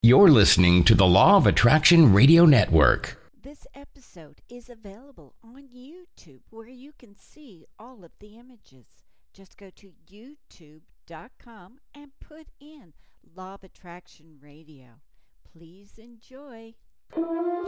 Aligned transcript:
You're 0.00 0.30
listening 0.30 0.84
to 0.84 0.94
the 0.94 1.08
Law 1.08 1.38
of 1.38 1.48
Attraction 1.48 2.12
Radio 2.12 2.44
Network. 2.44 3.20
This 3.42 3.66
episode 3.74 4.40
is 4.48 4.70
available 4.70 5.34
on 5.42 5.70
YouTube 5.74 6.42
where 6.50 6.68
you 6.68 6.92
can 6.96 7.16
see 7.16 7.66
all 7.80 8.04
of 8.04 8.12
the 8.20 8.38
images. 8.38 8.86
Just 9.34 9.56
go 9.56 9.70
to 9.74 9.90
youtube.com 10.08 11.78
and 11.96 12.12
put 12.20 12.46
in 12.60 12.92
Law 13.34 13.54
of 13.54 13.64
Attraction 13.64 14.38
Radio. 14.40 15.00
Please 15.52 15.98
enjoy. 15.98 16.74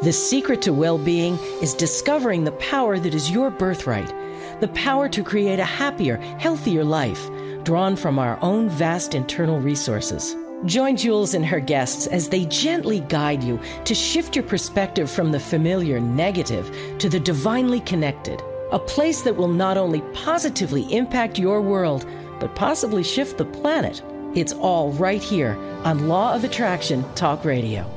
The 0.02 0.12
secret 0.12 0.62
to 0.62 0.72
well 0.72 0.98
being 0.98 1.36
is 1.60 1.74
discovering 1.74 2.44
the 2.44 2.52
power 2.52 3.00
that 3.00 3.12
is 3.12 3.28
your 3.28 3.50
birthright, 3.50 4.14
the 4.60 4.68
power 4.68 5.08
to 5.08 5.24
create 5.24 5.58
a 5.58 5.64
happier, 5.64 6.18
healthier 6.38 6.84
life, 6.84 7.28
drawn 7.64 7.96
from 7.96 8.20
our 8.20 8.38
own 8.40 8.68
vast 8.68 9.16
internal 9.16 9.58
resources. 9.58 10.36
Join 10.66 10.94
Jewels 10.94 11.32
and 11.32 11.46
her 11.46 11.58
guests 11.58 12.06
as 12.06 12.28
they 12.28 12.44
gently 12.44 13.00
guide 13.00 13.42
you 13.42 13.58
to 13.86 13.94
shift 13.94 14.36
your 14.36 14.42
perspective 14.44 15.10
from 15.10 15.32
the 15.32 15.40
familiar 15.40 15.98
negative 15.98 16.70
to 16.98 17.08
the 17.08 17.18
divinely 17.18 17.80
connected, 17.80 18.42
a 18.70 18.78
place 18.78 19.22
that 19.22 19.34
will 19.34 19.48
not 19.48 19.78
only 19.78 20.02
positively 20.12 20.82
impact 20.94 21.38
your 21.38 21.62
world, 21.62 22.04
but 22.38 22.54
possibly 22.54 23.02
shift 23.02 23.38
the 23.38 23.44
planet. 23.46 24.02
It's 24.34 24.52
all 24.52 24.92
right 24.92 25.22
here 25.22 25.56
on 25.84 26.08
Law 26.08 26.34
of 26.34 26.44
Attraction 26.44 27.06
Talk 27.14 27.46
Radio. 27.46 27.90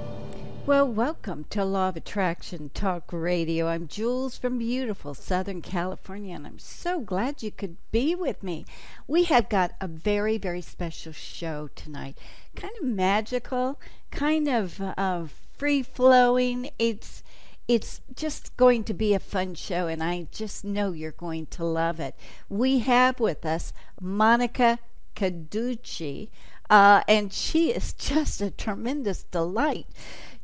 Well, 0.65 0.87
welcome 0.87 1.43
to 1.49 1.65
Law 1.65 1.89
of 1.89 1.97
Attraction 1.97 2.71
Talk 2.73 3.11
Radio. 3.11 3.67
I'm 3.67 3.89
Jewels 3.89 4.37
from 4.37 4.57
beautiful 4.57 5.13
Southern 5.13 5.61
California, 5.61 6.33
and 6.33 6.47
I'm 6.47 6.59
so 6.59 7.01
glad 7.01 7.43
you 7.43 7.51
could 7.51 7.75
be 7.91 8.15
with 8.15 8.41
me. 8.41 8.65
We 9.05 9.25
have 9.25 9.49
got 9.49 9.73
a 9.81 9.89
very, 9.89 10.37
very 10.37 10.61
special 10.61 11.11
show 11.11 11.69
tonight. 11.75 12.17
Kind 12.55 12.73
of 12.81 12.87
magical, 12.87 13.79
kind 14.11 14.47
of 14.47 14.79
uh, 14.79 15.25
free 15.57 15.83
flowing. 15.83 16.69
It's 16.77 17.23
it's 17.67 18.01
just 18.13 18.55
going 18.57 18.83
to 18.83 18.93
be 18.93 19.13
a 19.13 19.19
fun 19.19 19.55
show, 19.55 19.87
and 19.87 20.03
I 20.03 20.27
just 20.31 20.65
know 20.65 20.91
you're 20.91 21.11
going 21.11 21.45
to 21.47 21.63
love 21.63 21.99
it. 21.99 22.15
We 22.49 22.79
have 22.79 23.19
with 23.19 23.45
us 23.45 23.73
Monica 24.01 24.79
Canducci, 25.15 26.29
uh, 26.69 27.01
and 27.07 27.31
she 27.31 27.71
is 27.71 27.93
just 28.09 28.41
a 28.41 28.51
tremendous 28.51 29.23
delight. 29.23 29.87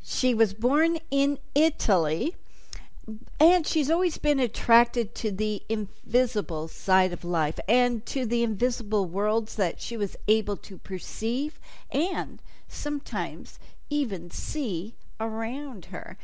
She 0.01 0.33
was 0.33 0.53
born 0.53 0.99
in 1.11 1.39
Italy, 1.53 2.35
and 3.39 3.65
she's 3.65 3.89
always 3.89 4.17
been 4.17 4.39
attracted 4.39 5.15
to 5.15 5.31
the 5.31 5.63
invisible 5.69 6.67
side 6.67 7.13
of 7.13 7.23
life 7.23 7.59
and 7.67 8.05
to 8.07 8.25
the 8.25 8.43
invisible 8.43 9.05
worlds 9.05 9.55
that 9.55 9.79
she 9.79 9.95
was 9.95 10.15
able 10.27 10.57
to 10.57 10.77
perceive 10.77 11.59
and 11.91 12.41
sometimes 12.67 13.59
even 13.89 14.29
see 14.29 14.95
around 15.19 15.85
her. 15.85 16.17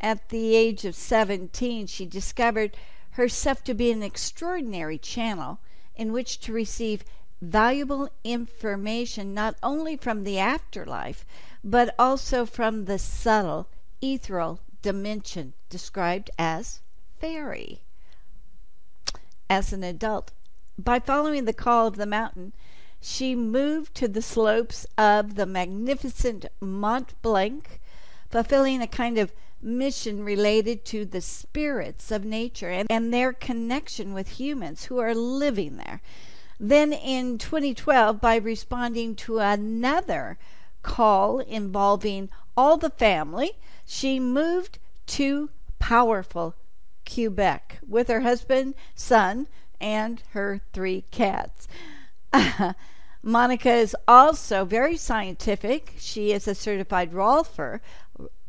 At 0.00 0.30
the 0.30 0.56
age 0.56 0.84
of 0.84 0.94
17, 0.94 1.86
she 1.86 2.06
discovered 2.06 2.76
herself 3.12 3.62
to 3.64 3.74
be 3.74 3.90
an 3.90 4.02
extraordinary 4.02 4.98
channel 4.98 5.60
in 5.94 6.12
which 6.12 6.40
to 6.40 6.52
receive 6.52 7.04
valuable 7.40 8.08
information 8.24 9.34
not 9.34 9.56
only 9.62 9.96
from 9.96 10.24
the 10.24 10.38
afterlife, 10.38 11.24
but 11.62 11.94
also 11.98 12.46
from 12.46 12.86
the 12.86 12.98
subtle 12.98 13.68
ethereal 14.00 14.60
dimension 14.82 15.54
described 15.70 16.30
as 16.38 16.80
fairy. 17.18 17.82
As 19.48 19.72
an 19.72 19.82
adult, 19.84 20.32
by 20.78 20.98
following 20.98 21.44
the 21.44 21.52
call 21.52 21.86
of 21.86 21.96
the 21.96 22.06
mountain, 22.06 22.52
she 23.00 23.34
moved 23.34 23.94
to 23.96 24.08
the 24.08 24.22
slopes 24.22 24.86
of 24.96 25.34
the 25.34 25.46
magnificent 25.46 26.46
Mont 26.60 27.20
Blanc, 27.22 27.80
fulfilling 28.30 28.80
a 28.80 28.86
kind 28.86 29.18
of 29.18 29.32
mission 29.60 30.24
related 30.24 30.84
to 30.84 31.04
the 31.04 31.20
spirits 31.20 32.10
of 32.10 32.24
nature 32.24 32.68
and, 32.68 32.86
and 32.90 33.12
their 33.12 33.32
connection 33.32 34.12
with 34.12 34.40
humans 34.40 34.84
who 34.84 34.98
are 34.98 35.14
living 35.14 35.76
there. 35.76 36.00
Then 36.58 36.92
in 36.92 37.38
2012, 37.38 38.20
by 38.20 38.36
responding 38.36 39.16
to 39.16 39.38
another 39.38 40.38
call 40.82 41.40
involving 41.40 42.28
all 42.56 42.76
the 42.76 42.90
family, 42.90 43.52
she 43.86 44.20
moved 44.20 44.78
to 45.06 45.50
powerful 45.78 46.54
Quebec 47.10 47.78
with 47.86 48.08
her 48.08 48.20
husband, 48.20 48.74
son, 48.94 49.48
and 49.80 50.22
her 50.32 50.60
three 50.72 51.04
cats. 51.10 51.66
Monica 53.22 53.70
is 53.70 53.96
also 54.08 54.64
very 54.64 54.96
scientific. 54.96 55.94
She 55.98 56.32
is 56.32 56.48
a 56.48 56.54
certified 56.54 57.12
Rolfer, 57.12 57.80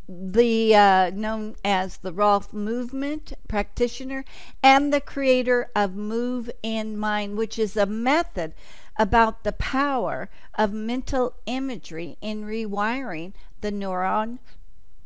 the 0.08 0.76
uh, 0.76 1.12
known 1.12 1.56
as 1.64 1.98
the 1.98 2.12
Rolf 2.12 2.52
movement 2.52 3.34
practitioner, 3.48 4.26
and 4.62 4.92
the 4.92 5.02
creator 5.02 5.70
of 5.76 5.96
Move 5.96 6.50
in 6.62 6.98
Mind, 6.98 7.38
which 7.38 7.58
is 7.60 7.78
a 7.78 7.86
method 7.86 8.54
about 8.98 9.44
the 9.44 9.52
power 9.52 10.30
of 10.56 10.72
mental 10.72 11.36
imagery 11.46 12.18
in 12.22 12.44
rewiring 12.44 13.34
the 13.62 13.72
neuron 13.72 14.40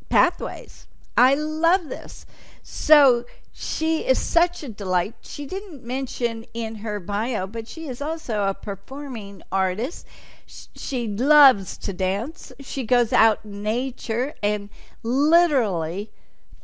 pathways. 0.10 0.88
I 1.16 1.34
love 1.34 1.90
this. 1.90 2.26
So 2.62 3.26
she 3.52 4.06
is 4.06 4.20
such 4.20 4.62
a 4.62 4.70
delight. 4.70 5.16
She 5.22 5.48
didn't 5.48 5.84
mention 5.84 6.46
in 6.54 6.76
her 6.76 7.00
bio, 7.00 7.48
but 7.48 7.68
she 7.68 7.88
is 7.88 8.02
also 8.02 8.44
a 8.44 8.54
performing 8.54 9.42
artist. 9.52 10.06
She 10.46 11.08
loves 11.08 11.78
to 11.80 11.94
dance. 11.94 12.54
She 12.60 12.84
goes 12.84 13.12
out 13.12 13.40
in 13.44 13.64
nature 13.64 14.36
and 14.44 14.70
literally 15.02 16.12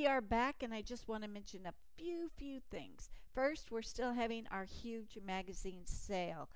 We 0.00 0.06
are 0.06 0.22
back, 0.22 0.62
and 0.62 0.72
I 0.72 0.80
just 0.80 1.08
want 1.08 1.24
to 1.24 1.28
mention 1.28 1.66
a 1.66 1.74
few, 1.94 2.30
few 2.34 2.60
things. 2.70 3.10
First, 3.34 3.70
we're 3.70 3.82
still 3.82 4.14
having 4.14 4.46
our 4.50 4.64
huge 4.64 5.18
magazine 5.22 5.82
sale. 5.84 6.48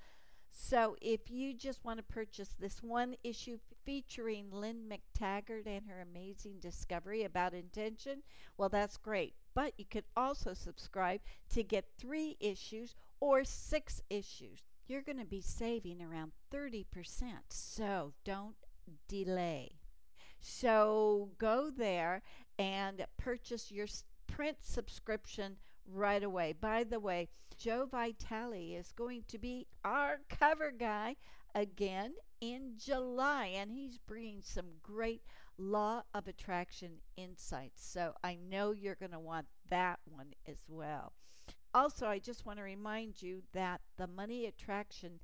So 0.49 0.95
if 0.99 1.29
you 1.29 1.53
just 1.53 1.85
want 1.85 1.99
to 1.99 2.03
purchase 2.03 2.55
this 2.59 2.81
one 2.81 3.13
issue 3.23 3.59
featuring 3.85 4.47
Lynne 4.49 4.89
McTaggart 4.89 5.67
and 5.67 5.85
her 5.87 6.01
amazing 6.01 6.55
discovery 6.59 7.21
about 7.21 7.53
intention, 7.53 8.23
well, 8.57 8.69
that's 8.69 8.97
great. 8.97 9.35
But 9.53 9.73
you 9.77 9.85
could 9.85 10.05
also 10.17 10.55
subscribe 10.55 11.21
to 11.49 11.61
get 11.61 11.85
three 11.99 12.37
issues 12.39 12.95
or 13.19 13.43
six 13.43 14.01
issues. 14.09 14.63
You're 14.87 15.03
going 15.03 15.19
to 15.19 15.23
be 15.23 15.41
saving 15.41 16.01
around 16.01 16.31
30%. 16.51 16.85
So 17.49 18.13
don't 18.23 18.55
delay. 19.07 19.77
So 20.47 21.31
go 21.39 21.71
there 21.75 22.21
and 22.57 23.05
purchase 23.17 23.71
your 23.71 23.87
print 24.27 24.57
subscription 24.61 25.57
right 25.91 26.23
away. 26.23 26.53
By 26.59 26.83
the 26.83 26.99
way, 26.99 27.29
Joe 27.57 27.87
Vitale 27.89 28.75
is 28.75 28.91
going 28.91 29.23
to 29.27 29.37
be 29.37 29.67
our 29.83 30.19
cover 30.29 30.71
guy 30.71 31.15
again 31.53 32.13
in 32.41 32.73
July, 32.77 33.53
and 33.55 33.71
he's 33.71 33.97
bringing 33.97 34.41
some 34.41 34.65
great 34.83 35.21
law 35.57 36.03
of 36.13 36.27
attraction 36.27 36.91
insights. 37.15 37.85
So 37.85 38.13
I 38.23 38.37
know 38.49 38.71
you're 38.71 38.95
going 38.95 39.11
to 39.11 39.19
want 39.19 39.47
that 39.69 39.99
one 40.05 40.33
as 40.47 40.57
well. 40.67 41.13
Also, 41.73 42.07
I 42.07 42.19
just 42.19 42.45
want 42.45 42.59
to 42.59 42.63
remind 42.63 43.21
you 43.21 43.41
that 43.53 43.81
the 43.97 44.07
Money 44.07 44.45
Attraction 44.45 45.19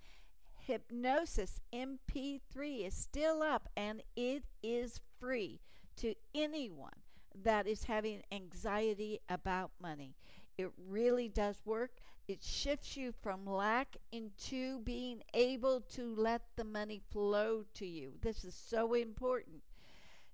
Hypnosis 0.53 1.59
MP3 1.73 2.87
is 2.87 2.93
still 2.93 3.41
up 3.41 3.67
and 3.75 4.03
it 4.15 4.43
is 4.61 4.99
free 5.19 5.59
to 5.97 6.13
anyone 6.35 7.00
that 7.43 7.67
is 7.67 7.85
having 7.85 8.21
anxiety 8.31 9.19
about 9.29 9.71
money. 9.81 10.15
It 10.57 10.71
really 10.89 11.29
does 11.29 11.61
work. 11.65 11.91
It 12.27 12.43
shifts 12.43 12.95
you 12.95 13.13
from 13.21 13.45
lack 13.45 13.97
into 14.11 14.79
being 14.79 15.23
able 15.33 15.81
to 15.95 16.13
let 16.15 16.41
the 16.55 16.63
money 16.63 17.01
flow 17.11 17.65
to 17.75 17.85
you. 17.85 18.13
This 18.21 18.43
is 18.43 18.55
so 18.55 18.93
important. 18.93 19.63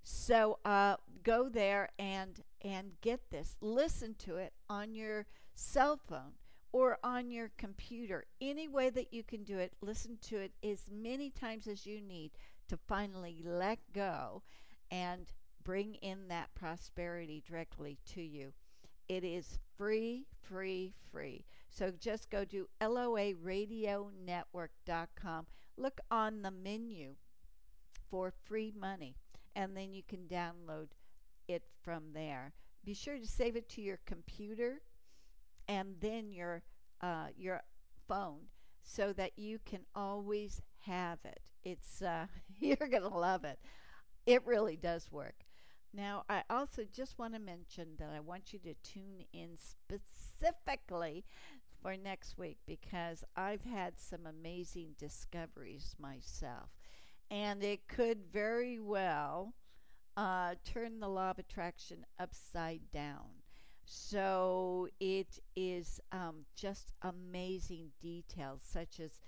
So 0.03 0.59
uh, 0.63 0.97
go 1.23 1.49
there 1.49 1.89
and 1.99 2.41
and 2.61 2.91
get 3.01 3.29
this. 3.29 3.57
Listen 3.61 4.15
to 4.19 4.37
it 4.37 4.53
on 4.69 4.93
your 4.93 5.25
cell 5.53 5.97
phone 5.97 6.33
or 6.71 6.97
on 7.03 7.29
your 7.29 7.51
computer. 7.57 8.25
Any 8.39 8.67
way 8.67 8.89
that 8.89 9.13
you 9.13 9.23
can 9.23 9.43
do 9.43 9.57
it, 9.57 9.73
listen 9.81 10.17
to 10.23 10.37
it 10.37 10.51
as 10.63 10.87
many 10.91 11.29
times 11.29 11.67
as 11.67 11.85
you 11.85 12.01
need 12.01 12.31
to 12.69 12.77
finally 12.77 13.41
let 13.43 13.79
go 13.93 14.43
and 14.91 15.31
bring 15.67 15.93
in 15.95 16.29
that 16.29 16.55
prosperity 16.55 17.43
directly 17.45 17.97
to 18.05 18.21
you. 18.21 18.53
It 19.09 19.25
is 19.25 19.59
free, 19.77 20.25
free, 20.41 20.93
free. 21.11 21.43
So 21.69 21.91
just 21.91 22.29
go 22.29 22.45
to 22.45 22.69
loaradionetwork.com. 22.79 25.45
Look 25.75 25.99
on 26.09 26.41
the 26.41 26.51
menu 26.51 27.15
for 28.09 28.31
free 28.45 28.71
money, 28.79 29.17
and 29.57 29.75
then 29.75 29.93
you 29.93 30.03
can 30.07 30.29
download 30.29 30.87
it 31.49 31.63
from 31.83 32.13
there. 32.13 32.53
Be 32.85 32.93
sure 32.93 33.17
to 33.17 33.27
save 33.27 33.57
it 33.57 33.67
to 33.71 33.81
your 33.81 33.99
computer 34.05 34.79
and 35.67 35.95
then 35.99 36.31
your 36.31 36.63
uh, 37.01 37.27
your 37.35 37.61
phone 38.07 38.43
so 38.83 39.11
that 39.11 39.37
you 39.37 39.59
can 39.65 39.81
always 39.93 40.61
have 40.85 41.19
it. 41.25 41.41
It's 41.65 42.01
uh, 42.01 42.27
you're 42.57 42.87
gonna 42.89 43.17
love 43.17 43.43
it. 43.43 43.59
It 44.25 44.45
really 44.45 44.77
does 44.77 45.11
work. 45.11 45.46
Now, 45.97 46.25
I 46.29 46.43
also 46.47 46.83
just 46.93 47.17
want 47.17 47.33
to 47.33 47.39
mention 47.39 47.87
that 47.97 48.11
I 48.15 48.19
want 48.19 48.53
you 48.53 48.59
to 48.59 48.75
tune 48.83 49.25
in 49.33 49.57
specifically 49.57 51.25
for 51.81 51.97
next 51.97 52.37
week 52.37 52.59
because 52.67 53.23
I've 53.35 53.63
had 53.63 53.99
some 53.99 54.27
amazing 54.27 54.89
discoveries 54.99 55.95
myself. 55.99 56.69
And 57.31 57.63
it 57.63 57.87
could 57.87 58.19
very 58.31 58.79
well 58.79 59.55
uh, 60.15 60.53
turn 60.63 60.99
the 60.99 61.09
law 61.09 61.31
of 61.31 61.39
attraction 61.39 62.05
upside 62.19 62.91
down. 62.93 63.41
So 63.83 64.89
it 64.99 65.39
is 65.55 65.99
um, 66.11 66.45
just 66.55 66.91
amazing 67.01 67.89
details, 67.99 68.61
such 68.63 68.99
as, 68.99 69.19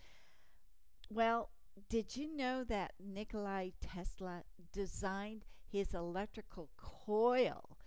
well, 1.09 1.49
did 1.89 2.15
you 2.15 2.35
know 2.35 2.63
that 2.65 2.93
Nikolai 2.99 3.69
Tesla 3.81 4.43
designed 4.71 5.45
his 5.71 5.93
electrical 5.93 6.69
coil 6.77 7.77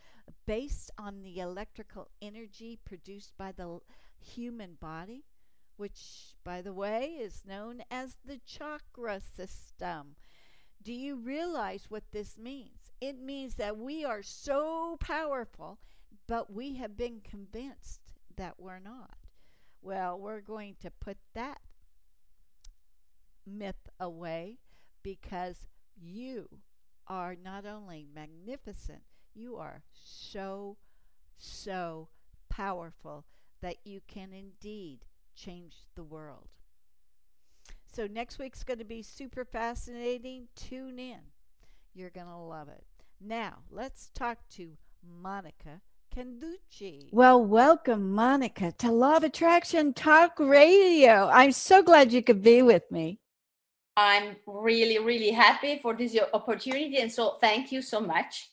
based 0.46 0.90
on 0.98 1.22
the 1.22 1.38
electrical 1.38 2.08
energy 2.20 2.78
produced 2.84 3.32
by 3.36 3.52
the 3.52 3.78
human 4.18 4.74
body, 4.80 5.24
which, 5.76 6.34
by 6.44 6.62
the 6.62 6.72
way, 6.72 7.16
is 7.20 7.44
known 7.46 7.82
as 7.90 8.18
the 8.24 8.40
chakra 8.46 9.20
system. 9.20 10.16
Do 10.82 10.92
you 10.92 11.16
realize 11.16 11.86
what 11.88 12.04
this 12.12 12.36
means? 12.38 12.90
It 13.00 13.20
means 13.20 13.54
that 13.56 13.78
we 13.78 14.04
are 14.04 14.22
so 14.22 14.96
powerful, 15.00 15.78
but 16.26 16.52
we 16.52 16.74
have 16.74 16.96
been 16.96 17.20
convinced 17.20 18.00
that 18.36 18.54
we're 18.58 18.80
not. 18.80 19.16
Well, 19.80 20.18
we're 20.18 20.40
going 20.40 20.76
to 20.80 20.90
put 20.90 21.18
that 21.34 21.60
myth 23.46 23.88
away 23.98 24.58
because 25.02 25.66
you 25.96 26.48
are 27.12 27.36
not 27.44 27.66
only 27.66 28.06
magnificent, 28.14 29.02
you 29.34 29.56
are 29.56 29.82
so, 29.92 30.78
so 31.36 32.08
powerful 32.48 33.26
that 33.60 33.76
you 33.84 34.00
can 34.08 34.32
indeed 34.32 35.00
change 35.36 35.74
the 35.94 36.02
world. 36.02 36.48
So, 37.94 38.06
next 38.06 38.38
week's 38.38 38.64
going 38.64 38.78
to 38.78 38.86
be 38.86 39.02
super 39.02 39.44
fascinating. 39.44 40.48
Tune 40.56 40.98
in. 40.98 41.18
You're 41.92 42.08
going 42.08 42.28
to 42.28 42.36
love 42.36 42.68
it. 42.68 42.84
Now, 43.20 43.58
let's 43.70 44.08
talk 44.14 44.38
to 44.52 44.70
Monica 45.06 45.82
Canducci. 46.16 47.10
Well, 47.12 47.44
welcome, 47.44 48.12
Monica, 48.12 48.72
to 48.78 48.90
Law 48.90 49.18
of 49.18 49.24
Attraction 49.24 49.92
Talk 49.92 50.40
Radio. 50.40 51.28
I'm 51.30 51.52
so 51.52 51.82
glad 51.82 52.10
you 52.10 52.22
could 52.22 52.42
be 52.42 52.62
with 52.62 52.90
me. 52.90 53.18
I'm 53.96 54.36
really, 54.46 54.98
really 54.98 55.30
happy 55.30 55.78
for 55.80 55.94
this 55.94 56.16
opportunity. 56.32 56.98
And 56.98 57.12
so 57.12 57.36
thank 57.40 57.72
you 57.72 57.82
so 57.82 58.00
much. 58.00 58.50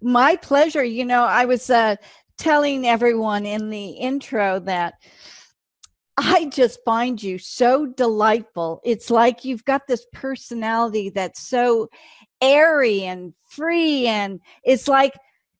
My 0.00 0.36
pleasure. 0.36 0.84
You 0.84 1.04
know, 1.04 1.24
I 1.24 1.44
was 1.44 1.68
uh, 1.70 1.96
telling 2.36 2.86
everyone 2.86 3.46
in 3.46 3.70
the 3.70 3.88
intro 3.90 4.60
that 4.60 4.94
I 6.16 6.46
just 6.46 6.80
find 6.84 7.22
you 7.22 7.38
so 7.38 7.86
delightful. 7.86 8.80
It's 8.84 9.10
like 9.10 9.44
you've 9.44 9.64
got 9.64 9.86
this 9.86 10.04
personality 10.12 11.10
that's 11.10 11.48
so 11.48 11.88
airy 12.40 13.02
and 13.02 13.34
free 13.48 14.06
and 14.06 14.40
it's 14.64 14.86
like 14.86 15.12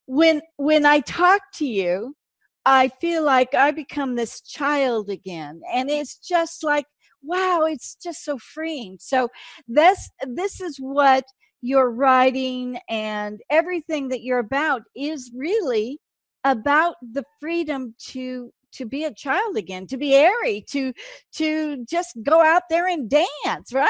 when 0.06 0.40
when 0.56 0.86
I 0.86 1.00
talk 1.00 1.42
to 1.54 1.66
you, 1.66 2.16
I 2.64 2.88
feel 3.00 3.24
like 3.24 3.54
I 3.54 3.70
become 3.70 4.14
this 4.14 4.40
child 4.40 5.10
again 5.10 5.60
and 5.72 5.90
it's 5.90 6.16
just 6.16 6.64
like 6.64 6.86
wow, 7.22 7.64
it's 7.64 7.96
just 8.02 8.24
so 8.24 8.38
freeing. 8.38 8.96
So 9.00 9.28
this 9.66 10.10
this 10.26 10.60
is 10.60 10.78
what 10.78 11.24
your 11.60 11.90
writing 11.90 12.78
and 12.88 13.40
everything 13.50 14.08
that 14.08 14.22
you're 14.22 14.38
about 14.38 14.82
is 14.94 15.32
really 15.34 15.98
about 16.44 16.94
the 17.12 17.24
freedom 17.40 17.94
to 17.98 18.52
to 18.70 18.86
be 18.86 19.04
a 19.04 19.14
child 19.14 19.56
again 19.56 19.86
to 19.86 19.96
be 19.96 20.14
airy 20.14 20.64
to 20.70 20.92
to 21.32 21.84
just 21.86 22.16
go 22.22 22.42
out 22.42 22.62
there 22.70 22.86
and 22.86 23.10
dance 23.10 23.72
right 23.72 23.88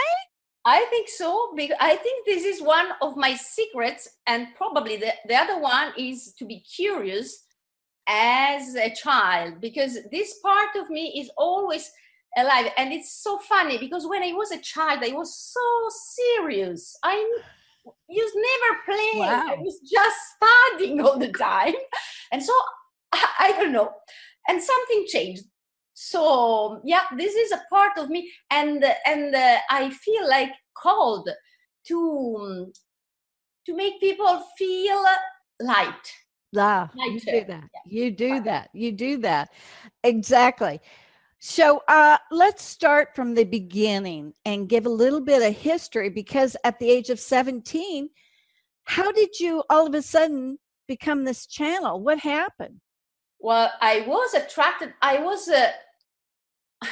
i 0.64 0.87
think 0.88 1.08
so 1.08 1.52
because 1.56 1.76
i 1.80 1.97
think 1.97 2.25
this 2.25 2.44
is 2.44 2.62
one 2.62 2.87
of 3.02 3.16
my 3.16 3.35
secrets 3.35 4.08
and 4.26 4.47
probably 4.56 4.97
the, 4.97 5.12
the 5.26 5.35
other 5.35 5.61
one 5.61 5.92
is 5.99 6.32
to 6.38 6.47
be 6.47 6.61
curious 6.61 7.44
as 8.06 8.75
a 8.76 8.94
child 8.94 9.61
because 9.61 9.99
this 10.11 10.38
part 10.42 10.75
of 10.76 10.88
me 10.88 11.20
is 11.20 11.30
always 11.37 11.90
alive 12.38 12.71
and 12.76 12.92
it's 12.92 13.23
so 13.23 13.38
funny 13.38 13.78
because 13.78 14.07
when 14.07 14.23
i 14.23 14.33
was 14.33 14.50
a 14.50 14.61
child 14.61 15.02
i 15.04 15.12
was 15.12 15.37
so 15.37 15.88
serious 15.90 16.97
i 17.04 17.14
used 18.09 18.35
never 18.37 18.80
playing 18.85 19.18
wow. 19.18 19.47
i 19.49 19.57
was 19.57 19.80
just 19.80 20.16
studying 20.37 21.00
all 21.00 21.18
the 21.18 21.33
time 21.33 21.75
and 22.33 22.42
so 22.42 22.52
I, 23.12 23.26
I 23.40 23.52
don't 23.52 23.73
know 23.73 23.90
and 24.49 24.62
something 24.62 25.04
changed 25.07 25.45
so 25.95 26.80
yeah 26.85 27.04
this 27.16 27.35
is 27.35 27.52
a 27.52 27.62
part 27.71 27.99
of 27.99 28.09
me 28.09 28.30
and 28.50 28.85
and 29.07 29.35
uh, 29.35 29.59
i 29.71 29.90
feel 29.90 30.28
like 30.28 30.52
called 30.75 31.28
to 31.87 32.73
to 33.66 33.76
make 33.76 34.00
people 34.00 34.45
feel 34.57 35.02
light 35.61 36.12
Ah, 36.57 36.90
you 36.95 37.21
do 37.21 37.45
that. 37.45 37.64
Yeah. 37.75 37.80
You 37.85 38.11
do 38.11 38.40
that. 38.40 38.71
You 38.73 38.92
do 38.92 39.18
that. 39.18 39.50
Exactly. 40.02 40.80
So 41.40 41.83
uh, 41.87 42.18
let's 42.30 42.64
start 42.64 43.14
from 43.14 43.35
the 43.35 43.45
beginning 43.45 44.35
and 44.45 44.68
give 44.68 44.87
a 44.87 44.90
little 44.90 45.21
bit 45.21 45.42
of 45.42 45.57
history 45.57 46.09
because 46.11 46.57
at 46.64 46.78
the 46.78 46.90
age 46.90 47.11
of 47.11 47.21
17, 47.21 48.11
how 48.85 49.12
did 49.12 49.38
you 49.38 49.62
all 49.71 49.87
of 49.87 49.95
a 49.95 50.02
sudden 50.02 50.59
become 50.88 51.25
this 51.25 51.47
channel? 51.47 52.00
What 52.00 52.18
happened? 52.18 52.80
Well, 53.38 53.71
I 53.80 54.04
was 54.07 54.35
attracted, 54.35 54.95
I 55.00 55.18
was 55.18 55.49
uh, 55.49 55.71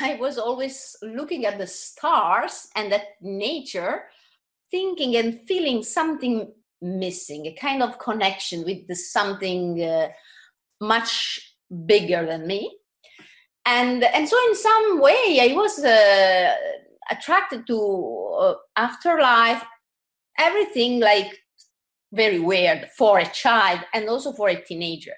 I 0.01 0.17
was 0.21 0.39
always 0.39 0.97
looking 1.03 1.47
at 1.47 1.59
the 1.59 1.67
stars 1.67 2.69
and 2.75 2.93
at 2.93 3.21
nature, 3.21 4.05
thinking 4.71 5.17
and 5.17 5.41
feeling 5.47 5.83
something 5.83 6.53
missing, 6.81 7.47
a 7.47 7.55
kind 7.55 7.83
of 7.83 7.99
connection 7.99 8.65
with 8.65 8.87
the 8.87 8.95
something 8.95 9.83
uh, 9.83 10.09
much 10.81 11.57
bigger 11.87 12.27
than 12.27 12.47
me. 12.47 12.79
And, 13.67 14.05
and 14.05 14.29
so, 14.29 14.37
in 14.49 14.55
some 14.55 15.01
way, 15.01 15.39
I 15.41 15.53
was 15.55 15.85
uh, 15.85 16.55
attracted 17.11 17.67
to 17.67 18.37
uh, 18.41 18.55
afterlife, 18.77 19.63
everything 20.39 21.01
like 21.01 21.37
very 22.13 22.39
weird 22.39 22.89
for 22.97 23.19
a 23.19 23.27
child 23.27 23.81
and 23.93 24.09
also 24.09 24.33
for 24.33 24.49
a 24.49 24.63
teenager. 24.63 25.15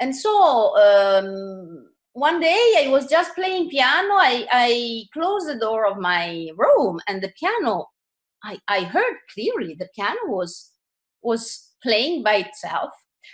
And 0.00 0.16
so, 0.16 0.76
um, 0.78 1.88
one 2.14 2.40
day 2.40 2.74
I 2.78 2.88
was 2.88 3.06
just 3.06 3.34
playing 3.34 3.68
piano. 3.68 4.14
I, 4.14 4.46
I 4.50 5.04
closed 5.12 5.48
the 5.48 5.58
door 5.58 5.86
of 5.86 5.98
my 5.98 6.48
room 6.56 7.00
and 7.06 7.22
the 7.22 7.32
piano, 7.38 7.86
I, 8.42 8.58
I 8.68 8.84
heard 8.84 9.16
clearly 9.32 9.74
the 9.74 9.88
piano 9.94 10.20
was 10.26 10.70
was 11.22 11.72
playing 11.82 12.22
by 12.22 12.36
itself. 12.36 12.90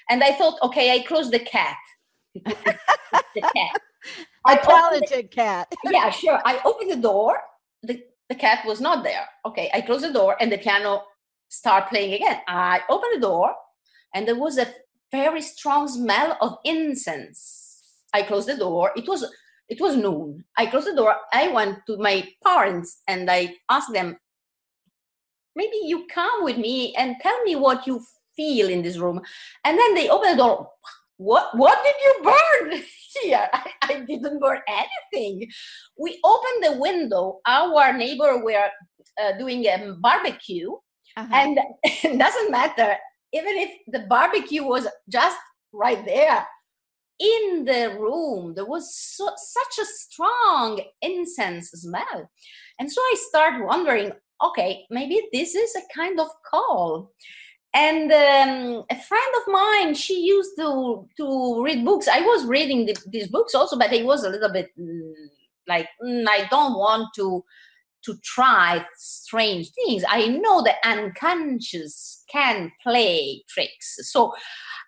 And 0.08 0.22
I 0.22 0.32
thought, 0.32 0.58
okay, 0.62 0.92
I 0.94 1.00
closed 1.00 1.32
the 1.32 1.40
cat. 1.40 1.76
the 2.34 3.42
cat. 3.42 3.80
A 4.46 4.56
talented 4.56 5.24
the, 5.24 5.28
cat. 5.28 5.72
yeah, 5.84 6.10
sure. 6.10 6.40
I 6.44 6.60
opened 6.64 6.90
the 6.90 6.96
door. 6.96 7.38
The, 7.82 8.02
the 8.28 8.34
cat 8.34 8.64
was 8.66 8.80
not 8.80 9.04
there. 9.04 9.26
Okay, 9.44 9.70
I 9.74 9.80
closed 9.80 10.04
the 10.04 10.12
door 10.12 10.36
and 10.40 10.50
the 10.50 10.58
piano 10.58 11.04
start 11.48 11.88
playing 11.88 12.14
again. 12.14 12.40
I 12.48 12.80
opened 12.88 13.16
the 13.16 13.20
door 13.20 13.54
and 14.14 14.26
there 14.26 14.36
was 14.38 14.58
a 14.58 14.72
very 15.12 15.42
strong 15.42 15.88
smell 15.88 16.36
of 16.40 16.58
incense 16.64 17.70
I 18.12 18.22
closed 18.22 18.48
the 18.48 18.56
door. 18.56 18.92
It 18.96 19.08
was 19.08 19.24
it 19.68 19.80
was 19.80 19.96
noon. 19.96 20.44
I 20.56 20.66
closed 20.66 20.88
the 20.88 20.96
door. 20.96 21.14
I 21.32 21.48
went 21.48 21.78
to 21.86 21.96
my 21.96 22.26
parents 22.44 23.02
and 23.06 23.30
I 23.30 23.54
asked 23.68 23.92
them, 23.92 24.16
maybe 25.54 25.76
you 25.84 26.06
come 26.12 26.42
with 26.42 26.58
me 26.58 26.94
and 26.96 27.16
tell 27.20 27.40
me 27.44 27.54
what 27.54 27.86
you 27.86 28.02
feel 28.34 28.68
in 28.68 28.82
this 28.82 28.98
room. 28.98 29.20
And 29.64 29.78
then 29.78 29.94
they 29.94 30.08
opened 30.08 30.32
the 30.32 30.42
door. 30.42 30.70
What 31.20 31.52
what 31.52 31.78
did 31.84 31.94
you 32.04 32.12
burn 32.24 32.82
here? 33.20 33.48
I, 33.52 33.70
I 33.82 34.00
didn't 34.00 34.40
burn 34.40 34.60
anything. 34.66 35.46
We 35.98 36.18
opened 36.24 36.64
the 36.64 36.80
window. 36.80 37.40
Our 37.46 37.92
neighbor 37.92 38.42
were 38.42 38.68
uh, 39.20 39.32
doing 39.38 39.66
a 39.66 39.96
barbecue, 40.00 40.72
uh-huh. 41.16 41.28
and 41.30 41.58
it 41.84 42.18
doesn't 42.18 42.50
matter 42.50 42.96
even 43.32 43.56
if 43.56 43.70
the 43.86 44.00
barbecue 44.08 44.62
was 44.62 44.86
just 45.08 45.38
right 45.72 46.04
there 46.04 46.46
in 47.18 47.64
the 47.64 47.96
room 47.98 48.54
there 48.54 48.66
was 48.66 48.96
so, 48.96 49.28
such 49.36 49.84
a 49.84 49.86
strong 49.86 50.80
incense 51.02 51.70
smell 51.70 52.30
and 52.78 52.90
so 52.90 53.00
i 53.00 53.14
started 53.28 53.64
wondering 53.64 54.10
okay 54.42 54.84
maybe 54.90 55.28
this 55.32 55.54
is 55.54 55.74
a 55.76 55.94
kind 55.94 56.18
of 56.18 56.28
call 56.50 57.12
and 57.74 58.10
um, 58.10 58.84
a 58.90 58.96
friend 58.96 59.34
of 59.40 59.52
mine 59.52 59.94
she 59.94 60.20
used 60.20 60.50
to 60.56 61.06
to 61.16 61.62
read 61.62 61.84
books 61.84 62.08
i 62.08 62.20
was 62.20 62.46
reading 62.46 62.86
the, 62.86 62.96
these 63.08 63.28
books 63.28 63.54
also 63.54 63.78
but 63.78 63.92
it 63.92 64.04
was 64.04 64.24
a 64.24 64.28
little 64.28 64.52
bit 64.52 64.68
mm, 64.78 65.12
like 65.68 65.88
mm, 66.04 66.24
i 66.28 66.46
don't 66.50 66.76
want 66.76 67.06
to 67.14 67.44
to 68.02 68.16
try 68.24 68.84
strange 68.96 69.70
things 69.72 70.02
i 70.08 70.26
know 70.26 70.62
the 70.62 70.74
unconscious 70.84 72.24
can 72.32 72.72
play 72.82 73.42
tricks 73.48 73.98
so 74.10 74.32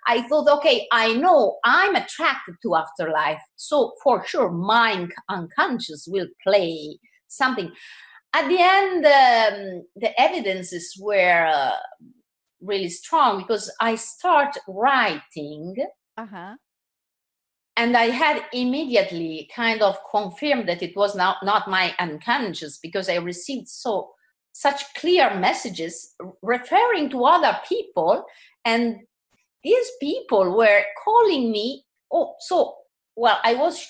I 0.07 0.23
thought, 0.23 0.49
okay, 0.59 0.87
I 0.91 1.15
know 1.15 1.59
I'm 1.65 1.95
attracted 1.95 2.57
to 2.63 2.75
afterlife. 2.75 3.41
So 3.57 3.93
for 4.03 4.27
sure, 4.27 4.51
my 4.51 5.07
unconscious 5.29 6.07
will 6.09 6.27
play 6.43 6.99
something. 7.29 7.71
At 8.35 8.49
the 8.49 8.59
end, 8.59 9.07
um, 9.07 9.87
the 9.95 10.21
evidences 10.21 10.97
were 10.99 11.47
uh, 11.47 11.77
really 12.63 12.89
strong 12.89 13.39
because 13.39 13.71
I 13.81 13.97
start 13.97 14.57
writing. 14.69 15.77
Uh-huh. 16.17 16.55
And 17.77 17.97
I 17.97 18.07
had 18.07 18.45
immediately 18.53 19.51
kind 19.55 19.83
of 19.83 19.97
confirmed 20.11 20.69
that 20.69 20.83
it 20.83 20.95
was 20.97 21.17
not, 21.17 21.39
not 21.43 21.69
my 21.69 21.95
unconscious 21.99 22.79
because 22.79 23.09
I 23.09 23.17
received 23.17 23.69
so 23.69 24.11
such 24.53 24.83
clear 24.95 25.35
messages 25.39 26.15
referring 26.43 27.09
to 27.11 27.25
other 27.25 27.59
people 27.67 28.25
and 28.65 29.01
these 29.65 29.91
people 30.01 30.57
were 30.57 30.83
calling 31.03 31.51
me 31.51 31.85
oh 32.13 32.35
so 32.41 32.75
well 33.17 33.39
i 33.45 33.55
was 33.55 33.87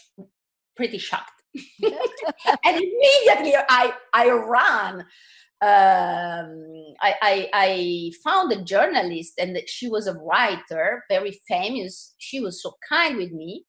pretty 0.77 0.99
shocked 0.99 1.43
and 1.83 2.77
immediately 2.77 3.55
i 3.69 3.93
i 4.15 4.31
ran 4.31 5.05
um, 5.63 6.67
I, 7.01 7.15
I, 7.23 7.49
I 7.55 8.13
found 8.25 8.51
a 8.51 8.65
journalist 8.65 9.35
and 9.39 9.57
she 9.69 9.89
was 9.89 10.09
a 10.09 10.15
writer 10.15 11.05
very 11.09 11.41
famous. 11.47 12.15
She 12.19 12.41
was 12.41 12.61
so 12.61 12.75
kind 12.89 13.17
with 13.17 13.31
me. 13.31 13.65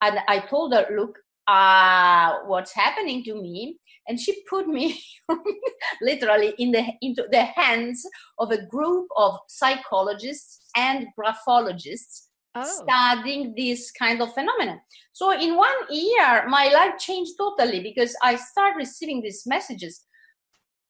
And 0.00 0.20
i 0.26 0.38
told 0.38 0.72
her 0.72 0.86
look 0.96 1.18
uh, 1.46 2.36
what's 2.46 2.72
happening 2.72 3.22
to 3.24 3.34
me? 3.34 3.78
And 4.08 4.18
she 4.18 4.42
put 4.48 4.66
me 4.66 4.98
literally 6.02 6.54
in 6.58 6.72
the 6.72 6.84
into 7.02 7.24
the 7.30 7.44
hands 7.44 8.02
of 8.38 8.50
a 8.50 8.64
group 8.66 9.06
of 9.16 9.38
psychologists 9.48 10.60
and 10.76 11.06
graphologists 11.18 12.28
oh. 12.54 12.64
studying 12.64 13.54
this 13.54 13.90
kind 13.92 14.22
of 14.22 14.32
phenomenon. 14.32 14.80
So 15.12 15.32
in 15.32 15.56
one 15.56 15.76
year 15.90 16.46
my 16.48 16.68
life 16.68 16.98
changed 16.98 17.32
totally 17.38 17.82
because 17.82 18.16
i 18.22 18.36
started 18.36 18.76
receiving 18.78 19.20
these 19.22 19.44
messages 19.46 20.06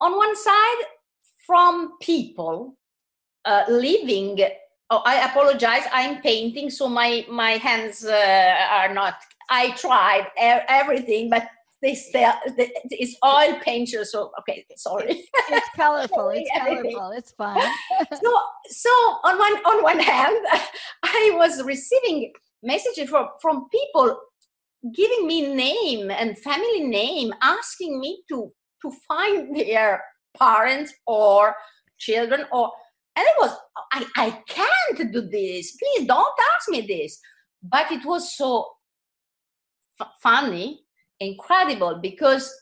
on 0.01 0.17
one 0.17 0.37
side 0.37 0.83
from 1.47 1.93
people 2.01 2.77
uh, 3.45 3.65
living 3.69 4.39
oh 4.91 5.03
i 5.05 5.29
apologize 5.29 5.85
i'm 5.93 6.21
painting 6.23 6.71
so 6.71 6.89
my 6.89 7.25
my 7.31 7.53
hands 7.53 8.05
uh, 8.05 8.57
are 8.71 8.93
not 8.93 9.15
i 9.51 9.71
tried 9.73 10.27
everything 10.39 11.31
but 11.31 11.47
they 11.85 11.95
still 11.95 12.33
it's 12.57 13.17
oil 13.23 13.61
painter 13.61 14.05
so 14.07 14.33
okay 14.41 14.65
sorry. 14.77 15.23
It's 15.51 15.69
colorful 15.77 16.31
it's 16.35 16.51
colorful 16.57 17.11
it's 17.11 17.33
fine. 17.39 17.61
So 18.23 18.31
so 18.69 18.91
on 19.29 19.39
one 19.39 19.57
on 19.71 19.83
one 19.83 20.01
hand 20.01 20.37
i 21.03 21.33
was 21.35 21.63
receiving 21.63 22.33
messages 22.63 23.11
from 23.11 23.29
from 23.43 23.69
people 23.69 24.19
giving 24.95 25.27
me 25.27 25.55
name 25.55 26.11
and 26.11 26.39
family 26.39 26.81
name 26.81 27.35
asking 27.43 28.01
me 28.01 28.23
to 28.31 28.51
to 28.85 28.91
find 29.09 29.57
their 29.57 30.03
parents 30.39 30.93
or 31.07 31.55
children 31.99 32.45
or 32.53 32.71
and 33.17 33.25
it 33.27 33.35
was 33.39 33.57
i 33.93 34.05
i 34.17 34.31
can't 34.49 35.13
do 35.13 35.21
this 35.23 35.77
please 35.77 36.07
don't 36.07 36.39
ask 36.55 36.69
me 36.69 36.81
this 36.81 37.19
but 37.63 37.91
it 37.91 38.05
was 38.05 38.37
so 38.37 38.67
f- 40.01 40.09
funny 40.21 40.85
incredible 41.21 41.99
because 42.03 42.53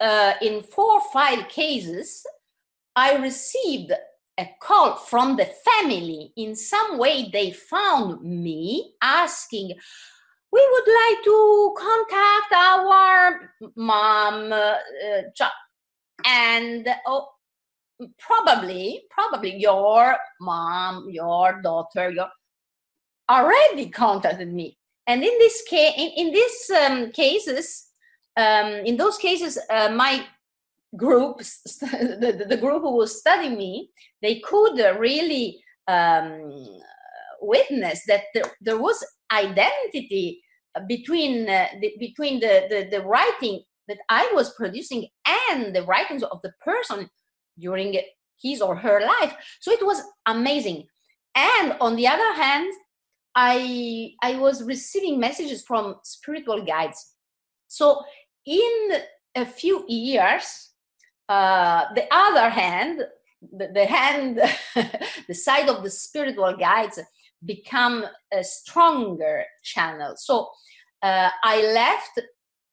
uh, 0.00 0.34
in 0.42 0.62
four 0.62 0.94
or 0.94 1.02
five 1.12 1.48
cases, 1.48 2.24
I 2.96 3.16
received 3.16 3.92
a 4.38 4.46
call 4.60 4.96
from 4.96 5.36
the 5.36 5.46
family. 5.46 6.32
In 6.36 6.56
some 6.56 6.98
way, 6.98 7.30
they 7.32 7.52
found 7.52 8.22
me 8.22 8.94
asking, 9.02 9.74
We 10.54 10.68
would 10.70 10.88
like 11.02 11.24
to 11.24 11.74
contact 11.76 12.52
our 12.52 13.50
mom, 13.74 14.52
uh, 14.52 14.76
and 16.24 16.88
oh, 17.08 17.28
probably, 18.20 19.02
probably 19.10 19.56
your 19.56 20.16
mom, 20.40 21.08
your 21.10 21.60
daughter, 21.60 22.10
your 22.10 22.28
already 23.28 23.88
contacted 23.88 24.52
me. 24.52 24.78
And 25.08 25.24
in 25.24 25.38
this 25.40 25.62
case 25.62 25.94
in, 25.96 26.10
in 26.16 26.32
these 26.32 26.70
um, 26.70 27.10
cases 27.10 27.88
um, 28.36 28.68
in 28.86 28.96
those 28.96 29.18
cases 29.18 29.58
uh, 29.70 29.88
my 29.90 30.24
group 30.96 31.38
the, 31.80 32.46
the 32.48 32.56
group 32.56 32.82
who 32.82 32.96
was 32.96 33.18
studying 33.18 33.58
me 33.58 33.90
they 34.22 34.38
could 34.38 34.78
really 35.00 35.60
um, 35.88 36.64
witness 37.40 38.04
that 38.06 38.22
there, 38.32 38.44
there, 38.60 38.78
was 38.78 39.04
identity 39.32 40.42
between 40.88 41.48
uh, 41.48 41.66
the, 41.80 41.92
between 41.98 42.40
the, 42.40 42.66
the, 42.68 42.88
the 42.90 43.02
writing 43.04 43.62
that 43.88 43.98
I 44.08 44.30
was 44.34 44.54
producing 44.54 45.08
and 45.50 45.74
the 45.74 45.82
writings 45.82 46.22
of 46.22 46.40
the 46.42 46.52
person 46.64 47.08
during 47.58 48.00
his 48.40 48.60
or 48.60 48.76
her 48.76 49.00
life. 49.00 49.34
So 49.60 49.70
it 49.70 49.84
was 49.84 50.02
amazing. 50.26 50.86
And 51.34 51.76
on 51.80 51.96
the 51.96 52.06
other 52.06 52.32
hand, 52.34 52.72
I 53.34 54.12
I 54.22 54.36
was 54.36 54.62
receiving 54.62 55.18
messages 55.18 55.62
from 55.62 55.96
spiritual 56.04 56.64
guides. 56.64 57.14
So 57.68 58.02
in 58.46 58.92
a 59.34 59.44
few 59.44 59.84
years, 59.88 60.70
uh, 61.28 61.86
the 61.94 62.06
other 62.12 62.48
hand, 62.50 63.02
the, 63.52 63.68
the 63.74 63.86
hand, 63.86 64.40
the 65.28 65.34
side 65.34 65.68
of 65.68 65.82
the 65.82 65.90
spiritual 65.90 66.56
guides 66.56 67.00
become 67.44 68.04
a 68.32 68.42
stronger 68.44 69.44
channel. 69.62 70.14
So 70.16 70.50
uh, 71.02 71.30
I 71.42 71.62
left 71.72 72.20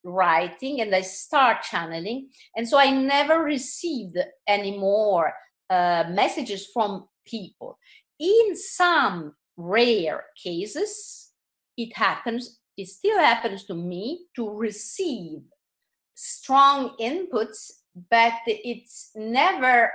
writing 0.03 0.81
and 0.81 0.93
I 0.95 1.01
start 1.01 1.63
channeling. 1.63 2.29
And 2.55 2.67
so 2.67 2.77
I 2.77 2.89
never 2.91 3.43
received 3.43 4.17
any 4.47 4.77
more 4.77 5.33
uh, 5.69 6.05
messages 6.09 6.67
from 6.73 7.07
people. 7.25 7.77
In 8.19 8.55
some 8.55 9.33
rare 9.57 10.25
cases, 10.41 11.31
it 11.77 11.95
happens, 11.95 12.59
it 12.77 12.87
still 12.87 13.17
happens 13.19 13.65
to 13.65 13.73
me 13.73 14.25
to 14.35 14.49
receive 14.49 15.41
strong 16.15 16.95
inputs, 16.99 17.71
but 18.09 18.33
it's 18.45 19.11
never 19.15 19.91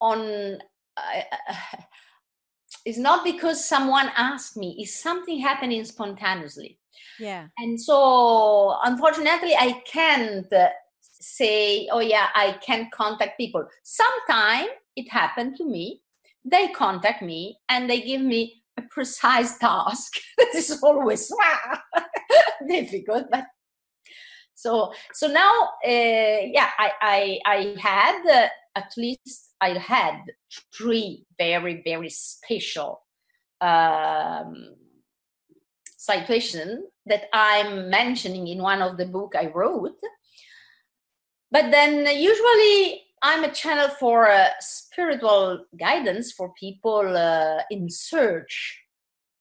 on. 0.00 0.58
Uh, 0.96 1.22
it's 2.84 2.98
not 2.98 3.24
because 3.24 3.66
someone 3.66 4.10
asked 4.16 4.56
me, 4.56 4.76
it's 4.78 5.00
something 5.00 5.38
happening 5.38 5.84
spontaneously. 5.84 6.78
Yeah. 7.18 7.46
And 7.58 7.80
so, 7.80 8.76
unfortunately, 8.84 9.54
I 9.54 9.82
can't 9.86 10.46
say, 11.02 11.88
oh, 11.92 12.00
yeah, 12.00 12.28
I 12.34 12.58
can 12.64 12.88
contact 12.92 13.38
people. 13.38 13.66
Sometimes 13.82 14.68
it 14.96 15.10
happened 15.10 15.56
to 15.56 15.64
me. 15.64 16.00
They 16.44 16.68
contact 16.68 17.22
me 17.22 17.58
and 17.68 17.88
they 17.88 18.00
give 18.00 18.20
me 18.20 18.62
a 18.76 18.82
precise 18.82 19.58
task. 19.58 20.12
this 20.52 20.70
is 20.70 20.82
always 20.82 21.32
difficult, 22.68 23.26
but 23.30 23.44
so 24.62 24.92
so 25.12 25.26
now 25.26 25.70
uh, 25.84 26.40
yeah 26.54 26.70
I, 26.78 26.90
I 27.02 27.38
i 27.46 27.76
had 27.80 28.22
uh, 28.26 28.48
at 28.76 28.92
least 28.96 29.51
i 29.62 29.70
had 29.78 30.20
three 30.76 31.24
very 31.38 31.82
very 31.84 32.10
special 32.10 33.02
um 33.60 34.74
that 37.06 37.24
i'm 37.32 37.88
mentioning 37.88 38.48
in 38.48 38.60
one 38.60 38.82
of 38.82 38.96
the 38.96 39.06
book 39.06 39.34
i 39.38 39.46
wrote. 39.46 40.00
But 41.50 41.70
then 41.70 41.94
usually 42.16 43.04
i'm 43.22 43.44
a 43.44 43.52
channel 43.52 43.88
for 44.00 44.28
uh, 44.28 44.48
spiritual 44.60 45.64
guidance 45.78 46.32
for 46.32 46.52
people 46.58 47.16
uh, 47.16 47.62
in 47.70 47.88
search. 47.88 48.80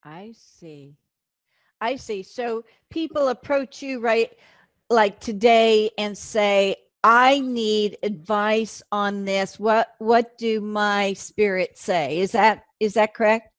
I 0.04 0.34
see. 0.36 0.94
I 1.80 1.96
see. 1.96 2.22
So 2.24 2.64
people 2.90 3.30
approach 3.30 3.82
you 3.82 4.00
right 4.00 4.32
like 4.90 5.20
today 5.20 5.90
and 5.98 6.16
say 6.18 6.76
i 7.04 7.40
need 7.40 7.98
advice 8.04 8.82
on 8.92 9.26
this. 9.26 9.60
What 9.60 9.96
what 10.00 10.38
do 10.38 10.62
my 10.62 11.14
spirits 11.14 11.82
say? 11.82 12.20
Is 12.20 12.32
that 12.32 12.64
is 12.80 12.94
that 12.94 13.14
correct? 13.14 13.50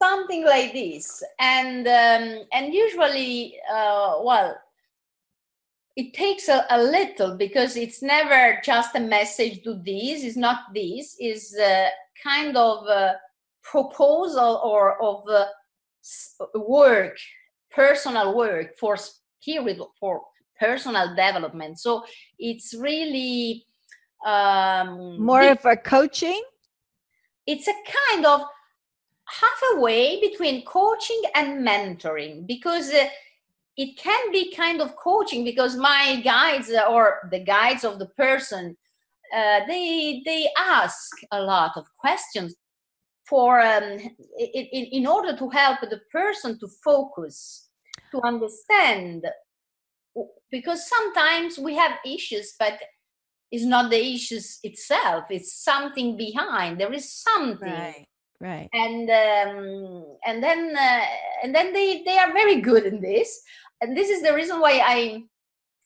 Something 0.00 0.44
like 0.44 0.72
this. 0.72 1.22
And 1.38 1.86
um, 1.86 2.46
and 2.52 2.74
usually 2.74 3.56
uh, 3.70 4.20
well 4.22 4.56
it 5.94 6.14
takes 6.14 6.48
a, 6.48 6.64
a, 6.70 6.82
little 6.82 7.36
because 7.36 7.76
it's 7.76 8.00
never 8.00 8.58
just 8.64 8.96
a 8.96 9.00
message 9.00 9.62
to 9.62 9.74
this. 9.74 10.24
Is 10.24 10.36
not 10.36 10.72
this. 10.74 11.16
Is 11.20 11.56
a 11.58 11.88
kind 12.22 12.56
of 12.56 12.86
a 12.86 13.16
proposal 13.62 14.60
or 14.64 15.00
of 15.02 15.24
work 16.54 17.16
personal 17.70 18.36
work 18.36 18.76
for 18.78 18.96
spirit 18.96 19.78
for 19.98 20.22
personal 20.62 21.08
development. 21.08 21.78
So 21.80 22.04
it's 22.38 22.74
really 22.74 23.66
um, 24.24 25.20
more 25.20 25.42
of 25.42 25.64
a 25.64 25.76
coaching. 25.76 26.42
It's 27.46 27.66
a 27.66 27.74
kind 28.00 28.24
of 28.26 28.40
halfway 29.40 30.20
between 30.20 30.64
coaching 30.64 31.22
and 31.34 31.66
mentoring 31.66 32.46
because 32.46 32.92
uh, 32.92 33.06
it 33.76 33.96
can 33.96 34.30
be 34.30 34.54
kind 34.54 34.80
of 34.80 34.94
coaching 34.96 35.44
because 35.44 35.74
my 35.76 36.20
guides 36.22 36.70
uh, 36.70 36.84
or 36.92 37.28
the 37.30 37.40
guides 37.40 37.84
of 37.84 37.98
the 37.98 38.10
person 38.24 38.76
uh, 39.34 39.60
they 39.66 40.22
they 40.26 40.46
ask 40.58 41.10
a 41.30 41.40
lot 41.40 41.72
of 41.76 41.86
questions 41.98 42.54
for 43.26 43.60
um, 43.60 43.98
in, 44.38 44.84
in 44.98 45.06
order 45.06 45.34
to 45.34 45.48
help 45.48 45.80
the 45.80 46.00
person 46.10 46.58
to 46.60 46.68
focus 46.84 47.70
to 48.10 48.20
understand 48.22 49.24
because 50.50 50.88
sometimes 50.88 51.58
we 51.58 51.74
have 51.74 51.92
issues 52.06 52.54
but 52.58 52.78
it's 53.50 53.64
not 53.64 53.90
the 53.90 54.14
issues 54.14 54.58
itself 54.62 55.24
it's 55.30 55.62
something 55.62 56.16
behind 56.16 56.80
there 56.80 56.92
is 56.92 57.12
something. 57.12 57.72
Right 57.72 58.06
right. 58.42 58.68
And 58.72 59.08
um, 59.08 60.04
and 60.26 60.42
then 60.42 60.76
uh, 60.76 61.04
and 61.42 61.54
then 61.54 61.72
they 61.72 62.02
they 62.04 62.18
are 62.18 62.32
very 62.32 62.60
good 62.60 62.84
in 62.84 63.00
this. 63.00 63.40
And 63.80 63.96
this 63.96 64.10
is 64.10 64.22
the 64.22 64.34
reason 64.34 64.60
why 64.60 64.80
i 64.84 65.22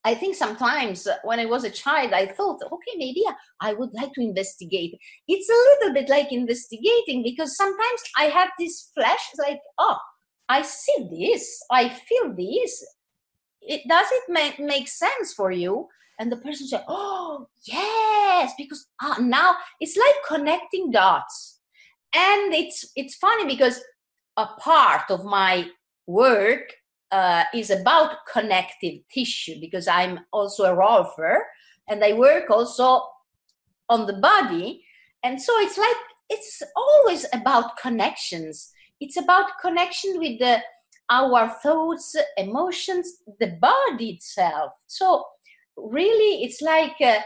i 0.04 0.14
think 0.14 0.36
sometimes 0.36 1.08
when 1.24 1.40
i 1.40 1.46
was 1.46 1.64
a 1.64 1.70
child 1.70 2.12
i 2.12 2.26
thought 2.26 2.60
okay 2.62 2.94
maybe 2.96 3.24
i 3.62 3.72
would 3.72 3.90
like 3.94 4.12
to 4.12 4.20
investigate. 4.20 4.98
It's 5.26 5.48
a 5.48 5.62
little 5.70 5.94
bit 5.94 6.10
like 6.10 6.30
investigating 6.30 7.22
because 7.22 7.56
sometimes 7.56 8.00
i 8.18 8.24
have 8.24 8.50
this 8.58 8.90
flash 8.94 9.24
like 9.38 9.60
oh 9.78 9.96
i 10.48 10.60
see 10.60 11.08
this 11.10 11.58
i 11.72 11.88
feel 11.88 12.34
this 12.36 12.84
it 13.66 13.82
does 13.88 14.06
it 14.10 14.24
make, 14.28 14.58
make 14.58 14.88
sense 14.88 15.32
for 15.32 15.50
you? 15.50 15.88
And 16.18 16.32
the 16.32 16.36
person 16.36 16.66
say 16.66 16.80
oh 16.88 17.48
yes 17.62 18.54
because 18.56 18.86
ah, 19.02 19.18
now 19.20 19.56
it's 19.80 19.96
like 19.96 20.14
connecting 20.28 20.90
dots. 20.90 21.60
And 22.14 22.54
it's 22.54 22.90
it's 22.96 23.16
funny 23.16 23.46
because 23.46 23.80
a 24.36 24.46
part 24.58 25.10
of 25.10 25.24
my 25.24 25.68
work 26.06 26.72
uh, 27.10 27.44
is 27.54 27.70
about 27.70 28.26
connective 28.30 29.00
tissue 29.12 29.60
because 29.60 29.86
i'm 29.86 30.18
also 30.32 30.64
a 30.64 30.76
rolfer 30.76 31.38
and 31.88 32.02
i 32.02 32.12
work 32.12 32.50
also 32.50 33.00
on 33.88 34.06
the 34.06 34.14
body. 34.14 34.84
And 35.22 35.40
so 35.40 35.52
it's 35.58 35.78
like 35.78 35.96
it's 36.28 36.62
always 36.74 37.26
about 37.32 37.76
connections. 37.76 38.72
It's 39.00 39.16
about 39.16 39.58
connection 39.60 40.18
with 40.18 40.38
the 40.38 40.60
our 41.10 41.48
thoughts, 41.62 42.16
emotions, 42.36 43.22
the 43.40 43.58
body 43.60 44.10
itself. 44.10 44.72
So 44.86 45.24
really, 45.76 46.44
it's 46.44 46.60
like 46.60 46.96
uh, 47.00 47.20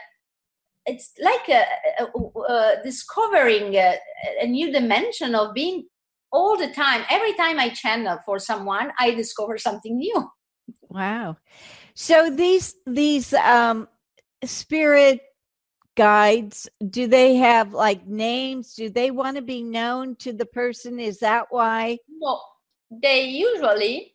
it's 0.87 1.13
like 1.21 1.49
a, 1.49 1.65
a, 2.01 2.53
a 2.53 2.83
discovering 2.83 3.75
a, 3.77 3.97
a 4.41 4.47
new 4.47 4.73
dimension 4.73 5.35
of 5.35 5.55
being 5.55 5.87
all 6.33 6.57
the 6.57 6.73
time. 6.73 7.05
Every 7.11 7.35
time 7.35 7.59
I 7.59 7.71
channel 7.71 8.19
for 8.25 8.39
someone, 8.39 8.93
I 8.99 9.13
discover 9.13 9.59
something 9.59 9.97
new. 9.97 10.31
Wow. 10.89 11.37
So 11.95 12.31
these 12.31 12.75
these 12.87 13.33
um 13.35 13.89
spirit 14.45 15.21
guides 15.97 16.69
do 16.89 17.07
they 17.07 17.35
have 17.37 17.75
like 17.75 18.07
names 18.07 18.75
do 18.75 18.89
they 18.89 19.11
want 19.11 19.37
to 19.37 19.43
be 19.43 19.63
known 19.63 20.17
to 20.17 20.33
the 20.33 20.47
person 20.47 20.99
is 20.99 21.19
that 21.19 21.47
why 21.51 21.99
no 22.09 22.41
they 22.91 23.25
usually 23.25 24.15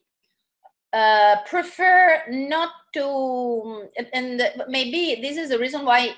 uh, 0.94 1.38
prefer 1.46 2.22
not 2.30 2.72
to 2.94 3.88
and 4.14 4.42
maybe 4.68 5.20
this 5.22 5.38
is 5.38 5.50
the 5.50 5.60
reason 5.60 5.86
why 5.86 6.16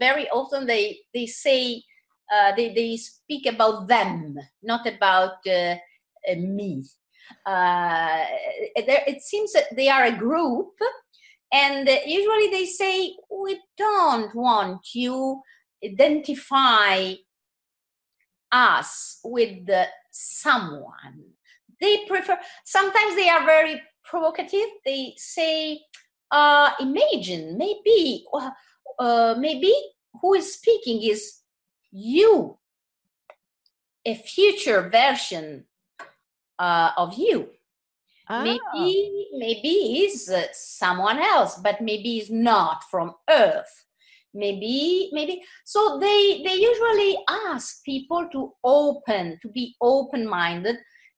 very 0.00 0.28
often 0.30 0.66
they 0.66 0.98
they 1.14 1.26
say 1.26 1.82
uh, 2.32 2.52
they, 2.56 2.72
they 2.74 2.96
speak 2.96 3.46
about 3.46 3.88
them 3.88 4.36
not 4.62 4.86
about 4.86 5.36
uh, 5.46 5.76
uh 6.28 6.34
me. 6.36 6.84
Uh, 7.46 8.24
it 8.76 9.22
seems 9.22 9.52
that 9.52 9.74
they 9.74 9.88
are 9.88 10.04
a 10.04 10.16
group 10.16 10.72
and 11.52 11.88
usually 12.06 12.48
they 12.50 12.66
say 12.66 13.14
we 13.30 13.58
don't 13.78 14.34
want 14.34 14.94
you 14.94 15.40
identify 15.84 17.14
us 18.50 19.20
with 19.24 19.68
someone 20.10 21.31
they 21.82 22.06
prefer 22.06 22.38
sometimes 22.64 23.16
they 23.16 23.28
are 23.28 23.44
very 23.44 23.82
provocative. 24.04 24.68
They 24.84 25.14
say 25.16 25.82
uh, 26.30 26.70
imagine 26.80 27.58
maybe 27.58 28.24
uh, 28.32 28.50
uh, 28.98 29.34
maybe 29.38 29.74
who 30.20 30.34
is 30.34 30.54
speaking 30.54 31.02
is 31.02 31.40
you. 31.90 32.58
A 34.04 34.14
future 34.14 34.88
version 34.90 35.64
uh, 36.58 36.90
of 36.96 37.14
you. 37.14 37.50
Oh. 38.30 38.42
maybe 38.42 39.28
maybe 39.36 40.04
is 40.04 40.30
uh, 40.30 40.46
someone 40.52 41.18
else 41.18 41.56
but 41.56 41.80
maybe 41.80 42.18
is 42.18 42.30
not 42.30 42.84
from 42.90 43.14
earth. 43.28 43.84
Maybe 44.34 45.10
maybe 45.12 45.42
so 45.64 45.98
they 45.98 46.42
they 46.44 46.54
usually 46.54 47.18
ask 47.28 47.84
people 47.84 48.28
to 48.32 48.52
open 48.64 49.38
to 49.42 49.48
be 49.48 49.74
open 49.80 50.26
minded 50.26 50.76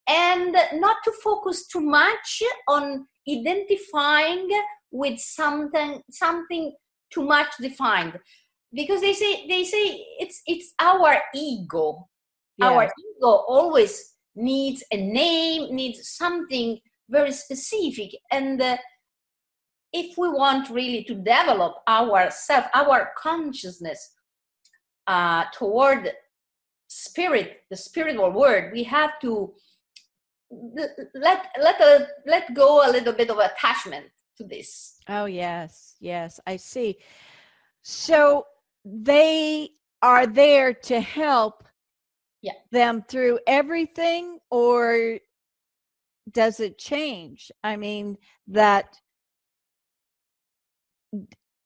and 0.09 0.57
not 0.75 0.97
to 1.05 1.13
focus 1.23 1.67
too 1.67 1.81
much 1.81 2.43
on 2.69 3.07
identifying 3.29 4.49
with 4.91 5.19
something 5.19 6.03
something 6.11 6.73
too 7.11 7.23
much 7.23 7.49
defined. 7.61 8.19
Because 8.73 9.01
they 9.01 9.13
say 9.13 9.47
they 9.49 9.65
say 9.65 10.05
it's 10.19 10.43
it's 10.47 10.75
our 10.81 11.23
ego. 11.35 12.09
Yeah. 12.57 12.69
our 12.69 12.85
ego 12.85 13.29
always 13.49 14.15
needs 14.37 14.85
a 14.93 14.97
name 14.97 15.75
needs 15.75 16.09
something 16.09 16.79
very 17.09 17.33
specific. 17.33 18.11
And 18.31 18.61
uh, 18.61 18.77
if 19.93 20.19
we 20.19 20.29
want 20.29 20.71
really 20.71 21.05
to 21.05 21.15
develop 21.15 21.77
ourself, 21.89 22.67
our 22.75 23.13
consciousness 23.17 24.11
uh, 25.07 25.45
toward 25.53 26.13
spirit, 26.89 27.59
the 27.71 27.77
spiritual 27.77 28.33
world, 28.33 28.73
we 28.73 28.83
have 28.85 29.19
to 29.21 29.55
let 31.15 31.47
let 31.61 31.81
a, 31.81 32.09
let 32.27 32.55
go 32.55 32.89
a 32.89 32.91
little 32.91 33.13
bit 33.13 33.31
of 33.31 33.39
attachment 33.39 34.07
to 34.37 34.45
this. 34.45 34.99
Oh 35.09 35.27
yes, 35.27 35.97
yes, 36.01 36.41
I 36.47 36.57
see. 36.57 36.99
So 37.83 38.47
they 38.85 39.71
are 40.03 40.27
there 40.27 40.75
to 40.75 41.01
help 41.01 41.65
yeah. 42.43 42.53
them 42.71 43.03
through 43.09 43.39
everything 43.47 44.39
or 44.51 45.19
does 46.33 46.61
it 46.61 46.79
change? 46.79 47.51
I 47.63 47.77
mean, 47.77 48.17
that 48.49 48.97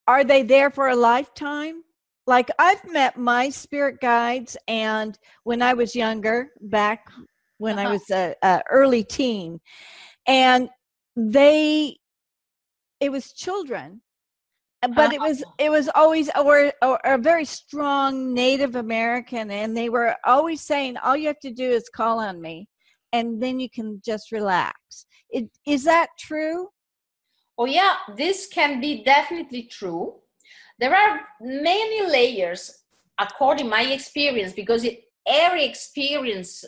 are 0.07 0.25
they 0.25 0.43
there 0.43 0.71
for 0.71 0.89
a 0.89 0.97
lifetime? 0.97 1.83
Like 2.27 2.51
I've 2.59 2.85
met 2.91 3.17
my 3.17 3.49
spirit 3.49 4.01
guides, 4.01 4.57
and 4.69 5.19
when 5.45 5.63
I 5.63 5.73
was 5.75 5.97
younger, 5.97 6.51
back 6.61 7.11
when 7.59 7.79
uh-huh. 7.79 7.89
I 7.89 7.93
was 7.93 8.11
a, 8.11 8.35
a 8.43 8.63
early 8.71 9.05
teen, 9.05 9.61
and 10.27 10.69
they, 11.17 11.99
it 13.01 13.13
was 13.13 13.33
children, 13.33 14.01
but 14.95 15.13
it 15.13 15.21
was 15.21 15.43
uh-huh. 15.43 15.53
it 15.59 15.71
was 15.71 15.89
always 15.95 16.31
or, 16.37 16.73
or 16.83 17.01
a 17.05 17.19
very 17.19 17.45
strong 17.45 18.33
Native 18.33 18.77
American, 18.77 19.51
and 19.51 19.77
they 19.77 19.89
were 19.89 20.17
always 20.25 20.63
saying, 20.63 20.97
"All 20.99 21.17
you 21.17 21.27
have 21.29 21.41
to 21.41 21.53
do 21.53 21.71
is 21.71 21.89
call 21.95 22.19
on 22.19 22.41
me." 22.41 22.69
and 23.13 23.43
then 23.43 23.59
you 23.61 23.71
can 23.71 24.01
just 24.05 24.33
relax. 24.33 25.07
It, 25.31 25.51
is 25.67 25.85
that 25.85 26.09
true? 26.19 26.69
Oh, 27.57 27.67
yeah, 27.67 27.97
this 28.17 28.47
can 28.47 28.81
be 28.81 29.03
definitely 29.05 29.65
true. 29.65 30.15
There 30.79 30.95
are 30.95 31.21
many 31.41 32.09
layers, 32.09 32.85
according 33.19 33.69
my 33.69 33.83
experience, 33.83 34.53
because 34.53 34.85
it, 34.85 35.01
every 35.27 35.65
experience 35.65 36.65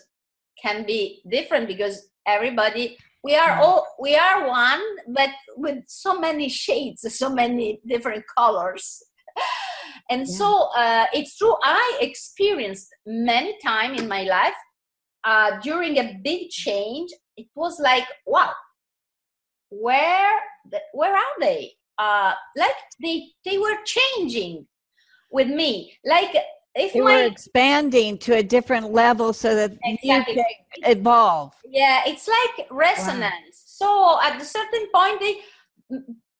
can 0.62 0.84
be 0.84 1.22
different 1.30 1.66
because 1.66 2.08
everybody 2.26 2.96
we 3.22 3.34
are 3.34 3.58
mm. 3.58 3.60
all 3.60 3.86
we 4.00 4.16
are 4.16 4.48
one 4.48 4.82
but 5.08 5.30
with 5.56 5.78
so 5.86 6.18
many 6.18 6.48
shades 6.48 7.04
so 7.18 7.30
many 7.30 7.80
different 7.86 8.24
colors 8.36 9.02
and 10.10 10.26
yeah. 10.26 10.34
so 10.36 10.68
uh, 10.76 11.06
it's 11.12 11.36
true 11.36 11.54
i 11.64 11.98
experienced 12.00 12.88
many 13.06 13.56
time 13.62 13.94
in 13.94 14.08
my 14.08 14.22
life 14.24 14.54
uh, 15.24 15.58
during 15.60 15.98
a 15.98 16.18
big 16.22 16.50
change, 16.50 17.10
it 17.36 17.46
was 17.54 17.78
like, 17.80 18.06
wow, 18.26 18.52
where 19.70 20.38
where 20.92 21.14
are 21.14 21.40
they? 21.40 21.72
Uh, 21.98 22.32
like 22.56 22.74
they 23.02 23.28
they 23.44 23.58
were 23.58 23.76
changing 23.84 24.66
with 25.30 25.48
me. 25.48 25.92
Like 26.04 26.34
if 26.74 26.94
my, 26.94 27.02
were 27.02 27.26
expanding 27.26 28.18
to 28.18 28.37
a 28.37 28.42
different 28.42 28.92
level 28.92 29.33
so 29.33 29.54
that 29.54 29.72
exactly. 29.85 30.37
you 30.37 30.44
can 30.83 30.98
evolve. 30.98 31.52
Yeah, 31.64 32.02
it's 32.06 32.28
like 32.28 32.68
resonance. 32.70 33.78
Wow. 33.80 34.18
So 34.20 34.20
at 34.22 34.40
a 34.40 34.44
certain 34.44 34.87
point, 34.94 35.20
they 35.20 35.40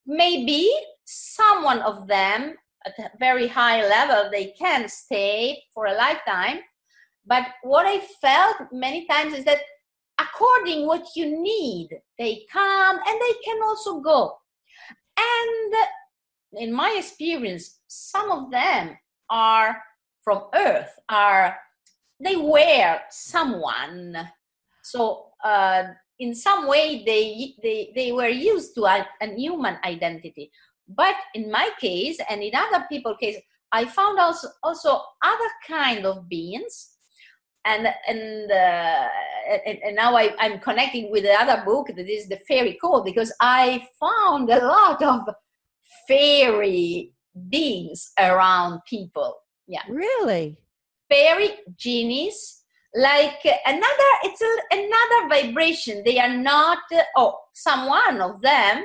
maybe 0.07 0.71
someone 1.05 1.81
of 1.81 2.07
them 2.07 2.55
at 2.87 2.99
a 2.99 3.11
very 3.19 3.47
high 3.47 3.87
level 3.87 4.31
they 4.31 4.55
can 4.59 4.89
stay 4.89 5.63
for 5.75 5.87
a 5.87 5.93
lifetime 5.95 6.61
but 7.27 7.47
what 7.63 7.87
I 7.87 8.01
felt 8.21 8.73
many 8.73 9.07
times 9.07 9.35
is 9.35 9.45
that 9.45 9.61
according 10.21 10.87
what 10.87 11.07
you 11.15 11.41
need, 11.41 11.89
they 12.19 12.45
come 12.51 12.97
and 12.97 13.21
they 13.21 13.35
can 13.45 13.63
also 13.63 14.01
go. 14.01 14.37
And 15.17 15.75
in 16.55 16.73
my 16.73 16.95
experience, 16.99 17.81
some 17.87 18.31
of 18.31 18.51
them 18.51 18.99
are 19.31 19.81
from 20.23 20.45
Earth, 20.55 20.99
are 21.09 21.57
they 22.23 22.37
were 22.37 22.99
someone. 23.11 24.17
So 24.83 25.27
uh, 25.45 25.85
in 26.19 26.35
some 26.35 26.67
way 26.69 27.03
they, 27.05 27.55
they, 27.63 27.93
they 27.95 28.13
were 28.13 28.29
used 28.29 28.75
to 28.75 28.85
a, 28.85 29.07
a 29.23 29.35
human 29.35 29.79
identity. 29.85 30.51
But 30.87 31.15
in 31.35 31.51
my 31.51 31.71
case 31.81 32.19
and 32.29 32.43
in 32.43 32.53
other 32.55 32.85
people's 32.91 33.17
case, 33.21 33.37
I 33.73 33.85
found 33.85 34.19
also, 34.19 34.49
also 34.63 35.01
other 35.23 35.51
kind 35.67 36.05
of 36.05 36.29
beings 36.29 36.91
and 37.65 37.89
and, 38.09 38.51
uh, 38.51 39.09
and, 39.67 39.79
and 39.85 39.97
now 39.97 40.17
I, 40.17 40.35
I'm 40.39 40.61
connecting 40.61 41.11
with 41.11 41.25
the 41.25 41.35
other 41.35 41.63
book 41.65 41.89
that 41.95 42.09
is 42.09 42.29
the 42.29 42.39
fairy 42.49 42.79
code 42.83 43.05
because 43.05 43.33
I 43.41 43.87
found 43.99 44.51
a 44.51 44.67
lot 44.67 45.03
of 45.03 45.29
fairy 46.09 47.13
beings 47.49 48.13
around 48.19 48.81
people. 48.89 49.37
Yeah, 49.71 49.83
really, 49.89 50.57
fairy 51.09 51.51
genies 51.77 52.63
like 52.93 53.39
uh, 53.45 53.53
another. 53.67 54.11
It's 54.25 54.43
a, 54.43 54.53
another 54.73 55.29
vibration. 55.29 56.03
They 56.05 56.19
are 56.19 56.37
not. 56.37 56.79
Uh, 56.93 57.03
oh, 57.17 57.39
some 57.53 57.87
one 57.87 58.21
of 58.21 58.41
them, 58.43 58.85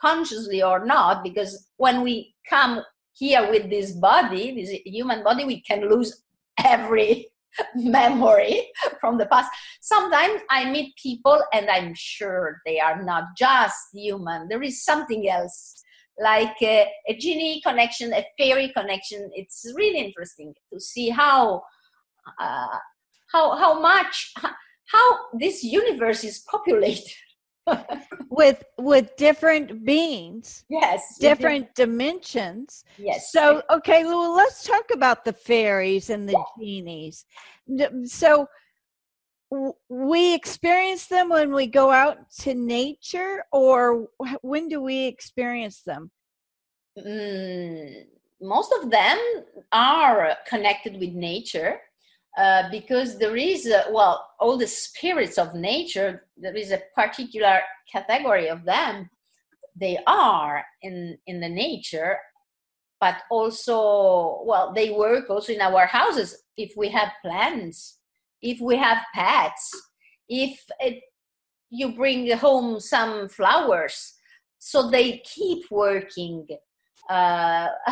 consciously 0.00 0.62
or 0.62 0.86
not, 0.86 1.22
because 1.22 1.68
when 1.76 2.00
we 2.02 2.34
come 2.48 2.82
here 3.12 3.50
with 3.50 3.68
this 3.68 3.92
body, 3.92 4.54
this 4.54 4.70
human 4.86 5.22
body, 5.22 5.44
we 5.44 5.60
can 5.60 5.90
lose 5.90 6.22
every 6.64 7.30
memory 7.74 8.68
from 8.98 9.18
the 9.18 9.26
past. 9.26 9.50
Sometimes 9.82 10.40
I 10.50 10.70
meet 10.70 10.94
people 10.96 11.42
and 11.52 11.68
I'm 11.68 11.92
sure 11.94 12.62
they 12.64 12.80
are 12.80 13.02
not 13.02 13.24
just 13.36 13.76
human. 13.92 14.48
There 14.48 14.62
is 14.62 14.84
something 14.84 15.28
else, 15.28 15.82
like 16.20 16.56
a, 16.62 16.86
a 17.08 17.16
genie 17.16 17.60
connection, 17.64 18.12
a 18.12 18.24
fairy 18.38 18.72
connection. 18.76 19.30
It's 19.34 19.64
really 19.76 19.98
interesting 19.98 20.54
to 20.72 20.80
see 20.80 21.08
how 21.10 21.62
uh, 22.40 22.78
how 23.32 23.56
how 23.56 23.80
much 23.80 24.32
how 24.92 25.16
this 25.38 25.62
universe 25.62 26.24
is 26.24 26.44
populated. 26.50 27.12
with 28.30 28.64
with 28.78 29.14
different 29.16 29.84
beings 29.84 30.64
yes 30.70 31.18
different 31.20 31.66
dimensions 31.74 32.82
yes 32.96 33.30
so 33.30 33.62
okay 33.70 34.04
well 34.04 34.34
let's 34.34 34.64
talk 34.64 34.86
about 34.90 35.22
the 35.22 35.32
fairies 35.34 36.08
and 36.08 36.26
the 36.26 36.32
yeah. 36.32 36.64
genies 36.64 37.26
so 38.04 38.46
we 39.88 40.34
experience 40.34 41.06
them 41.06 41.30
when 41.30 41.54
we 41.54 41.66
go 41.66 41.90
out 41.90 42.30
to 42.40 42.54
nature 42.54 43.44
or 43.52 44.08
when 44.42 44.68
do 44.68 44.82
we 44.82 45.06
experience 45.06 45.82
them? 45.82 46.10
Mm, 46.98 48.04
most 48.40 48.72
of 48.82 48.90
them 48.90 49.18
are 49.72 50.36
connected 50.46 50.98
with 50.98 51.12
nature 51.12 51.80
uh, 52.36 52.64
because 52.70 53.18
there 53.18 53.36
is 53.36 53.66
uh, 53.66 53.84
well 53.90 54.28
all 54.38 54.56
the 54.56 54.66
spirits 54.66 55.38
of 55.38 55.54
nature 55.54 56.26
there 56.36 56.54
is 56.54 56.70
a 56.70 56.82
particular 56.94 57.60
category 57.90 58.48
of 58.48 58.64
them. 58.64 59.08
They 59.74 59.98
are 60.06 60.64
in 60.82 61.18
in 61.26 61.40
the 61.40 61.48
nature 61.48 62.18
but 63.00 63.22
also 63.30 64.42
well 64.44 64.72
they 64.74 64.90
work 64.90 65.30
also 65.30 65.52
in 65.52 65.60
our 65.60 65.86
houses. 65.86 66.44
If 66.56 66.72
we 66.76 66.88
have 66.88 67.12
plants 67.22 67.97
if 68.42 68.60
we 68.60 68.76
have 68.76 68.98
pets 69.14 69.70
if 70.28 70.60
it, 70.80 71.02
you 71.70 71.94
bring 71.94 72.30
home 72.36 72.80
some 72.80 73.28
flowers 73.28 74.14
so 74.58 74.90
they 74.90 75.18
keep 75.18 75.64
working 75.70 76.46
uh, 77.10 77.68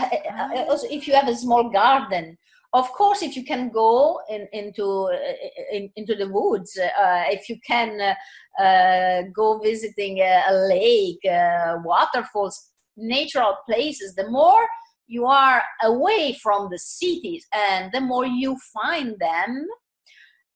also 0.69 0.87
if 0.91 1.07
you 1.07 1.15
have 1.15 1.29
a 1.29 1.37
small 1.37 1.71
garden 1.71 2.37
of 2.73 2.91
course 2.93 3.23
if 3.23 3.37
you 3.37 3.45
can 3.45 3.71
go 3.71 4.21
in, 4.29 4.47
into 4.53 5.09
in, 5.73 5.91
into 5.97 6.15
the 6.15 6.29
woods 6.29 6.79
uh, 6.79 7.25
if 7.29 7.49
you 7.49 7.57
can 7.67 8.15
uh, 8.61 9.23
go 9.35 9.59
visiting 9.59 10.19
a, 10.19 10.43
a 10.49 10.55
lake 10.69 11.25
uh, 11.25 11.77
waterfalls 11.85 12.71
natural 12.97 13.57
places 13.67 14.15
the 14.15 14.29
more 14.31 14.67
you 15.07 15.25
are 15.27 15.63
away 15.83 16.37
from 16.43 16.69
the 16.71 16.79
cities 16.79 17.47
and 17.55 17.93
the 17.93 18.01
more 18.01 18.27
you 18.27 18.57
find 18.75 19.17
them 19.19 19.67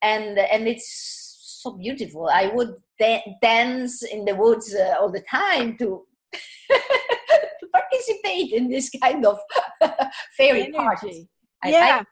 and 0.03 0.39
and 0.39 0.67
it's 0.67 1.59
so 1.63 1.73
beautiful 1.73 2.29
i 2.33 2.47
would 2.47 2.75
da- 2.99 3.25
dance 3.43 4.03
in 4.03 4.25
the 4.25 4.35
woods 4.35 4.75
uh, 4.75 4.95
all 5.01 5.11
the 5.11 5.25
time 5.31 5.77
to 5.77 6.07
to 6.71 7.67
participate 7.73 8.53
in 8.53 8.69
this 8.69 8.91
kind 9.03 9.27
of 9.27 9.39
fairy 10.37 10.73
party 10.73 11.29
yeah. 11.65 12.03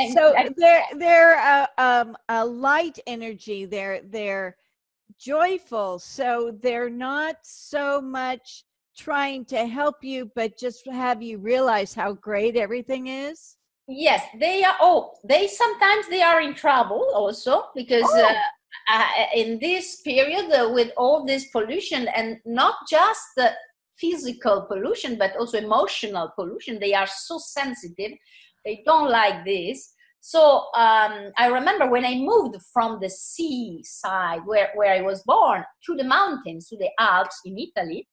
I, 0.00 0.10
so 0.10 0.34
I, 0.36 0.48
they're 0.56 0.84
they're 0.96 1.34
a, 1.34 1.68
um, 1.78 2.16
a 2.28 2.44
light 2.44 2.98
energy. 3.06 3.64
They're 3.64 4.00
they're 4.02 4.56
joyful. 5.18 5.98
So 5.98 6.56
they're 6.62 6.90
not 6.90 7.36
so 7.42 8.00
much 8.00 8.64
trying 8.96 9.44
to 9.46 9.66
help 9.66 9.96
you, 10.02 10.30
but 10.34 10.58
just 10.58 10.86
have 10.86 11.22
you 11.22 11.38
realize 11.38 11.94
how 11.94 12.12
great 12.14 12.56
everything 12.56 13.08
is. 13.08 13.56
Yes, 13.88 14.22
they 14.38 14.62
are. 14.64 14.76
Oh, 14.80 15.14
they 15.24 15.48
sometimes 15.48 16.08
they 16.08 16.22
are 16.22 16.40
in 16.40 16.54
trouble 16.54 17.10
also 17.14 17.64
because. 17.74 18.04
Oh. 18.06 18.24
Uh, 18.24 18.34
uh, 18.90 19.04
in 19.34 19.58
this 19.58 20.00
period 20.00 20.50
uh, 20.50 20.70
with 20.72 20.90
all 20.96 21.24
this 21.24 21.48
pollution 21.50 22.08
and 22.08 22.38
not 22.44 22.74
just 22.88 23.20
the 23.36 23.52
physical 23.96 24.62
pollution 24.62 25.16
but 25.16 25.36
also 25.36 25.58
emotional 25.58 26.32
pollution 26.36 26.78
they 26.78 26.94
are 26.94 27.06
so 27.06 27.38
sensitive 27.38 28.12
they 28.64 28.82
don't 28.86 29.10
like 29.10 29.44
this 29.44 29.92
so 30.20 30.66
um, 30.74 31.30
i 31.36 31.48
remember 31.50 31.90
when 31.90 32.04
i 32.04 32.14
moved 32.14 32.56
from 32.72 32.98
the 33.00 33.10
seaside 33.10 34.40
where, 34.46 34.70
where 34.74 34.92
i 34.92 35.00
was 35.00 35.22
born 35.24 35.64
to 35.84 35.94
the 35.96 36.04
mountains 36.04 36.68
to 36.68 36.76
the 36.76 36.90
alps 36.98 37.40
in 37.44 37.58
italy 37.58 38.06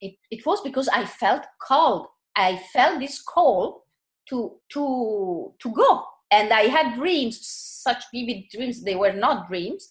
it, 0.00 0.14
it 0.30 0.46
was 0.46 0.60
because 0.62 0.88
i 0.88 1.04
felt 1.04 1.42
called 1.60 2.06
i 2.36 2.56
felt 2.72 3.00
this 3.00 3.20
call 3.22 3.85
to 4.28 4.58
to 4.72 5.54
to 5.60 5.72
go. 5.72 6.04
And 6.30 6.52
i 6.52 6.62
had 6.62 6.96
dreams 6.96 7.38
such 7.46 8.02
vivid 8.12 8.44
dreams 8.50 8.82
they 8.82 8.96
were 8.96 9.12
not 9.12 9.48
dreams. 9.48 9.88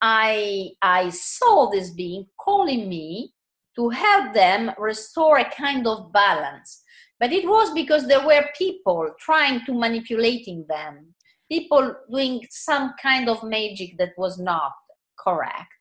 I 0.00 0.70
i 0.82 1.10
saw 1.10 1.70
this 1.70 1.90
being 1.90 2.26
calling 2.38 2.88
me 2.88 3.32
to 3.76 3.88
help 3.88 4.34
them 4.34 4.70
restore 4.78 5.38
a 5.38 5.50
kind 5.50 5.86
of 5.86 6.12
balance. 6.12 6.82
But 7.20 7.32
it 7.32 7.48
was 7.48 7.72
because 7.72 8.06
there 8.06 8.26
were 8.26 8.48
people 8.56 9.10
trying 9.18 9.64
to 9.66 9.72
manipulating 9.72 10.64
them. 10.68 11.14
People 11.50 11.94
doing 12.10 12.44
some 12.50 12.94
kind 13.00 13.28
of 13.28 13.42
magic 13.42 13.96
that 13.98 14.12
was 14.16 14.38
not 14.38 14.72
correct 15.18 15.74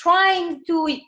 trying 0.00 0.64
to 0.64 0.98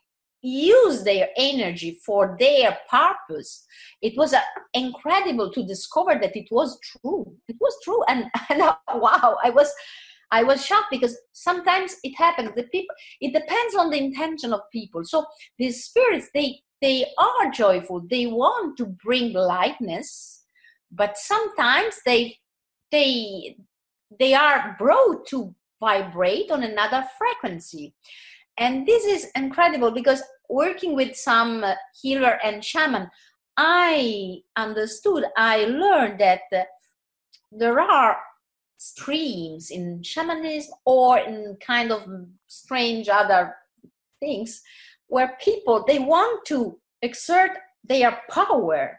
use 0.42 1.04
their 1.04 1.28
energy 1.36 2.00
for 2.04 2.36
their 2.38 2.76
purpose. 2.90 3.64
It 4.00 4.14
was 4.16 4.34
uh, 4.34 4.40
incredible 4.74 5.50
to 5.52 5.64
discover 5.64 6.18
that 6.20 6.36
it 6.36 6.48
was 6.50 6.78
true. 6.80 7.34
It 7.48 7.56
was 7.60 7.74
true 7.82 8.02
and, 8.08 8.26
and 8.50 8.60
wow 8.60 9.36
i 9.44 9.50
was 9.50 9.72
i 10.32 10.42
was 10.42 10.64
shocked 10.64 10.90
because 10.90 11.16
sometimes 11.32 11.96
it 12.02 12.14
happens. 12.16 12.50
The 12.56 12.64
people 12.64 12.94
it 13.20 13.32
depends 13.32 13.74
on 13.76 13.90
the 13.90 13.98
intention 13.98 14.52
of 14.52 14.60
people. 14.72 15.04
So 15.04 15.26
these 15.58 15.84
spirits 15.84 16.28
they 16.34 16.60
they 16.80 17.06
are 17.16 17.50
joyful. 17.52 18.02
They 18.10 18.26
want 18.26 18.76
to 18.78 18.86
bring 18.86 19.32
lightness 19.32 20.42
but 20.92 21.16
sometimes 21.16 22.00
they 22.04 22.36
they 22.90 23.56
they 24.18 24.34
are 24.34 24.76
brought 24.78 25.26
to 25.26 25.54
vibrate 25.80 26.50
on 26.50 26.62
another 26.62 27.04
frequency 27.18 27.94
and 28.58 28.86
this 28.86 29.04
is 29.04 29.30
incredible 29.34 29.90
because 29.90 30.22
working 30.48 30.94
with 30.94 31.16
some 31.16 31.64
uh, 31.64 31.74
healer 32.00 32.38
and 32.44 32.64
shaman 32.64 33.08
i 33.56 34.38
understood 34.56 35.24
i 35.36 35.64
learned 35.64 36.18
that 36.18 36.42
uh, 36.52 36.62
there 37.50 37.80
are 37.80 38.16
streams 38.78 39.70
in 39.70 40.02
shamanism 40.02 40.74
or 40.84 41.18
in 41.18 41.56
kind 41.64 41.92
of 41.92 42.04
strange 42.48 43.08
other 43.08 43.54
things 44.18 44.62
where 45.06 45.36
people 45.40 45.84
they 45.86 45.98
want 45.98 46.44
to 46.46 46.78
exert 47.02 47.52
their 47.84 48.18
power 48.30 48.98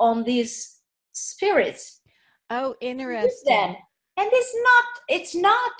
on 0.00 0.24
these 0.24 0.80
spirits. 1.12 2.00
Oh 2.50 2.74
interesting 2.80 3.76
and 4.16 4.28
it's 4.32 4.54
not 4.62 4.84
it's 5.08 5.34
not 5.34 5.72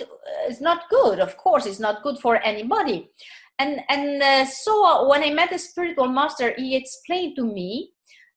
it's 0.49 0.61
not 0.61 0.89
good. 0.91 1.21
Of 1.21 1.37
course 1.37 1.67
it's 1.67 1.81
not 1.81 2.03
good 2.03 2.19
for 2.19 2.37
anybody. 2.43 3.11
And 3.59 3.81
and 3.89 4.23
uh, 4.23 4.47
so 4.47 5.09
when 5.09 5.23
i 5.23 5.31
met 5.31 5.53
a 5.53 5.59
spiritual 5.59 6.09
master 6.09 6.55
he 6.57 6.75
explained 6.75 7.37
to 7.37 7.45
me 7.45 7.91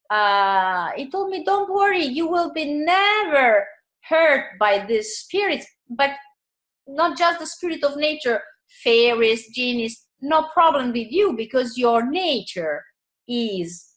uh, 0.10 0.90
he 0.96 1.10
told 1.10 1.30
me 1.30 1.44
don't 1.44 1.74
worry 1.74 2.04
you 2.04 2.28
will 2.28 2.52
be 2.54 2.66
never 2.66 3.66
hurt 4.10 4.60
by 4.60 4.86
these 4.86 5.18
spirits 5.18 5.66
but 5.90 6.12
not 6.86 7.18
just 7.18 7.40
the 7.40 7.48
spirit 7.48 7.84
of 7.84 7.96
nature 7.96 8.42
fairies 8.84 9.48
genies 9.56 10.06
no 10.22 10.48
problem 10.54 10.92
with 10.92 11.12
you 11.12 11.34
because 11.34 11.78
your 11.78 12.10
nature 12.10 12.84
is 13.28 13.96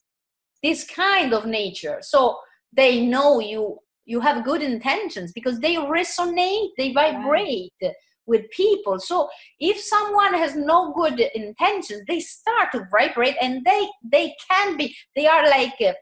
this 0.63 0.85
kind 0.85 1.33
of 1.33 1.47
nature. 1.47 1.99
So 2.01 2.39
they 2.73 3.05
know 3.05 3.41
you 3.41 3.79
you 4.09 4.21
have 4.21 4.45
good 4.45 4.63
intentions 4.63 5.33
because 5.33 5.61
they 5.61 5.77
resonate 5.77 6.71
they 6.79 6.93
vibrate 6.93 7.73
right. 7.83 7.93
with 8.27 8.51
people 8.51 8.99
so 8.99 9.29
if 9.61 9.79
someone 9.79 10.35
has 10.35 10.57
no 10.57 10.93
good 10.95 11.21
intentions 11.35 12.03
they 12.09 12.19
start 12.19 12.73
to 12.73 12.87
vibrate 12.91 13.37
and 13.41 13.65
they 13.65 13.87
they 14.03 14.35
can 14.51 14.77
be 14.77 14.95
they 15.15 15.27
are 15.27 15.45
like 15.49 15.81
uh, 15.87 15.93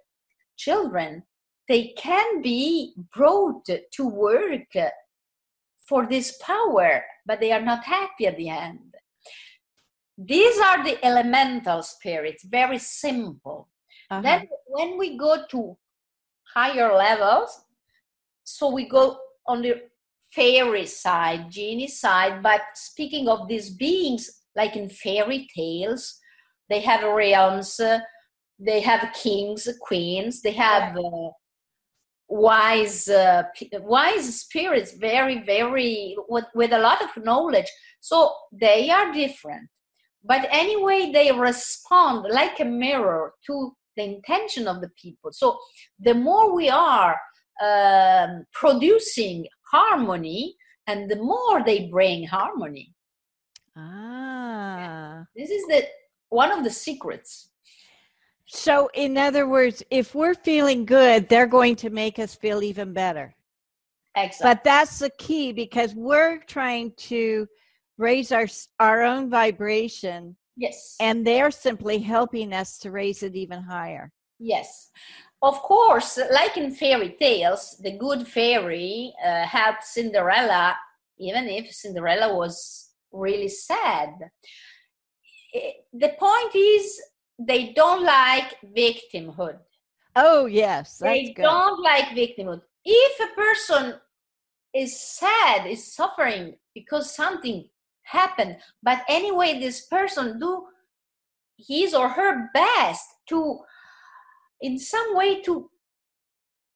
children 0.56 1.22
they 1.68 1.92
can 1.98 2.40
be 2.40 2.94
brought 3.12 3.68
to 3.92 4.08
work 4.08 4.76
for 5.84 6.06
this 6.06 6.38
power 6.40 7.02
but 7.26 7.40
they 7.40 7.50
are 7.50 7.66
not 7.72 7.84
happy 7.84 8.26
at 8.26 8.36
the 8.36 8.48
end 8.48 8.94
these 10.16 10.58
are 10.60 10.84
the 10.84 10.96
elemental 11.04 11.82
spirits 11.82 12.44
very 12.44 12.78
simple 12.78 13.68
uh-huh. 14.10 14.22
then 14.22 14.48
when 14.68 14.96
we 14.96 15.18
go 15.18 15.44
to 15.50 15.76
higher 16.54 16.94
levels 16.94 17.65
so 18.46 18.70
we 18.70 18.88
go 18.88 19.18
on 19.48 19.60
the 19.60 19.82
fairy 20.32 20.86
side, 20.86 21.50
genie 21.50 21.88
side, 21.88 22.42
but 22.42 22.62
speaking 22.74 23.28
of 23.28 23.48
these 23.48 23.70
beings, 23.70 24.30
like 24.54 24.76
in 24.76 24.88
fairy 24.88 25.48
tales, 25.54 26.18
they 26.68 26.80
have 26.80 27.02
realms, 27.02 27.80
uh, 27.80 27.98
they 28.58 28.80
have 28.80 29.12
kings, 29.14 29.68
queens, 29.80 30.42
they 30.42 30.52
have 30.52 30.96
uh, 30.96 31.30
wise, 32.28 33.08
uh, 33.08 33.42
wise 33.80 34.40
spirits, 34.40 34.92
very, 34.92 35.42
very 35.44 36.16
with, 36.28 36.46
with 36.54 36.72
a 36.72 36.78
lot 36.78 37.02
of 37.02 37.24
knowledge. 37.24 37.70
So 38.00 38.32
they 38.52 38.90
are 38.90 39.12
different, 39.12 39.68
but 40.24 40.46
anyway, 40.52 41.10
they 41.12 41.32
respond 41.32 42.26
like 42.30 42.60
a 42.60 42.64
mirror 42.64 43.32
to 43.48 43.72
the 43.96 44.04
intention 44.04 44.68
of 44.68 44.80
the 44.80 44.90
people. 44.90 45.32
So 45.32 45.58
the 45.98 46.14
more 46.14 46.54
we 46.54 46.68
are 46.68 47.16
um, 47.62 48.44
producing 48.52 49.46
harmony 49.70 50.54
and 50.86 51.10
the 51.10 51.16
more 51.16 51.64
they 51.64 51.88
bring 51.88 52.26
harmony. 52.26 52.94
Ah. 53.76 55.24
This 55.34 55.50
is 55.50 55.66
the 55.66 55.86
one 56.28 56.50
of 56.52 56.64
the 56.64 56.70
secrets. 56.70 57.50
So 58.48 58.88
in 58.94 59.18
other 59.18 59.48
words 59.48 59.82
if 59.90 60.14
we're 60.14 60.34
feeling 60.34 60.84
good 60.84 61.28
they're 61.28 61.46
going 61.46 61.76
to 61.76 61.90
make 61.90 62.18
us 62.18 62.34
feel 62.34 62.62
even 62.62 62.92
better. 62.92 63.34
Exactly. 64.16 64.50
But 64.50 64.64
that's 64.64 64.98
the 64.98 65.10
key 65.18 65.52
because 65.52 65.94
we're 65.94 66.38
trying 66.38 66.92
to 66.96 67.46
raise 67.98 68.32
our 68.32 68.46
our 68.78 69.02
own 69.02 69.28
vibration 69.28 70.36
yes. 70.56 70.96
and 71.00 71.26
they're 71.26 71.50
simply 71.50 71.98
helping 71.98 72.52
us 72.52 72.78
to 72.78 72.90
raise 72.90 73.22
it 73.22 73.34
even 73.34 73.62
higher. 73.62 74.12
Yes 74.38 74.90
of 75.42 75.60
course, 75.62 76.18
like 76.32 76.56
in 76.56 76.70
fairy 76.72 77.16
tales, 77.18 77.76
the 77.82 77.92
good 77.92 78.26
fairy 78.26 79.12
uh, 79.24 79.44
helped 79.44 79.84
Cinderella, 79.84 80.76
even 81.18 81.46
if 81.48 81.72
Cinderella 81.72 82.34
was 82.34 82.90
really 83.12 83.48
sad. 83.48 84.10
The 85.92 86.14
point 86.18 86.54
is, 86.54 87.00
they 87.38 87.72
don't 87.72 88.02
like 88.02 88.56
victimhood. 88.74 89.58
Oh, 90.14 90.46
yes. 90.46 90.98
they 90.98 91.32
good. 91.32 91.42
don't 91.42 91.82
like 91.82 92.06
victimhood. 92.06 92.62
If 92.84 93.20
a 93.20 93.34
person 93.34 93.94
is 94.74 94.98
sad, 94.98 95.66
is 95.66 95.94
suffering 95.94 96.56
because 96.74 97.14
something 97.14 97.68
happened, 98.02 98.56
but 98.82 99.02
anyway, 99.08 99.58
this 99.60 99.86
person 99.86 100.38
do 100.38 100.66
his 101.58 101.94
or 101.94 102.08
her 102.08 102.50
best 102.54 103.06
to 103.28 103.60
in 104.60 104.78
some 104.78 105.16
way 105.16 105.42
to 105.42 105.70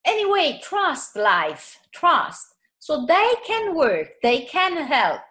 anyway 0.05 0.59
trust 0.63 1.15
life 1.15 1.79
trust. 1.93 2.47
So 2.79 3.05
they 3.05 3.33
can 3.45 3.75
work 3.75 4.07
they 4.23 4.41
can 4.41 4.85
help. 4.87 5.21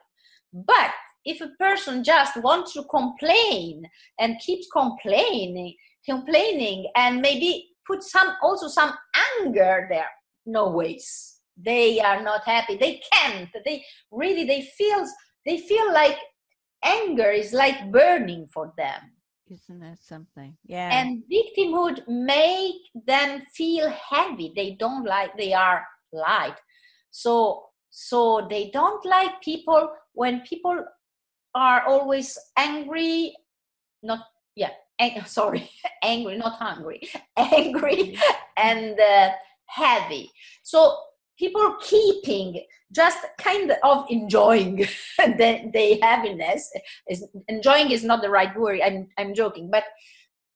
But 0.53 0.93
if 1.25 1.41
a 1.41 1.51
person 1.59 2.03
just 2.03 2.37
wants 2.43 2.73
to 2.75 2.85
complain 2.85 3.85
and 4.19 4.39
keeps 4.41 4.69
complaining 4.73 5.75
complaining 6.09 6.91
and 6.97 7.21
maybe 7.21 7.69
put 7.87 8.03
some 8.03 8.35
also 8.43 8.69
some 8.69 8.93
anger 9.41 9.87
there 9.91 10.09
no 10.47 10.69
ways. 10.71 11.37
They 11.57 12.01
are 12.01 12.23
not 12.23 12.45
happy. 12.45 12.77
They 12.77 13.01
can't. 13.13 13.49
They 13.65 13.85
really 14.11 14.45
they 14.45 14.63
feel 14.63 15.07
they 15.47 15.59
feel 15.59 15.93
like 15.93 16.17
anger 16.83 17.31
is 17.31 17.53
like 17.53 17.91
burning 17.93 18.47
for 18.53 18.73
them 18.79 19.13
isn't 19.51 19.81
that 19.81 19.99
something? 20.01 20.57
Yeah. 20.65 20.91
And 20.93 21.23
victimhood 21.31 22.07
make 22.09 22.77
them 23.07 23.43
feel 23.53 23.91
heavy. 23.91 24.53
They 24.55 24.77
don't 24.79 25.05
like 25.05 25.37
they 25.37 25.53
are 25.53 25.85
light. 26.13 26.57
So 27.11 27.67
so 27.91 28.47
they 28.49 28.71
don't 28.73 29.05
like 29.05 29.41
people 29.43 29.91
when 30.13 30.41
people 30.43 30.85
are 31.55 31.83
always 31.87 32.39
angry, 32.57 33.35
not 34.03 34.21
yeah, 34.55 34.71
ang- 34.99 35.25
sorry, 35.27 35.71
angry, 36.03 36.39
not 36.39 36.55
hungry, 36.55 37.01
angry 37.37 38.17
and 38.57 38.99
uh, 38.99 39.31
heavy. 39.67 40.31
So 40.63 40.97
people 41.41 41.75
keeping 41.81 42.63
just 42.93 43.19
kind 43.39 43.73
of 43.83 44.05
enjoying 44.11 44.77
the, 45.19 45.71
the 45.73 45.99
heaviness. 46.03 46.71
Is 47.09 47.27
enjoying 47.49 47.91
is 47.91 48.05
not 48.05 48.21
the 48.23 48.31
right 48.31 48.57
word 48.57 48.81
i'm 48.85 49.09
i'm 49.19 49.35
joking. 49.35 49.71
But 49.71 49.85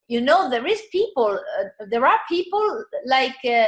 you 0.06 0.20
know 0.20 0.50
there 0.50 0.66
is 0.66 0.82
people 0.92 1.40
uh, 1.58 1.86
there 1.90 2.06
are 2.06 2.20
people 2.28 2.84
like 3.06 3.36
uh, 3.44 3.66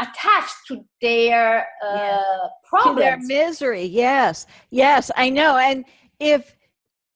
attached 0.00 0.56
to 0.68 0.84
their 1.00 1.66
uh, 1.86 1.94
yeah. 1.94 2.22
problems 2.68 2.98
to 2.98 3.02
their 3.02 3.18
misery. 3.18 3.84
Yes. 3.84 4.46
Yes 4.70 5.10
i 5.16 5.30
know. 5.30 5.56
And 5.56 5.84
if 6.18 6.56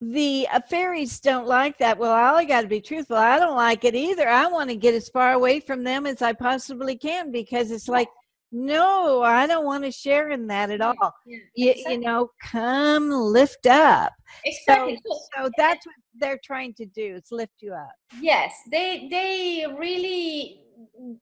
the 0.00 0.46
uh, 0.52 0.60
fairies 0.68 1.18
don't 1.18 1.46
like 1.46 1.78
that 1.78 1.96
well 1.96 2.12
i 2.12 2.44
got 2.44 2.60
to 2.60 2.66
be 2.66 2.80
truthful 2.80 3.16
i 3.16 3.38
don't 3.38 3.56
like 3.56 3.84
it 3.84 3.94
either. 3.94 4.28
I 4.28 4.46
want 4.48 4.68
to 4.68 4.76
get 4.76 4.92
as 4.92 5.08
far 5.08 5.32
away 5.32 5.60
from 5.60 5.82
them 5.82 6.04
as 6.04 6.20
i 6.20 6.32
possibly 6.32 6.96
can 6.96 7.32
because 7.32 7.70
it's 7.70 7.88
like 7.88 8.08
no 8.54 9.20
i 9.22 9.48
don't 9.48 9.64
want 9.64 9.82
to 9.82 9.90
share 9.90 10.30
in 10.30 10.46
that 10.46 10.70
at 10.70 10.80
all. 10.80 11.12
yeah, 11.26 11.38
you, 11.56 11.70
exactly. 11.72 11.94
you 11.94 12.00
know 12.00 12.30
come 12.40 13.10
lift 13.10 13.66
up. 13.66 14.12
Exactly. 14.44 15.00
so, 15.04 15.18
so 15.36 15.50
that's 15.58 15.84
what 15.84 15.94
they're 16.20 16.40
trying 16.44 16.72
to 16.74 16.86
do 16.86 17.16
is 17.16 17.32
lift 17.32 17.54
you 17.60 17.72
up. 17.72 17.90
Yes 18.20 18.52
they 18.70 19.08
they 19.10 19.66
really 19.76 20.60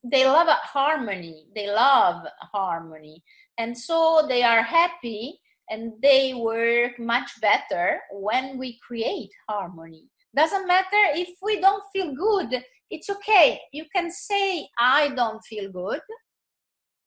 they 0.04 0.26
love 0.26 0.48
harmony 0.48 1.46
they 1.54 1.68
love 1.68 2.26
harmony. 2.52 3.22
And 3.56 3.76
so 3.76 4.26
they 4.28 4.42
are 4.42 4.62
happy 4.62 5.38
and 5.70 5.92
they 6.02 6.34
work 6.34 6.98
much 6.98 7.30
better 7.40 8.00
when 8.12 8.58
we 8.58 8.78
create 8.86 9.30
harmony. 9.48 10.04
Doesn't 10.36 10.66
matter 10.66 11.02
if 11.14 11.30
we 11.40 11.60
don't 11.60 11.82
feel 11.94 12.14
good 12.14 12.62
it's 12.90 13.08
okay. 13.08 13.58
You 13.72 13.86
can 13.94 14.10
say 14.10 14.68
i 14.78 15.08
don't 15.16 15.42
feel 15.44 15.72
good 15.72 16.00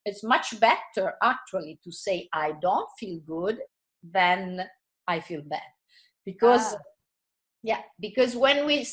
it's 0.05 0.23
much 0.23 0.57
better 0.59 1.13
actually 1.21 1.79
to 1.83 1.91
say 1.91 2.29
i 2.33 2.53
don't 2.61 2.89
feel 2.99 3.19
good 3.27 3.57
than 4.13 4.61
i 5.07 5.19
feel 5.19 5.41
bad. 5.41 5.69
Because 6.25 6.73
ah. 6.73 6.79
yeah 7.63 7.81
because 7.99 8.35
when 8.35 8.65
we 8.65 8.87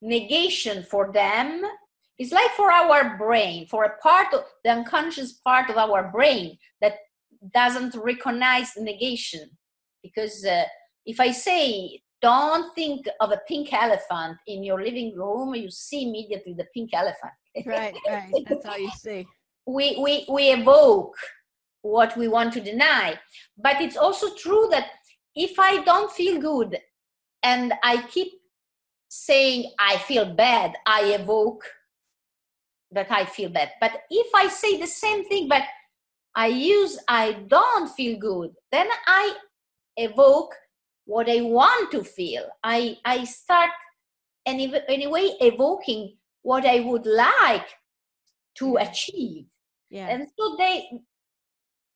negation 0.00 0.82
for 0.82 1.12
them 1.12 1.62
it's 2.18 2.32
like 2.32 2.50
for 2.52 2.70
our 2.70 3.16
brain 3.16 3.66
for 3.66 3.84
a 3.84 3.96
part 3.98 4.32
of 4.34 4.44
the 4.64 4.70
unconscious 4.70 5.32
part 5.44 5.70
of 5.70 5.76
our 5.76 6.10
brain 6.10 6.58
that 6.80 6.94
doesn't 7.54 7.94
recognize 7.96 8.72
negation. 8.76 9.50
Because 10.02 10.44
uh, 10.44 10.64
if 11.06 11.18
i 11.20 11.30
say 11.32 12.00
don't 12.20 12.72
think 12.74 13.06
of 13.20 13.32
a 13.32 13.40
pink 13.48 13.72
elephant 13.72 14.36
in 14.46 14.62
your 14.62 14.80
living 14.80 15.12
room 15.16 15.54
you 15.54 15.70
see 15.70 16.08
immediately 16.08 16.54
the 16.54 16.66
pink 16.74 16.90
elephant. 16.92 17.32
Right 17.66 17.94
right. 18.08 18.32
That's 18.48 18.66
how 18.66 18.76
you 18.76 18.90
see 18.90 19.26
we, 19.66 19.96
we, 20.00 20.26
we 20.28 20.50
evoke 20.52 21.14
what 21.82 22.16
we 22.16 22.28
want 22.28 22.52
to 22.54 22.60
deny. 22.60 23.18
But 23.56 23.80
it's 23.80 23.96
also 23.96 24.34
true 24.34 24.68
that 24.70 24.86
if 25.34 25.58
I 25.58 25.82
don't 25.82 26.10
feel 26.10 26.40
good 26.40 26.78
and 27.42 27.74
I 27.82 28.02
keep 28.08 28.32
saying 29.08 29.72
I 29.78 29.98
feel 29.98 30.24
bad, 30.24 30.74
I 30.86 31.16
evoke 31.20 31.64
that 32.92 33.10
I 33.10 33.24
feel 33.24 33.50
bad. 33.50 33.70
But 33.80 33.92
if 34.10 34.34
I 34.34 34.48
say 34.48 34.78
the 34.78 34.86
same 34.86 35.24
thing, 35.26 35.48
but 35.48 35.62
I 36.34 36.46
use 36.46 36.98
I 37.08 37.32
don't 37.48 37.88
feel 37.88 38.18
good, 38.18 38.52
then 38.70 38.88
I 39.06 39.34
evoke 39.96 40.54
what 41.04 41.28
I 41.28 41.42
want 41.42 41.90
to 41.92 42.04
feel. 42.04 42.44
I, 42.62 42.96
I 43.04 43.24
start 43.24 43.70
any, 44.46 44.72
anyway 44.88 45.30
evoking 45.40 46.16
what 46.42 46.64
I 46.64 46.80
would 46.80 47.06
like 47.06 47.66
to 48.56 48.76
achieve 48.76 49.46
yeah. 49.92 50.08
and 50.08 50.26
so 50.36 50.56
they 50.58 50.88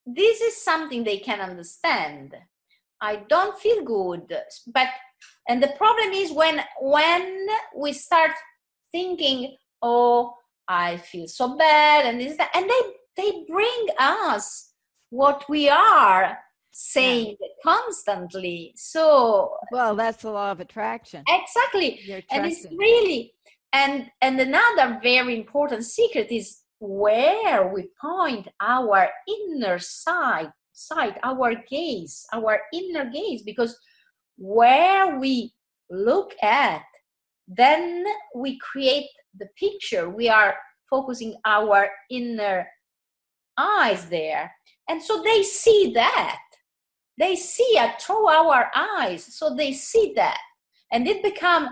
this 0.07 0.41
is 0.41 0.63
something 0.63 1.03
they 1.03 1.19
can 1.19 1.41
understand. 1.41 2.33
I 3.01 3.17
don't 3.29 3.59
feel 3.59 3.85
good 3.85 4.33
but 4.69 4.89
and 5.49 5.63
the 5.63 5.73
problem 5.77 6.13
is 6.13 6.33
when 6.33 6.61
when 6.81 7.47
we 7.77 7.93
start 7.93 8.31
thinking 8.91 9.55
oh 9.83 10.35
i 10.69 10.97
feel 10.97 11.27
so 11.27 11.57
bad 11.59 12.07
and 12.07 12.19
this 12.21 12.39
and 12.55 12.71
they 12.71 12.83
they 13.17 13.45
bring 13.49 13.87
us 13.99 14.73
what 15.11 15.45
we 15.49 15.69
are 15.69 16.39
saying 16.73 17.37
yeah. 17.41 17.47
constantly. 17.65 18.75
So 18.77 19.57
well 19.73 19.97
that's 19.97 20.23
the 20.23 20.31
law 20.31 20.53
of 20.53 20.61
attraction. 20.61 21.25
Exactly. 21.29 22.25
And 22.31 22.47
it's 22.47 22.67
really 22.77 23.33
and 23.73 24.11
and 24.21 24.39
another 24.39 25.01
very 25.03 25.37
important 25.37 25.85
secret 25.85 26.31
is 26.31 26.59
where 26.79 27.73
we 27.73 27.89
point 28.01 28.49
our 28.61 29.09
inner 29.29 29.79
side 29.79 30.51
side 30.73 31.19
our 31.25 31.55
gaze 31.71 32.27
our 32.35 32.61
inner 32.73 33.11
gaze 33.11 33.43
because 33.43 33.79
where 34.37 35.19
we 35.19 35.53
look 35.91 36.33
at 36.43 36.83
then 37.49 38.05
we 38.35 38.59
create 38.59 39.09
the 39.39 39.47
picture. 39.59 40.09
We 40.09 40.29
are 40.29 40.57
focusing 40.91 41.35
our 41.45 41.89
inner 42.11 42.67
eyes 43.57 44.07
there. 44.07 44.53
And 44.89 45.03
so 45.03 45.23
they 45.23 45.43
see 45.43 45.93
that. 45.95 46.39
They 47.19 47.37
see 47.37 47.62
it 47.62 48.01
through 48.01 48.29
our 48.29 48.71
eyes. 48.75 49.25
So 49.25 49.55
they 49.55 49.73
see 49.73 50.12
that. 50.17 50.39
And 50.93 51.07
it 51.09 51.23
become 51.23 51.71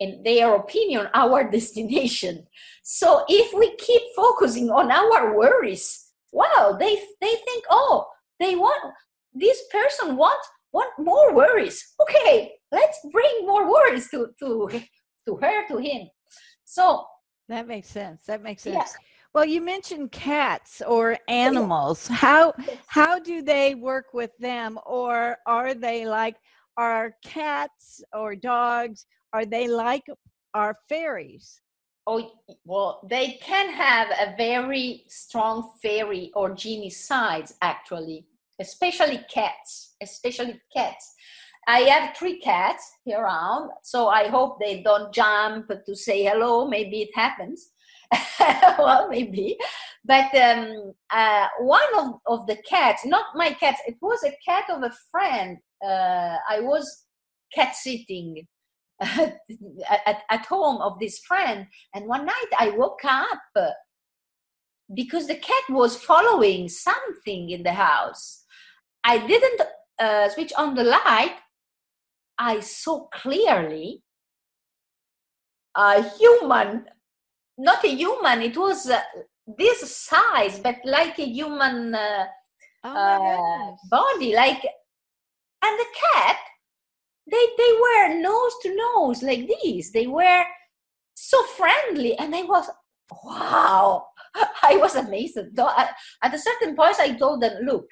in 0.00 0.22
their 0.24 0.56
opinion, 0.56 1.08
our 1.14 1.48
destination. 1.50 2.46
So 2.82 3.24
if 3.28 3.52
we 3.54 3.76
keep 3.76 4.02
focusing 4.16 4.70
on 4.70 4.90
our 4.90 5.36
worries, 5.36 6.12
wow, 6.32 6.76
they 6.78 6.96
they 7.20 7.34
think, 7.44 7.64
oh, 7.70 8.06
they 8.40 8.56
want 8.56 8.94
this 9.32 9.62
person 9.70 10.16
want 10.16 10.40
want 10.72 10.90
more 10.98 11.34
worries. 11.34 11.94
Okay, 12.00 12.52
let's 12.72 12.98
bring 13.12 13.46
more 13.46 13.70
worries 13.70 14.08
to 14.10 14.28
to 14.40 14.68
to 15.28 15.36
her 15.36 15.68
to 15.68 15.78
him. 15.78 16.08
So 16.64 17.04
that 17.48 17.66
makes 17.68 17.88
sense. 17.88 18.24
That 18.26 18.42
makes 18.42 18.62
sense. 18.62 18.76
Yeah. 18.76 19.06
Well, 19.32 19.44
you 19.44 19.60
mentioned 19.60 20.10
cats 20.10 20.82
or 20.84 21.16
animals. 21.28 22.08
How 22.08 22.52
how 22.86 23.18
do 23.20 23.42
they 23.42 23.74
work 23.76 24.06
with 24.12 24.30
them, 24.38 24.78
or 24.86 25.36
are 25.46 25.74
they 25.74 26.06
like 26.06 26.36
are 26.76 27.14
cats 27.22 28.02
or 28.12 28.34
dogs 28.34 29.06
are 29.32 29.46
they 29.46 29.68
like 29.68 30.04
our 30.54 30.76
fairies? 30.88 31.60
Oh, 32.06 32.30
well, 32.64 33.06
they 33.08 33.38
can 33.42 33.72
have 33.72 34.08
a 34.10 34.34
very 34.36 35.04
strong 35.06 35.72
fairy 35.82 36.32
or 36.34 36.54
genie 36.54 36.90
sides, 36.90 37.54
actually, 37.62 38.26
especially 38.58 39.24
cats, 39.32 39.94
especially 40.02 40.60
cats. 40.74 41.14
I 41.68 41.80
have 41.80 42.16
three 42.16 42.40
cats 42.40 42.90
here 43.04 43.20
around, 43.20 43.70
so 43.82 44.08
I 44.08 44.28
hope 44.28 44.58
they 44.58 44.82
don't 44.82 45.14
jump 45.14 45.70
to 45.86 45.94
say 45.94 46.24
hello. 46.24 46.66
Maybe 46.66 47.02
it 47.02 47.10
happens. 47.14 47.70
well, 48.78 49.08
maybe. 49.08 49.56
But 50.04 50.34
um, 50.34 50.94
uh, 51.10 51.46
one 51.60 51.82
of, 51.96 52.14
of 52.26 52.46
the 52.46 52.56
cats, 52.68 53.04
not 53.04 53.26
my 53.36 53.52
cats, 53.52 53.80
it 53.86 53.96
was 54.00 54.24
a 54.24 54.34
cat 54.44 54.64
of 54.70 54.82
a 54.82 54.92
friend. 55.10 55.58
Uh, 55.84 56.36
I 56.48 56.60
was 56.60 57.04
cat 57.54 57.74
sitting 57.76 58.46
at, 59.00 60.22
at 60.30 60.46
home 60.46 60.80
of 60.82 60.98
this 60.98 61.18
friend. 61.20 61.66
And 61.94 62.06
one 62.06 62.26
night 62.26 62.50
I 62.58 62.70
woke 62.70 63.04
up 63.04 63.40
because 64.94 65.26
the 65.26 65.36
cat 65.36 65.64
was 65.70 65.96
following 65.96 66.68
something 66.68 67.50
in 67.50 67.62
the 67.62 67.72
house. 67.72 68.44
I 69.04 69.26
didn't 69.26 69.62
uh, 69.98 70.28
switch 70.28 70.52
on 70.56 70.74
the 70.74 70.84
light. 70.84 71.36
I 72.38 72.60
saw 72.60 73.06
clearly 73.08 74.02
a 75.76 76.02
human, 76.02 76.86
not 77.56 77.84
a 77.84 77.88
human, 77.88 78.42
it 78.42 78.56
was 78.56 78.88
uh, 78.90 79.00
this 79.58 79.96
size, 79.96 80.58
but 80.58 80.76
like 80.84 81.18
a 81.18 81.24
human 81.24 81.94
uh, 81.94 82.24
oh 82.84 82.90
uh, 82.90 83.76
body, 83.90 84.34
like, 84.34 84.62
and 85.62 85.78
the 85.78 85.86
cat 86.14 86.36
they 87.30 87.46
they 87.58 87.72
were 87.72 88.20
nose 88.20 88.52
to 88.62 88.76
nose 88.76 89.22
like 89.22 89.48
this. 89.48 89.92
They 89.92 90.06
were 90.06 90.44
so 91.14 91.42
friendly 91.44 92.16
and 92.18 92.34
i 92.34 92.42
was 92.42 92.68
wow. 93.24 94.06
I 94.62 94.76
was 94.76 94.94
amazed. 94.94 95.36
At 95.36 96.34
a 96.34 96.38
certain 96.38 96.76
point 96.76 97.00
i 97.00 97.12
told 97.12 97.42
them 97.42 97.62
look 97.64 97.86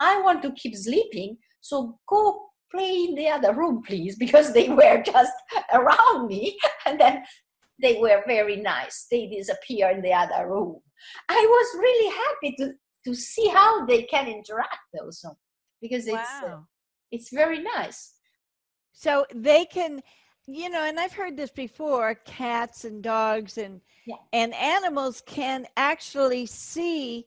i 0.00 0.20
want 0.20 0.42
to 0.42 0.52
keep 0.52 0.74
sleeping 0.74 1.38
so 1.60 1.98
go 2.08 2.48
play 2.70 3.04
in 3.08 3.14
the 3.14 3.28
other 3.28 3.54
room 3.54 3.80
please 3.86 4.16
because 4.24 4.52
they 4.52 4.68
were 4.68 5.02
just 5.02 5.32
around 5.72 6.26
me 6.26 6.58
and 6.84 7.00
then 7.00 7.22
they 7.82 7.98
were 7.98 8.22
very 8.26 8.56
nice. 8.56 9.06
They 9.10 9.26
disappear 9.26 9.90
in 9.90 10.02
the 10.02 10.12
other 10.12 10.48
room. 10.48 10.80
I 11.28 11.46
was 11.48 11.80
really 11.80 12.14
happy 12.14 12.56
to 12.58 12.72
to 13.06 13.14
see 13.14 13.48
how 13.48 13.84
they 13.84 14.04
can 14.04 14.26
interact 14.26 14.88
also 14.98 15.36
because 15.82 16.06
it's 16.06 16.16
wow. 16.42 16.42
uh, 16.46 16.60
it's 17.10 17.30
very 17.30 17.62
nice 17.62 18.14
so 18.94 19.26
they 19.34 19.66
can, 19.66 20.00
you 20.46 20.70
know, 20.70 20.84
and 20.84 20.98
I've 20.98 21.12
heard 21.12 21.36
this 21.36 21.50
before 21.50 22.14
cats 22.24 22.84
and 22.84 23.02
dogs 23.02 23.58
and 23.58 23.80
yeah. 24.06 24.16
and 24.32 24.54
animals 24.54 25.22
can 25.26 25.66
actually 25.76 26.46
see 26.46 27.26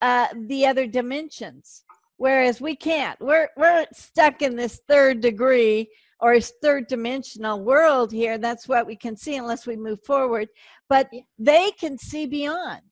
uh, 0.00 0.28
the 0.48 0.66
other 0.66 0.86
dimensions. 0.86 1.84
whereas 2.22 2.60
we 2.60 2.76
can't. 2.76 3.20
We're 3.20 3.48
we're 3.56 3.84
stuck 3.92 4.42
in 4.42 4.54
this 4.56 4.80
third 4.88 5.20
degree 5.20 5.88
or 6.20 6.38
third 6.40 6.86
dimensional 6.86 7.60
world 7.62 8.12
here. 8.12 8.38
That's 8.38 8.68
what 8.68 8.86
we 8.86 8.94
can 8.96 9.16
see 9.16 9.36
unless 9.36 9.66
we 9.66 9.76
move 9.76 10.00
forward. 10.04 10.48
But 10.88 11.10
they 11.38 11.72
can 11.72 11.98
see 11.98 12.26
beyond. 12.26 12.82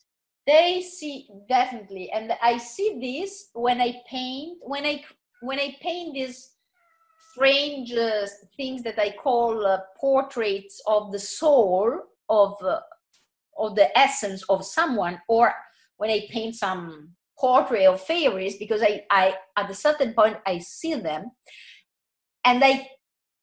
They 0.49 0.83
see 0.83 1.29
definitely, 1.49 2.11
and 2.13 2.33
I 2.43 2.59
see 2.59 2.99
this 3.01 3.51
when 3.53 3.81
I 3.81 4.03
paint. 4.09 4.59
When 4.63 4.85
I 4.85 5.05
when 5.43 5.61
I 5.61 5.77
paint 5.81 6.15
these 6.15 6.51
strange 7.33 7.93
uh, 7.93 8.26
things 8.57 8.83
that 8.83 8.99
I 8.99 9.14
call 9.22 9.66
uh, 9.66 9.78
portraits 9.99 10.81
of 10.87 11.12
the 11.12 11.18
soul 11.18 12.01
of 12.28 12.55
uh, 12.62 12.81
of 13.59 13.76
the 13.76 13.97
essence 13.99 14.43
of 14.49 14.64
someone, 14.64 15.20
or 15.28 15.53
when 15.99 16.11
I 16.11 16.26
paint 16.31 16.55
some 16.55 17.11
portrait 17.39 17.87
of 17.87 18.01
fairies, 18.01 18.57
because 18.57 18.83
I, 18.83 19.05
I 19.11 19.35
at 19.57 19.70
a 19.70 19.74
certain 19.74 20.14
point 20.14 20.39
I 20.47 20.59
see 20.59 20.95
them, 20.95 21.31
and 22.45 22.62
I 22.64 22.87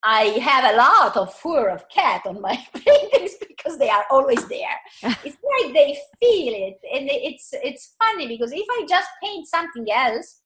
I 0.03 0.23
have 0.41 0.73
a 0.73 0.77
lot 0.77 1.17
of 1.17 1.33
fur 1.33 1.69
of 1.69 1.87
cat 1.89 2.21
on 2.25 2.41
my 2.41 2.55
paintings 2.73 3.35
because 3.47 3.77
they 3.77 3.89
are 3.89 4.05
always 4.09 4.47
there. 4.47 4.77
it's 5.03 5.23
like 5.23 5.73
they 5.73 5.97
feel 6.19 6.53
it, 6.53 6.77
and 6.93 7.09
it's 7.09 7.49
it's 7.53 7.95
funny 8.01 8.27
because 8.27 8.51
if 8.51 8.67
I 8.69 8.85
just 8.87 9.09
paint 9.23 9.47
something 9.47 9.87
else, 9.91 10.41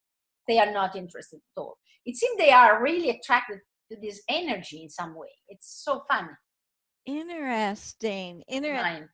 they 0.48 0.60
are 0.60 0.72
not 0.72 0.96
interested 0.96 1.38
at 1.38 1.62
all. 1.62 1.78
It 2.06 2.16
seems 2.16 2.38
they 2.38 2.52
are 2.52 2.82
really 2.82 3.10
attracted 3.10 3.60
to 3.92 3.98
this 4.02 4.22
energy 4.30 4.84
in 4.84 4.90
some 4.90 5.16
way. 5.16 5.30
It's 5.50 5.84
so 5.84 6.04
fun. 6.10 6.30
Interesting. 7.06 8.44
Interesting. 8.48 9.08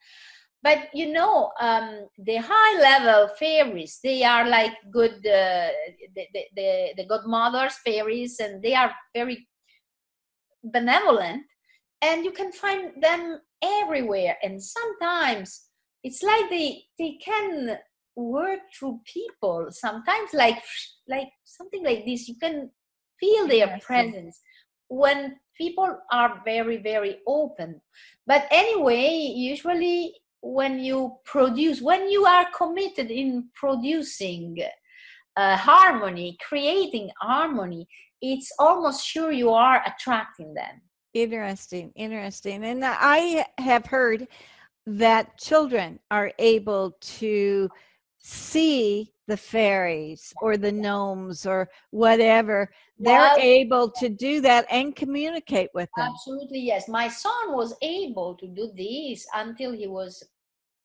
But 0.64 0.90
you 0.94 1.12
know, 1.12 1.52
um, 1.60 2.08
the 2.18 2.38
high 2.38 2.82
level 2.82 3.30
fairies, 3.40 4.00
they 4.04 4.24
are 4.24 4.48
like 4.48 4.74
good, 4.92 5.16
uh, 5.26 5.70
the, 6.16 6.28
the, 6.34 6.44
the, 6.56 6.94
the 6.98 7.06
godmothers 7.06 7.76
fairies, 7.86 8.40
and 8.40 8.62
they 8.62 8.74
are 8.74 8.92
very 9.16 9.48
benevolent. 10.64 11.44
And 12.02 12.26
you 12.26 12.32
can 12.32 12.52
find 12.52 13.02
them 13.02 13.40
everywhere. 13.62 14.38
And 14.44 14.62
sometimes 14.62 15.68
it's 16.04 16.22
like 16.22 16.50
they, 16.50 16.84
they 17.00 17.18
can 17.24 17.78
work 18.18 18.60
through 18.78 19.00
people 19.06 19.68
sometimes 19.70 20.34
like 20.34 20.58
like 21.08 21.30
something 21.46 21.86
like 21.86 22.04
this 22.04 22.28
you 22.28 22.34
can 22.42 22.68
feel 23.20 23.48
their 23.48 23.80
presence 23.82 24.42
when 24.90 25.38
people 25.58 25.98
are 26.12 26.42
very 26.46 26.78
very 26.78 27.18
open. 27.28 27.82
But 28.26 28.48
anyway 28.52 29.10
usually 29.36 30.14
when 30.42 30.80
you 30.80 31.18
produce 31.26 31.82
when 31.82 32.10
you 32.10 32.26
are 32.26 32.48
committed 32.56 33.10
in 33.12 33.50
producing 33.56 34.58
uh, 35.36 35.58
harmony 35.58 36.38
creating 36.48 37.10
harmony 37.20 37.88
it's 38.22 38.52
almost 38.58 39.06
sure 39.06 39.32
you 39.32 39.52
are 39.52 39.84
attracting 39.86 40.54
them. 40.54 40.82
Interesting 41.14 41.92
interesting. 41.96 42.64
And 42.64 42.84
i 42.86 43.46
have 43.58 43.86
heard 43.86 44.28
that 44.88 45.38
children 45.38 46.00
are 46.10 46.32
able 46.40 46.98
to 47.02 47.70
see 48.20 49.12
the 49.28 49.38
fairies 49.38 50.34
or 50.42 50.58
the 50.58 50.72
gnomes 50.72 51.46
or 51.46 51.70
whatever. 51.92 52.72
They're 52.98 53.20
well, 53.20 53.38
able 53.38 53.92
to 53.92 54.10
do 54.10 54.42
that 54.42 54.66
and 54.72 54.96
communicate 54.96 55.70
with 55.74 55.90
them. 55.96 56.10
Absolutely 56.14 56.60
yes. 56.60 56.88
My 56.88 57.08
son 57.10 57.54
was 57.54 57.76
able 57.82 58.36
to 58.36 58.48
do 58.48 58.72
this 58.76 59.28
until 59.36 59.74
he 59.74 59.88
was 59.88 60.24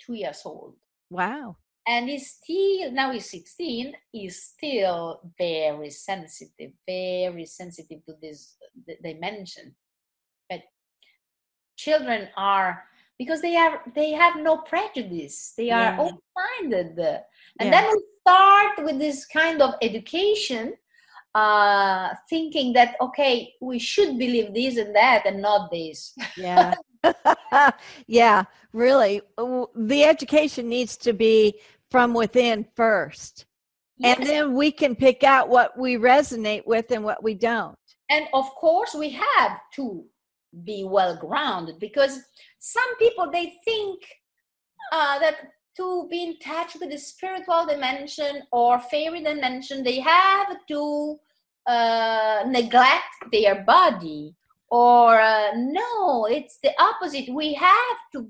two 0.05 0.14
years 0.14 0.43
old. 0.45 0.74
Wow. 1.11 1.57
And 1.86 2.09
he's 2.09 2.38
still 2.43 2.93
now 2.93 3.11
he's 3.11 3.28
16 3.28 3.93
he's 4.12 4.40
still 4.40 5.20
very 5.36 5.90
sensitive 5.90 6.70
very 6.86 7.45
sensitive 7.45 8.05
to 8.07 8.14
this 8.20 8.57
dimension. 9.03 9.74
But 10.49 10.62
children 11.76 12.28
are 12.36 12.84
because 13.18 13.40
they 13.40 13.57
are 13.57 13.82
they 13.95 14.12
have 14.12 14.36
no 14.36 14.59
prejudice. 14.59 15.55
They 15.57 15.70
are 15.70 15.95
yeah. 15.95 15.99
open-minded. 15.99 16.99
And 16.99 17.68
yeah. 17.68 17.70
then 17.70 17.90
we 17.90 18.03
start 18.23 18.85
with 18.85 18.99
this 18.99 19.27
kind 19.27 19.61
of 19.62 19.75
education 19.83 20.75
uh 21.35 22.11
thinking 22.29 22.75
that 22.75 22.95
okay 23.01 23.55
we 23.62 23.79
should 23.79 24.18
believe 24.18 24.53
this 24.53 24.77
and 24.77 24.95
that 24.95 25.23
and 25.27 25.41
not 25.41 25.70
this. 25.70 26.14
Yeah. 26.37 26.75
Yeah 28.07 28.45
really. 28.73 29.20
The 29.37 30.05
education 30.05 30.68
needs 30.68 30.97
to 30.99 31.12
be 31.12 31.61
from 31.91 32.14
within 32.14 32.66
first. 32.75 33.47
Yes. 33.99 34.18
and 34.18 34.27
then 34.27 34.55
we 34.55 34.73
can 34.73 34.97
pick 34.97 35.23
out 35.23 35.49
what 35.49 35.79
we 35.79 35.97
resonate 35.97 36.66
with 36.66 36.91
and 36.91 37.05
what 37.05 37.23
we 37.23 37.35
don't. 37.35 37.77
And 38.11 38.27
of 38.35 38.47
course 38.57 38.95
we 38.95 39.11
have 39.11 39.61
to 39.77 40.05
be 40.64 40.85
well 40.85 41.16
grounded 41.16 41.79
because 41.79 42.18
some 42.59 42.97
people 42.97 43.31
they 43.31 43.53
think 43.64 44.01
uh, 44.93 45.18
that 45.20 45.37
to 45.77 46.07
be 46.11 46.23
in 46.25 46.39
touch 46.39 46.75
with 46.79 46.91
the 46.91 46.99
spiritual 46.99 47.66
dimension 47.66 48.43
or 48.53 48.79
fairy 48.79 49.23
dimension 49.23 49.83
they 49.83 50.01
have 50.01 50.57
to 50.68 51.18
uh, 51.66 52.45
neglect 52.47 53.14
their 53.31 53.62
body 53.64 54.35
or 54.73 55.20
uh, 55.20 55.51
no 55.55 56.27
it's 56.27 56.59
the 56.62 56.73
opposite. 56.81 57.29
We 57.33 57.53
have 57.55 57.99
to 58.14 58.29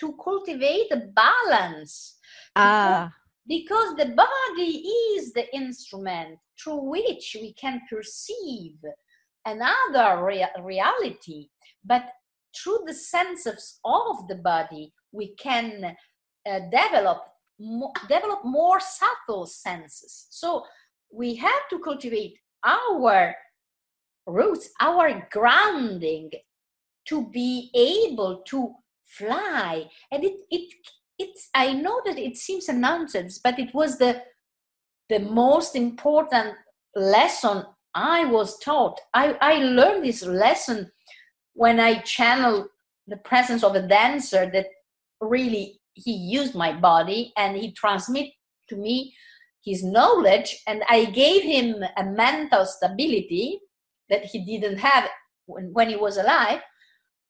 to 0.00 0.16
cultivate 0.24 0.90
a 0.90 1.02
balance. 1.14 2.18
Ah. 2.56 3.12
because, 3.46 3.94
because 3.94 3.96
the 3.96 4.14
body 4.14 4.78
is 5.14 5.32
the 5.32 5.54
instrument 5.54 6.38
through 6.58 6.82
which 6.90 7.36
we 7.40 7.52
can 7.54 7.80
perceive 7.90 8.76
another 9.44 10.24
rea- 10.24 10.48
reality. 10.62 11.48
But 11.84 12.10
through 12.56 12.80
the 12.86 12.94
senses 12.94 13.78
of 13.84 14.28
the 14.28 14.36
body 14.36 14.92
we 15.12 15.34
can 15.34 15.94
uh, 16.48 16.60
develop 16.70 17.22
mo- 17.58 17.92
develop 18.08 18.44
more 18.44 18.80
subtle 18.80 19.46
senses. 19.46 20.26
So 20.30 20.64
we 21.12 21.36
have 21.36 21.68
to 21.70 21.78
cultivate 21.78 22.38
our 22.64 23.34
roots 24.26 24.70
our 24.80 25.28
grounding 25.32 26.30
to 27.06 27.28
be 27.30 27.70
able 27.74 28.42
to 28.46 28.74
fly. 29.04 29.88
And 30.10 30.24
it 30.24 30.36
it 30.50 30.72
it's 31.18 31.50
i 31.54 31.72
know 31.72 32.00
that 32.04 32.18
it 32.18 32.36
seems 32.36 32.68
a 32.68 32.72
nonsense 32.72 33.38
but 33.38 33.58
it 33.58 33.72
was 33.74 33.98
the 33.98 34.22
the 35.10 35.18
most 35.18 35.76
important 35.76 36.54
lesson 36.96 37.64
i 37.94 38.24
was 38.24 38.58
taught. 38.58 38.98
I 39.12 39.36
i 39.40 39.54
learned 39.58 40.04
this 40.04 40.24
lesson 40.24 40.90
when 41.54 41.78
I 41.78 41.98
channeled 42.00 42.68
the 43.06 43.18
presence 43.18 43.62
of 43.62 43.74
a 43.74 43.86
dancer 43.86 44.50
that 44.52 44.66
really 45.20 45.81
he 45.94 46.12
used 46.12 46.54
my 46.54 46.72
body 46.72 47.32
and 47.36 47.56
he 47.56 47.72
transmit 47.72 48.30
to 48.68 48.76
me 48.76 49.14
his 49.64 49.84
knowledge 49.84 50.60
and 50.66 50.82
I 50.88 51.06
gave 51.06 51.42
him 51.42 51.84
a 51.96 52.04
mental 52.04 52.66
stability 52.66 53.60
that 54.08 54.24
he 54.24 54.44
didn't 54.44 54.78
have 54.78 55.08
when, 55.46 55.72
when 55.72 55.88
he 55.88 55.96
was 55.96 56.16
alive. 56.16 56.60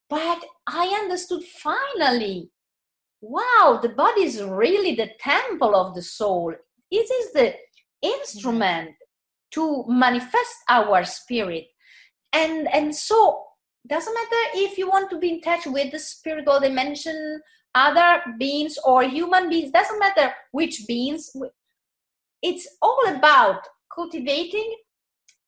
But 0.09 0.45
I 0.67 0.87
understood 1.03 1.43
finally 1.45 2.51
wow, 3.23 3.79
the 3.81 3.89
body 3.89 4.25
is 4.25 4.43
really 4.43 4.95
the 4.97 5.11
temple 5.21 5.75
of 5.77 5.95
the 5.95 6.03
soul. 6.03 6.53
It 6.91 6.97
is 6.97 7.33
the 7.33 7.55
instrument 8.03 8.91
to 9.53 9.85
manifest 9.89 10.55
our 10.69 11.05
spirit. 11.05 11.67
And, 12.33 12.69
and 12.75 12.95
so 12.95 13.45
doesn't 13.87 14.13
matter 14.13 14.43
if 14.55 14.77
you 14.77 14.89
want 14.89 15.09
to 15.11 15.19
be 15.19 15.31
in 15.31 15.41
touch 15.41 15.67
with 15.67 15.93
the 15.93 15.99
spiritual 15.99 16.61
dimension 16.61 17.41
other 17.75 18.23
beings 18.39 18.79
or 18.85 19.03
human 19.03 19.49
beings 19.49 19.71
doesn't 19.71 19.99
matter 19.99 20.33
which 20.53 20.85
beings 20.87 21.35
it's 22.43 22.69
all 22.83 23.03
about 23.09 23.61
cultivating 23.95 24.75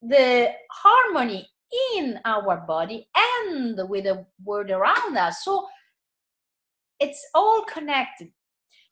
the 0.01 0.51
harmony 0.71 1.49
in 1.97 2.19
our 2.25 2.59
body 2.67 3.09
and 3.17 3.81
with 3.89 4.05
the 4.05 4.25
world 4.45 4.71
around 4.71 5.17
us. 5.17 5.45
So 5.45 5.67
it's 7.01 7.27
all 7.35 7.65
connected. 7.65 8.29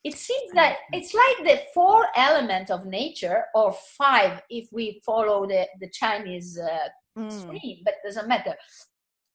It 0.05 0.15
seems 0.15 0.53
that 0.55 0.79
it's 0.93 1.15
like 1.15 1.47
the 1.47 1.63
four 1.73 2.09
elements 2.17 2.73
of 2.73 2.87
nature 2.87 3.45
or 3.55 3.73
five 3.97 4.43
if 4.51 4.67
we 4.73 5.01
follow 5.07 5.47
the, 5.47 5.69
the 5.81 5.89
chinese 5.91 6.59
uh, 6.59 6.89
mm. 7.21 7.31
stream 7.31 7.79
but 7.85 7.95
doesn't 8.05 8.27
matter. 8.27 8.55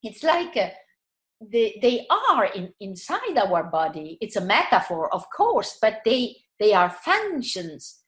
It's 0.04 0.24
like 0.24 0.58
uh, 0.58 0.70
they, 1.42 1.78
they 1.82 2.08
are 2.10 2.46
in, 2.46 2.74
inside 2.80 3.38
our 3.38 3.64
body 3.64 4.18
it's 4.22 4.36
a 4.36 4.42
metaphor 4.42 5.14
of 5.14 5.26
course 5.36 5.78
but 5.82 6.00
they 6.06 6.36
they 6.60 6.74
are 6.74 6.90
functions 6.90 8.00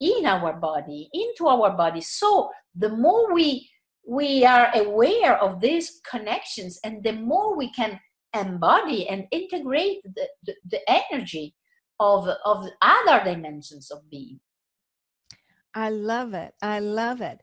in 0.00 0.24
our 0.24 0.54
body 0.54 1.08
into 1.12 1.46
our 1.46 1.76
body 1.76 2.00
so 2.00 2.50
the 2.74 2.88
more 2.88 3.32
we 3.34 3.68
we 4.06 4.44
are 4.44 4.70
aware 4.74 5.36
of 5.42 5.60
these 5.60 6.00
connections 6.10 6.78
and 6.82 7.04
the 7.04 7.12
more 7.12 7.56
we 7.56 7.70
can 7.72 8.00
embody 8.34 9.06
and 9.08 9.26
integrate 9.32 10.02
the, 10.04 10.28
the, 10.46 10.54
the 10.70 10.80
energy 10.88 11.54
of 12.00 12.28
of 12.44 12.66
other 12.80 13.22
dimensions 13.24 13.90
of 13.90 14.08
being 14.10 14.40
I 15.74 15.90
love 15.90 16.34
it. 16.34 16.54
I 16.60 16.80
love 16.80 17.20
it. 17.20 17.40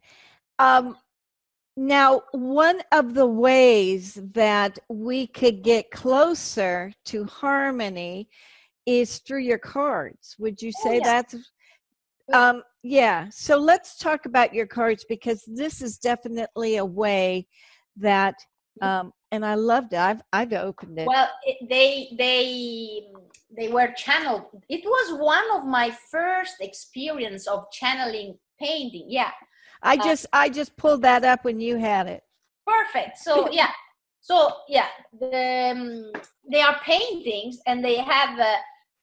Um, 0.59 0.97
now, 1.77 2.21
one 2.31 2.81
of 2.91 3.13
the 3.13 3.25
ways 3.27 4.19
that 4.33 4.79
we 4.89 5.27
could 5.27 5.61
get 5.61 5.91
closer 5.91 6.93
to 7.05 7.25
harmony 7.25 8.29
is 8.85 9.19
through 9.19 9.41
your 9.41 9.57
cards. 9.57 10.35
Would 10.39 10.61
you 10.61 10.71
Oh, 10.77 10.83
say 10.83 10.99
yeah. 10.99 11.03
that's 11.03 11.35
um 12.33 12.63
yeah. 12.83 13.27
So 13.29 13.57
let's 13.57 13.97
talk 13.97 14.25
about 14.25 14.53
your 14.53 14.67
cards 14.67 15.05
because 15.09 15.43
this 15.47 15.81
is 15.81 15.97
definitely 15.97 16.77
a 16.77 16.85
way 16.85 17.47
that 17.97 18.35
um 18.81 19.11
and 19.31 19.45
I 19.45 19.55
loved 19.55 19.93
it. 19.93 19.99
I've 19.99 20.21
I've 20.31 20.53
opened 20.53 20.99
it. 20.99 21.07
Well, 21.07 21.29
it, 21.45 21.57
they 21.69 22.15
they 22.17 23.07
they 23.57 23.67
were 23.67 23.91
channeled. 23.97 24.45
It 24.69 24.83
was 24.85 25.19
one 25.19 25.45
of 25.59 25.65
my 25.65 25.91
first 26.09 26.55
experience 26.61 27.47
of 27.47 27.69
channeling 27.71 28.37
painting. 28.59 29.07
Yeah, 29.09 29.31
I 29.81 29.95
uh, 29.95 30.03
just 30.03 30.25
I 30.33 30.49
just 30.49 30.75
pulled 30.77 31.01
that 31.03 31.23
up 31.23 31.43
when 31.43 31.59
you 31.59 31.77
had 31.77 32.07
it. 32.07 32.23
perfect. 32.67 33.17
So 33.19 33.49
yeah, 33.51 33.71
so 34.21 34.51
yeah, 34.67 34.87
the, 35.19 35.71
um, 35.71 36.11
they 36.51 36.61
are 36.61 36.79
paintings, 36.83 37.59
and 37.67 37.83
they 37.83 37.97
have 37.97 38.39
uh, 38.39 38.55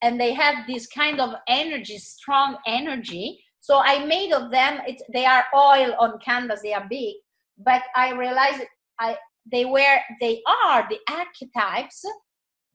and 0.03 0.21
they 0.21 0.33
have 0.33 0.67
this 0.67 0.87
kind 0.89 1.21
of 1.21 1.35
energy, 1.49 1.99
strong 1.99 2.57
energy. 2.67 3.43
So 3.61 3.81
I 3.83 4.05
made 4.05 4.33
of 4.33 4.51
them. 4.51 4.81
It's 4.87 5.03
they 5.13 5.25
are 5.27 5.45
oil 5.55 5.95
on 5.99 6.19
canvas. 6.25 6.61
They 6.63 6.75
are 6.75 6.87
big, 6.89 7.15
but 7.59 7.83
I 7.95 8.13
realized 8.13 8.63
I 8.99 9.17
they 9.51 9.65
were 9.65 9.99
they 10.21 10.43
are 10.67 10.89
the 10.89 10.99
archetypes 11.11 12.05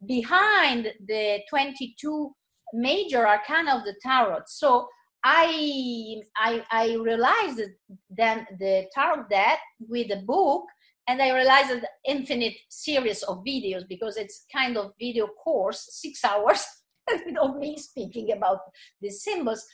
behind 0.06 0.92
the 1.08 1.40
22 1.50 2.32
major 2.74 3.28
arcana 3.28 3.78
of 3.78 3.84
the 3.84 3.96
tarot 4.04 4.42
so 4.46 4.88
i 5.24 6.22
i, 6.38 6.64
I 6.72 6.94
realized 6.96 7.62
then 8.10 8.46
the 8.60 8.88
tarot 8.94 9.26
deck 9.30 9.60
with 9.80 10.10
the 10.10 10.24
book 10.26 10.66
and 11.08 11.22
i 11.22 11.34
realized 11.34 11.72
an 11.72 11.84
infinite 12.06 12.56
series 12.70 13.24
of 13.24 13.44
videos 13.44 13.88
because 13.88 14.18
it's 14.18 14.46
kind 14.54 14.78
of 14.78 14.94
video 15.00 15.28
course 15.28 15.88
six 15.92 16.24
hours 16.26 16.66
of 17.42 17.58
me 17.58 17.78
speaking 17.78 18.32
about 18.32 18.60
the 19.02 19.10
symbols 19.10 19.66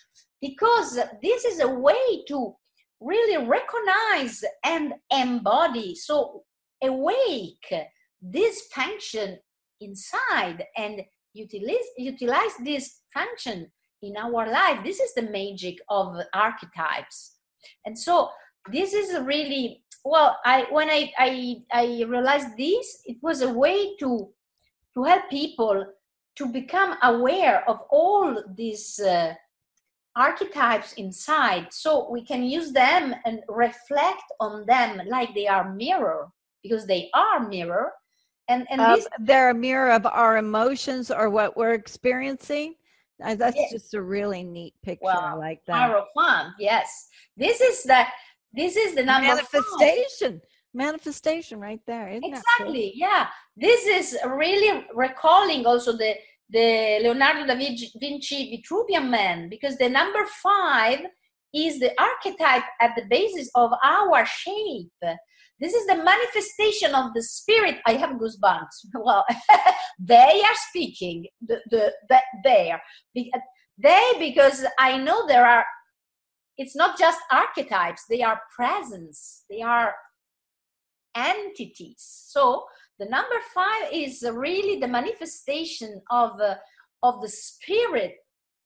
because 0.41 0.99
this 1.21 1.45
is 1.45 1.59
a 1.61 1.67
way 1.67 2.23
to 2.27 2.53
really 2.99 3.45
recognize 3.45 4.43
and 4.63 4.93
embody 5.11 5.95
so 5.95 6.43
awake 6.81 7.73
this 8.21 8.67
function 8.73 9.37
inside 9.81 10.63
and 10.77 11.01
utilize 11.33 11.89
utilize 11.97 12.55
this 12.63 13.01
function 13.13 13.69
in 14.03 14.17
our 14.17 14.51
life. 14.51 14.83
This 14.83 14.99
is 14.99 15.13
the 15.13 15.23
magic 15.23 15.79
of 15.89 16.17
archetypes. 16.33 17.37
And 17.85 17.97
so 17.97 18.29
this 18.71 18.93
is 18.93 19.19
really 19.21 19.83
well 20.05 20.37
i 20.45 20.65
when 20.69 20.89
i 20.89 21.11
i, 21.17 21.55
I 21.71 22.03
realized 22.07 22.57
this 22.57 23.01
it 23.05 23.17
was 23.21 23.41
a 23.41 23.51
way 23.51 23.95
to 23.97 24.29
to 24.93 25.03
help 25.03 25.29
people 25.29 25.85
to 26.35 26.45
become 26.47 26.97
aware 27.03 27.67
of 27.69 27.81
all 27.91 28.41
these 28.55 28.99
uh, 28.99 29.33
archetypes 30.15 30.93
inside. 30.93 31.67
So 31.71 32.09
we 32.09 32.23
can 32.23 32.43
use 32.43 32.71
them 32.71 33.15
and 33.25 33.41
reflect 33.47 34.23
on 34.39 34.65
them 34.65 35.01
like 35.07 35.33
they 35.33 35.47
are 35.47 35.73
mirror 35.73 36.29
because 36.61 36.85
they 36.85 37.09
are 37.13 37.47
mirror. 37.47 37.91
And 38.47 38.67
and 38.69 38.81
Um, 38.81 38.95
this 38.95 39.07
they're 39.19 39.51
a 39.51 39.55
mirror 39.55 39.91
of 39.91 40.05
our 40.05 40.37
emotions 40.37 41.11
or 41.11 41.29
what 41.29 41.55
we're 41.55 41.73
experiencing. 41.73 42.75
Uh, 43.23 43.35
that's 43.35 43.55
Yeah. 43.57 43.67
just 43.71 43.93
a 43.93 44.01
really 44.01 44.43
neat 44.43 44.73
picture. 44.81 45.07
I 45.09 45.33
like 45.33 45.63
that. 45.65 45.73
Hierophant, 45.75 46.53
yes. 46.59 47.07
This 47.37 47.61
is 47.61 47.83
the 47.83 48.05
this 48.55 48.75
is 48.75 48.93
the 48.95 49.03
number 49.03 49.27
five. 49.35 49.49
Manifestation. 49.51 50.41
Manifestation 50.75 51.59
right 51.59 51.81
there. 51.87 52.09
Isn't 52.09 52.21
that 52.31 52.43
cool? 52.57 52.67
Exactly, 52.67 52.93
yeah. 52.95 53.27
This 53.55 53.85
is 53.85 54.17
really 54.25 54.85
recalling 54.93 55.65
also 55.65 55.93
the 55.93 56.15
the 56.49 56.99
Leonardo 57.01 57.45
da 57.47 57.55
Vinci, 57.55 57.91
Vinci 57.99 58.51
Vitruvian 58.51 59.09
Man 59.09 59.49
because 59.49 59.77
the 59.77 59.89
number 59.89 60.25
five 60.41 60.99
is 61.53 61.79
the 61.79 61.91
archetype 61.99 62.63
at 62.81 62.91
the 62.95 63.05
basis 63.09 63.49
of 63.55 63.71
our 63.83 64.25
shape. 64.25 64.91
This 65.63 65.73
is 65.73 65.87
the 65.87 66.03
manifestation 66.03 66.93
of 66.93 67.13
the 67.13 67.23
spirit. 67.23 67.77
I 67.87 67.93
have 67.93 68.17
goosebumps. 68.21 68.77
Well, 68.95 69.25
they 69.99 70.41
are 70.43 70.57
speaking. 70.69 71.27
The, 71.47 71.61
the, 71.71 71.93
the 72.09 72.79
Be- 73.13 73.31
they 73.77 74.11
because 74.19 74.65
I 74.77 74.97
know 74.97 75.25
there 75.25 75.47
are. 75.47 75.65
It's 76.57 76.75
not 76.75 76.99
just 76.99 77.19
archetypes. 77.31 78.03
They 78.09 78.21
are 78.21 78.41
presence. 78.53 79.45
They 79.49 79.61
are 79.61 79.93
entities. 81.15 82.03
So 82.27 82.65
the 82.99 83.05
number 83.05 83.35
five 83.55 83.87
is 83.91 84.21
really 84.33 84.81
the 84.81 84.87
manifestation 84.89 86.01
of 86.11 86.41
uh, 86.41 86.55
of 87.03 87.21
the 87.21 87.29
spirit 87.29 88.15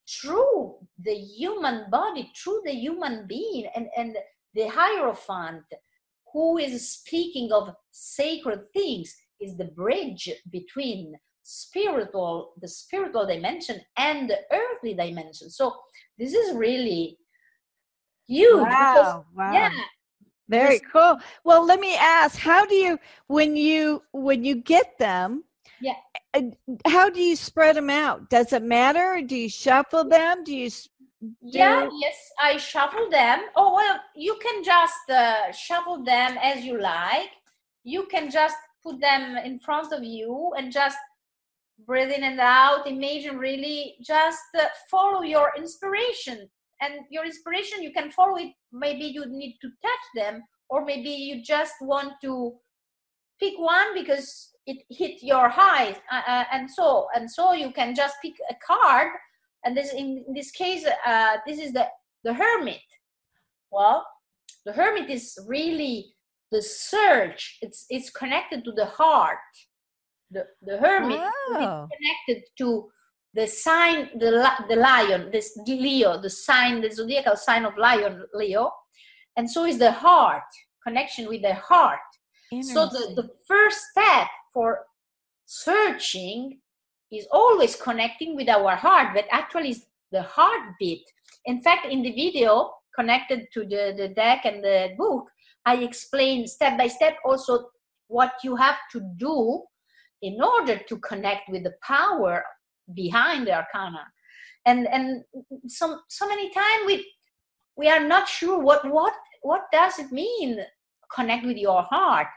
through 0.09 0.77
the 0.97 1.13
human 1.13 1.91
body, 1.91 2.31
through 2.35 2.61
the 2.65 2.73
human 2.73 3.27
being, 3.27 3.67
and 3.75 3.87
and 3.95 4.17
the 4.55 4.67
hierophant, 4.67 5.63
who 6.34 6.57
is 6.57 6.91
speaking 6.91 7.51
of 7.51 7.73
sacred 7.91 8.61
things, 8.73 9.15
is 9.39 9.55
the 9.57 9.65
bridge 9.65 10.30
between 10.51 11.15
spiritual 11.43 12.53
the 12.61 12.67
spiritual 12.67 13.25
dimension 13.25 13.80
and 13.97 14.30
the 14.30 14.39
earthly 14.51 14.93
dimension. 14.93 15.49
So 15.49 15.75
this 16.17 16.34
is 16.34 16.55
really 16.55 17.17
huge. 18.28 18.65
because- 18.65 19.05
Wow. 19.05 19.25
Wow. 19.36 19.53
yeah, 19.53 19.71
Very 20.49 20.75
Yes. 20.75 20.82
cool. 20.93 21.17
Well, 21.43 21.65
let 21.65 21.80
me 21.80 21.95
ask, 21.95 22.38
how 22.38 22.65
do 22.65 22.75
you 22.75 22.99
when 23.28 23.55
you 23.55 24.03
when 24.13 24.43
you 24.43 24.55
get 24.55 24.97
them? 24.97 25.43
Yeah. 25.82 25.95
uh, 26.34 26.41
How 26.86 27.09
do 27.09 27.21
you 27.21 27.36
spread 27.36 27.75
them 27.75 27.89
out? 27.89 28.30
Does 28.30 28.51
it 28.53 28.63
matter? 28.63 29.21
Do 29.21 29.36
you 29.36 29.49
shuffle 29.49 30.03
them? 30.05 30.43
Do 30.43 30.55
you 30.55 30.69
Yeah, 31.41 31.89
yes, 31.99 32.15
I 32.39 32.57
shuffle 32.57 33.09
them. 33.09 33.41
Oh, 33.55 33.74
well, 33.74 33.99
you 34.15 34.38
can 34.41 34.63
just 34.63 35.09
uh, 35.09 35.51
shuffle 35.51 36.03
them 36.03 36.38
as 36.41 36.63
you 36.63 36.80
like. 36.80 37.32
You 37.84 38.05
can 38.05 38.30
just 38.30 38.55
put 38.84 38.99
them 39.01 39.38
in 39.38 39.59
front 39.59 39.91
of 39.93 40.03
you 40.03 40.53
and 40.57 40.72
just 40.72 40.97
breathe 41.86 42.11
in 42.11 42.24
and 42.24 42.39
out. 42.39 42.88
Imagine 42.88 43.38
really 43.38 43.95
just 44.01 44.43
uh, 44.59 44.65
follow 44.91 45.22
your 45.22 45.53
inspiration. 45.57 46.49
And 46.82 46.99
your 47.09 47.26
inspiration, 47.26 47.82
you 47.82 47.91
can 47.91 48.11
follow 48.11 48.38
it. 48.38 48.53
Maybe 48.72 49.05
you 49.05 49.26
need 49.26 49.57
to 49.61 49.70
touch 49.82 50.05
them, 50.15 50.43
or 50.70 50.86
maybe 50.86 51.09
you 51.09 51.43
just 51.43 51.74
want 51.82 52.13
to 52.22 52.53
pick 53.39 53.53
one 53.57 53.95
because 53.95 54.51
it 54.68 54.84
hit 54.89 55.24
your 55.24 55.49
eye. 55.49 55.97
Uh, 56.11 56.22
uh, 56.28 56.43
and 56.51 56.70
so, 56.70 57.07
and 57.15 57.30
so 57.32 57.53
you 57.53 57.72
can 57.72 57.95
just 57.95 58.18
pick 58.22 58.34
a 58.51 58.55
card 58.55 59.07
and 59.68 59.76
this 59.76 59.93
in, 59.93 60.24
this 60.34 60.51
case 60.51 60.86
uh, 61.05 61.38
this 61.45 61.59
is 61.59 61.74
the 61.74 61.86
the 62.24 62.34
hermit. 62.34 62.82
Well 63.72 64.05
the 64.65 64.74
hermit 64.74 65.09
is 65.09 65.38
really 65.45 66.13
the 66.51 66.61
search. 66.61 67.57
It's 67.61 67.86
it's 67.89 68.09
connected 68.09 68.63
to 68.65 68.72
the 68.72 68.86
heart. 68.86 69.38
The 70.32 70.45
the 70.61 70.78
hermit 70.78 71.20
is 71.20 71.32
Oh. 71.49 71.88
connected 71.93 72.43
to 72.59 72.89
the 73.34 73.47
sign 73.47 74.09
the 74.20 74.30
the 74.70 74.76
lion 74.76 75.30
this 75.32 75.57
leo 75.68 76.11
the 76.22 76.30
sign 76.30 76.82
the 76.82 76.89
zodiacal 76.89 77.36
sign 77.36 77.65
of 77.65 77.78
lion 77.78 78.26
leo. 78.34 78.72
And 79.36 79.49
so 79.49 79.65
is 79.65 79.78
the 79.78 79.91
heart 79.91 80.49
connection 80.88 81.28
with 81.28 81.41
the 81.41 81.53
heart. 81.55 81.99
So 82.61 82.86
the, 82.88 83.13
the 83.22 83.30
first 83.45 83.80
step 83.91 84.30
for 84.53 84.86
searching 85.45 86.59
is 87.11 87.27
always 87.31 87.75
connecting 87.75 88.35
with 88.35 88.49
our 88.49 88.75
heart, 88.75 89.09
but 89.13 89.25
actually 89.31 89.69
is 89.69 89.85
the 90.11 90.23
heartbeat. 90.23 91.03
In 91.45 91.61
fact, 91.61 91.85
in 91.85 92.01
the 92.01 92.11
video 92.11 92.71
connected 92.95 93.47
to 93.53 93.61
the, 93.61 93.93
the 93.95 94.09
deck 94.09 94.45
and 94.45 94.63
the 94.63 94.89
book, 94.97 95.25
I 95.65 95.77
explain 95.77 96.47
step 96.47 96.77
by 96.77 96.87
step 96.87 97.17
also 97.25 97.69
what 98.07 98.33
you 98.43 98.55
have 98.55 98.77
to 98.93 99.01
do 99.17 99.63
in 100.21 100.41
order 100.41 100.77
to 100.77 100.97
connect 100.99 101.49
with 101.49 101.63
the 101.63 101.73
power 101.81 102.43
behind 102.93 103.47
the 103.47 103.53
arcana. 103.53 104.05
And 104.65 104.87
and 104.87 105.23
so 105.67 105.99
so 106.09 106.27
many 106.27 106.49
times 106.51 106.83
we 106.85 107.13
we 107.75 107.89
are 107.89 108.05
not 108.05 108.27
sure 108.27 108.59
what 108.59 108.89
what 108.89 109.13
what 109.41 109.63
does 109.71 109.99
it 109.99 110.11
mean 110.11 110.59
connect 111.13 111.45
with 111.45 111.57
your 111.57 111.83
heart. 111.83 112.27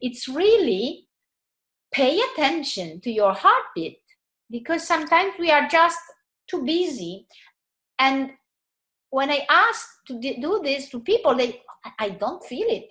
It's 0.00 0.28
really 0.28 1.08
pay 1.92 2.20
attention 2.32 3.00
to 3.00 3.10
your 3.10 3.32
heartbeat 3.32 3.99
because 4.50 4.86
sometimes 4.86 5.34
we 5.38 5.50
are 5.50 5.68
just 5.68 5.98
too 6.48 6.64
busy. 6.64 7.26
And 7.98 8.32
when 9.10 9.30
i 9.30 9.44
ask 9.50 9.88
to 10.06 10.20
do 10.20 10.60
this 10.62 10.88
to 10.90 11.00
people 11.00 11.34
they 11.34 11.62
"I- 11.98 12.10
don't 12.10 12.42
feel 12.44 12.68
it. 12.68 12.88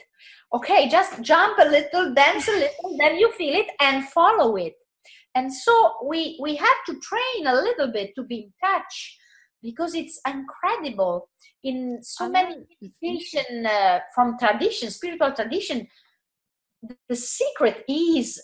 Okay 0.53 0.89
just 0.89 1.22
jump 1.22 1.57
a 1.60 1.66
little 1.66 2.14
dance 2.14 2.47
a 2.47 2.51
little 2.51 2.97
then 2.97 3.18
you 3.18 3.32
feel 3.34 3.55
it 3.55 3.68
and 3.80 4.05
follow 4.10 4.55
it. 4.55 4.76
And 5.36 5.53
so 5.53 5.74
we 6.05 6.38
we 6.41 6.55
have 6.55 6.80
to 6.88 6.99
train 6.99 7.47
a 7.47 7.53
little 7.55 7.91
bit 7.91 8.16
to 8.16 8.24
be 8.24 8.38
in 8.45 8.53
touch 8.64 9.18
because 9.62 9.93
it's 9.95 10.20
incredible. 10.28 11.30
In 11.64 11.99
so 12.01 12.30
many 12.30 12.55
meditation 12.82 13.66
uh, 13.66 13.99
from 14.16 14.38
tradition, 14.39 14.89
spiritual 14.91 15.34
tradition. 15.34 15.88
The 17.10 17.16
secret 17.16 17.84
is 17.89 18.41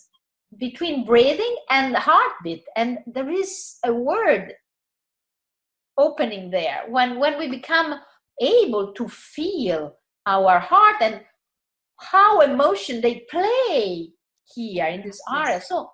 between 0.59 1.05
breathing 1.05 1.55
and 1.69 1.95
heartbeat, 1.95 2.63
and 2.75 2.99
there 3.07 3.29
is 3.29 3.77
a 3.85 3.93
word 3.93 4.53
opening 5.97 6.51
there 6.51 6.83
when 6.89 7.19
when 7.19 7.37
we 7.37 7.47
become 7.49 7.99
able 8.41 8.91
to 8.93 9.07
feel 9.07 9.95
our 10.25 10.59
heart 10.59 10.97
and 11.01 11.21
how 11.99 12.41
emotion 12.41 13.01
they 13.01 13.25
play 13.29 14.09
here 14.53 14.85
in 14.87 15.01
this 15.01 15.21
area. 15.33 15.61
So 15.61 15.89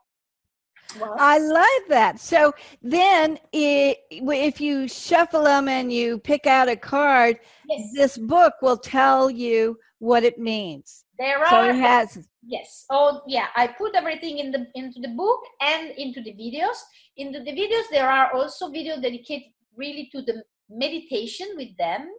well, 1.00 1.16
I 1.18 1.38
love 1.38 1.90
that. 1.90 2.20
So 2.20 2.54
then, 2.82 3.40
it, 3.54 3.98
if 4.10 4.60
you 4.60 4.88
shuffle 4.88 5.44
them 5.44 5.68
and 5.68 5.92
you 5.92 6.18
pick 6.20 6.48
out 6.48 6.68
a 6.68 6.76
card, 6.76 7.40
yes. 7.70 7.92
this 7.96 8.18
book 8.18 8.56
will 8.62 8.78
tell 8.78 9.30
you 9.30 9.78
what 10.00 10.24
it 10.24 10.38
means. 10.38 11.06
There 11.22 11.38
are. 11.38 11.50
So 11.50 11.70
it 11.70 11.76
has. 11.76 12.28
Yes. 12.42 12.86
Oh, 12.90 13.22
yeah. 13.28 13.50
I 13.56 13.68
put 13.68 13.94
everything 13.94 14.40
in 14.40 14.52
the 14.52 14.66
into 14.74 15.00
the 15.00 15.10
book 15.10 15.42
and 15.62 15.92
into 15.92 16.20
the 16.24 16.34
videos. 16.34 16.78
Into 17.16 17.44
the 17.44 17.52
videos, 17.52 17.86
there 17.92 18.10
are 18.10 18.34
also 18.34 18.70
videos 18.70 19.04
dedicated 19.04 19.54
really 19.76 20.10
to 20.14 20.24
the 20.24 20.42
meditation 20.68 21.48
with 21.56 21.78
them, 21.78 22.10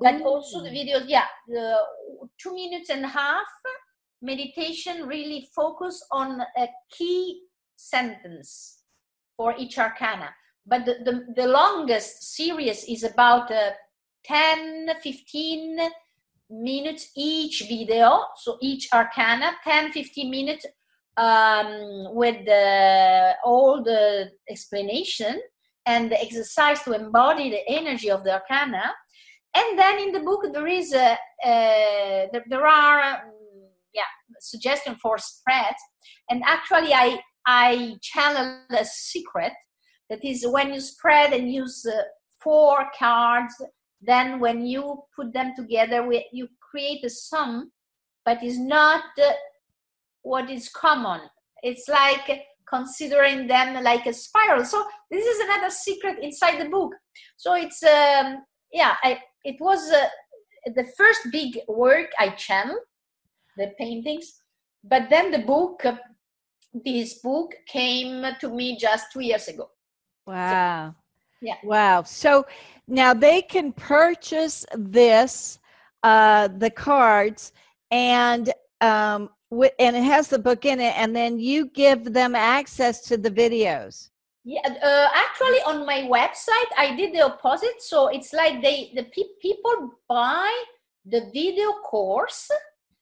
but 0.00 0.20
Ooh. 0.20 0.24
also 0.24 0.62
the 0.62 0.70
videos. 0.70 1.06
Yeah, 1.08 1.26
the 1.48 1.78
two 2.40 2.54
minutes 2.54 2.90
and 2.90 3.04
a 3.04 3.08
half 3.08 3.48
meditation 4.22 5.08
really 5.08 5.48
focus 5.52 6.00
on 6.12 6.40
a 6.40 6.68
key 6.90 7.40
sentence 7.74 8.82
for 9.36 9.54
each 9.58 9.78
arcana. 9.78 10.30
But 10.64 10.84
the, 10.84 10.94
the, 11.04 11.26
the 11.34 11.48
longest 11.48 12.36
series 12.36 12.84
is 12.84 13.02
about 13.02 13.50
uh, 13.50 13.70
10, 14.24 14.90
15 15.02 15.78
minutes 16.50 17.10
each 17.16 17.64
video. 17.68 18.24
So 18.36 18.58
each 18.60 18.88
arcana, 18.92 19.52
10, 19.64 19.92
15 19.92 20.30
minutes 20.30 20.66
um, 21.16 22.14
with 22.14 22.44
the, 22.46 23.34
all 23.44 23.82
the 23.82 24.30
explanation 24.48 25.40
and 25.86 26.10
the 26.10 26.20
exercise 26.20 26.82
to 26.82 26.92
embody 26.92 27.50
the 27.50 27.68
energy 27.68 28.10
of 28.10 28.24
the 28.24 28.34
arcana. 28.34 28.94
And 29.54 29.78
then 29.78 29.98
in 29.98 30.12
the 30.12 30.20
book, 30.20 30.44
there 30.52 30.66
is 30.66 30.92
a, 30.92 31.16
there, 31.44 32.44
there 32.48 32.66
are 32.66 33.00
um, 33.00 33.32
yeah 33.94 34.02
suggestion 34.40 34.96
for 34.96 35.18
spread. 35.18 35.74
And 36.30 36.42
actually, 36.46 36.92
I 36.92 37.18
I 37.46 37.96
channel 38.02 38.60
a 38.70 38.84
secret 38.84 39.54
that 40.10 40.24
is 40.24 40.46
when 40.46 40.74
you 40.74 40.80
spread 40.80 41.32
and 41.32 41.50
use 41.50 41.84
uh, 41.86 42.02
four 42.42 42.86
cards, 42.98 43.54
then 44.00 44.40
when 44.40 44.66
you 44.66 45.02
put 45.14 45.32
them 45.32 45.52
together, 45.56 46.06
we, 46.06 46.26
you 46.32 46.48
create 46.60 47.04
a 47.04 47.10
sum, 47.10 47.72
but 48.24 48.42
it's 48.42 48.58
not 48.58 49.04
what 50.22 50.50
is 50.50 50.68
common. 50.68 51.20
It's 51.62 51.88
like 51.88 52.42
considering 52.68 53.46
them 53.46 53.82
like 53.82 54.06
a 54.06 54.12
spiral. 54.12 54.64
So 54.64 54.84
this 55.10 55.24
is 55.26 55.40
another 55.40 55.70
secret 55.70 56.18
inside 56.22 56.60
the 56.60 56.68
book. 56.68 56.92
So 57.36 57.54
it's 57.54 57.82
um, 57.82 58.44
yeah, 58.72 58.96
I, 59.02 59.18
it 59.44 59.56
was 59.60 59.90
uh, 59.90 60.06
the 60.74 60.84
first 60.96 61.20
big 61.32 61.58
work 61.66 62.10
I 62.18 62.30
channeled, 62.30 62.80
the 63.56 63.72
paintings, 63.78 64.42
but 64.84 65.08
then 65.10 65.30
the 65.30 65.40
book 65.40 65.82
this 66.84 67.14
book 67.20 67.54
came 67.66 68.24
to 68.40 68.48
me 68.50 68.76
just 68.78 69.12
two 69.12 69.20
years 69.20 69.48
ago. 69.48 69.70
Wow. 70.26 70.90
So, 70.90 70.96
yeah. 71.40 71.56
Wow. 71.64 72.02
So 72.02 72.46
now 72.86 73.14
they 73.14 73.42
can 73.42 73.72
purchase 73.72 74.64
this, 74.74 75.58
uh, 76.02 76.48
the 76.48 76.70
cards, 76.70 77.52
and 77.90 78.52
um, 78.80 79.30
w- 79.50 79.70
and 79.78 79.96
it 79.96 80.04
has 80.04 80.28
the 80.28 80.38
book 80.38 80.64
in 80.64 80.80
it, 80.80 80.94
and 80.96 81.14
then 81.14 81.38
you 81.38 81.66
give 81.66 82.12
them 82.12 82.34
access 82.34 83.00
to 83.08 83.16
the 83.16 83.30
videos. 83.30 84.10
Yeah, 84.44 84.60
uh, 84.66 85.08
actually, 85.14 85.60
on 85.66 85.84
my 85.84 86.02
website, 86.02 86.70
I 86.76 86.94
did 86.96 87.14
the 87.14 87.22
opposite. 87.26 87.82
So 87.82 88.08
it's 88.08 88.32
like 88.32 88.62
they 88.62 88.92
the 88.94 89.04
pe- 89.04 89.36
people 89.42 89.92
buy 90.08 90.50
the 91.04 91.30
video 91.32 91.72
course 91.84 92.50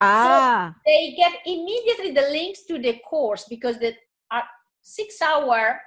Ah. 0.01 0.75
So 0.75 0.83
they 0.85 1.15
get 1.17 1.33
immediately 1.47 2.11
the 2.13 2.29
links 2.31 2.63
to 2.65 2.79
the 2.79 2.99
course 2.99 3.47
because 3.49 3.79
the 3.79 3.95
uh, 4.31 4.43
six 4.83 5.21
hour. 5.23 5.81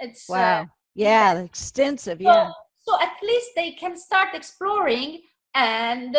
It's 0.00 0.28
uh, 0.30 0.34
wow. 0.34 0.60
Uh, 0.62 0.64
yeah, 0.94 1.38
extensive. 1.38 2.20
Yeah. 2.20 2.50
So 2.80 3.00
at 3.00 3.14
least 3.22 3.50
they 3.56 3.72
can 3.72 3.96
start 3.96 4.34
exploring 4.34 5.20
and 5.54 6.16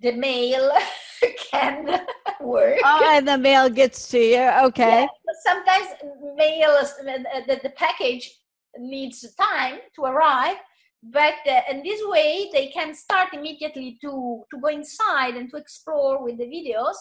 the 0.00 0.12
mail 0.12 0.70
can 1.50 1.86
work. 2.40 2.78
Oh, 2.84 3.12
and 3.14 3.26
the 3.26 3.38
mail 3.38 3.68
gets 3.68 4.08
to 4.08 4.18
you. 4.18 4.50
Okay. 4.66 5.02
Yeah, 5.02 5.06
sometimes 5.44 5.86
mail, 6.36 6.78
the, 7.46 7.60
the 7.62 7.70
package 7.70 8.30
needs 8.78 9.24
time 9.34 9.78
to 9.96 10.02
arrive 10.02 10.56
but 11.02 11.34
uh, 11.48 11.60
in 11.70 11.82
this 11.82 12.00
way 12.04 12.48
they 12.52 12.68
can 12.68 12.94
start 12.94 13.28
immediately 13.32 13.98
to 14.00 14.44
to 14.50 14.60
go 14.60 14.68
inside 14.68 15.34
and 15.34 15.50
to 15.50 15.56
explore 15.56 16.22
with 16.22 16.38
the 16.38 16.44
videos 16.44 16.94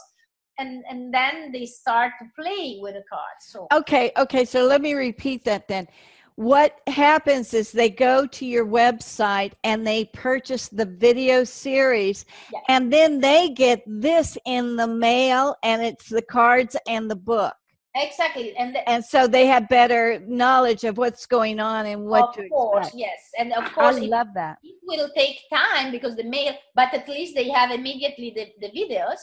and 0.58 0.84
and 0.90 1.14
then 1.14 1.52
they 1.52 1.66
start 1.66 2.12
to 2.20 2.26
play 2.42 2.80
with 2.82 2.96
the 2.96 3.04
cards 3.10 3.46
so 3.48 3.68
okay 3.72 4.12
okay 4.18 4.44
so 4.44 4.66
let 4.66 4.82
me 4.82 4.94
repeat 4.94 5.44
that 5.46 5.68
then 5.68 5.88
what 6.36 6.80
happens 6.88 7.54
is 7.54 7.72
they 7.72 7.90
go 7.90 8.26
to 8.26 8.46
your 8.46 8.66
website 8.66 9.54
and 9.64 9.86
they 9.86 10.06
purchase 10.06 10.70
the 10.70 10.86
video 10.86 11.44
series 11.44 12.26
yes. 12.52 12.64
and 12.70 12.92
then 12.92 13.20
they 13.20 13.50
get 13.50 13.84
this 13.86 14.38
in 14.46 14.76
the 14.76 14.88
mail 14.88 15.56
and 15.64 15.82
it's 15.82 16.10
the 16.10 16.22
cards 16.22 16.76
and 16.88 17.10
the 17.10 17.16
book 17.16 17.56
Exactly, 17.94 18.56
and 18.56 18.74
the, 18.74 18.90
and 18.90 19.04
so 19.04 19.28
they 19.28 19.46
have 19.48 19.68
better 19.68 20.22
knowledge 20.26 20.86
of 20.86 20.98
what's 20.98 21.26
going 21.26 21.60
on 21.60 21.86
and 21.88 22.06
what 22.06 22.40
of 22.40 22.50
course, 22.50 22.88
expect. 22.88 22.96
yes, 22.98 23.20
and 23.38 23.52
of 23.52 23.66
course, 23.74 23.98
I 23.98 24.00
love 24.00 24.28
that. 24.34 24.60
It 24.64 24.78
will 24.84 25.10
take 25.14 25.40
time 25.52 25.92
because 25.92 26.16
the 26.16 26.24
mail, 26.24 26.54
but 26.74 26.94
at 26.94 27.10
least 27.10 27.36
they 27.36 27.50
have 27.50 27.70
immediately 27.70 28.32
the, 28.34 28.48
the 28.66 28.72
videos, 28.72 29.20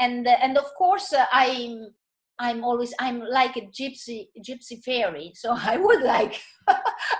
and 0.00 0.26
and 0.26 0.58
of 0.58 0.64
course, 0.76 1.12
uh, 1.12 1.24
I'm 1.30 1.94
I'm 2.40 2.64
always 2.64 2.92
I'm 2.98 3.20
like 3.20 3.56
a 3.56 3.68
gypsy 3.78 4.28
gypsy 4.44 4.82
fairy, 4.82 5.32
so 5.34 5.54
I 5.72 5.76
would 5.76 6.02
like 6.02 6.40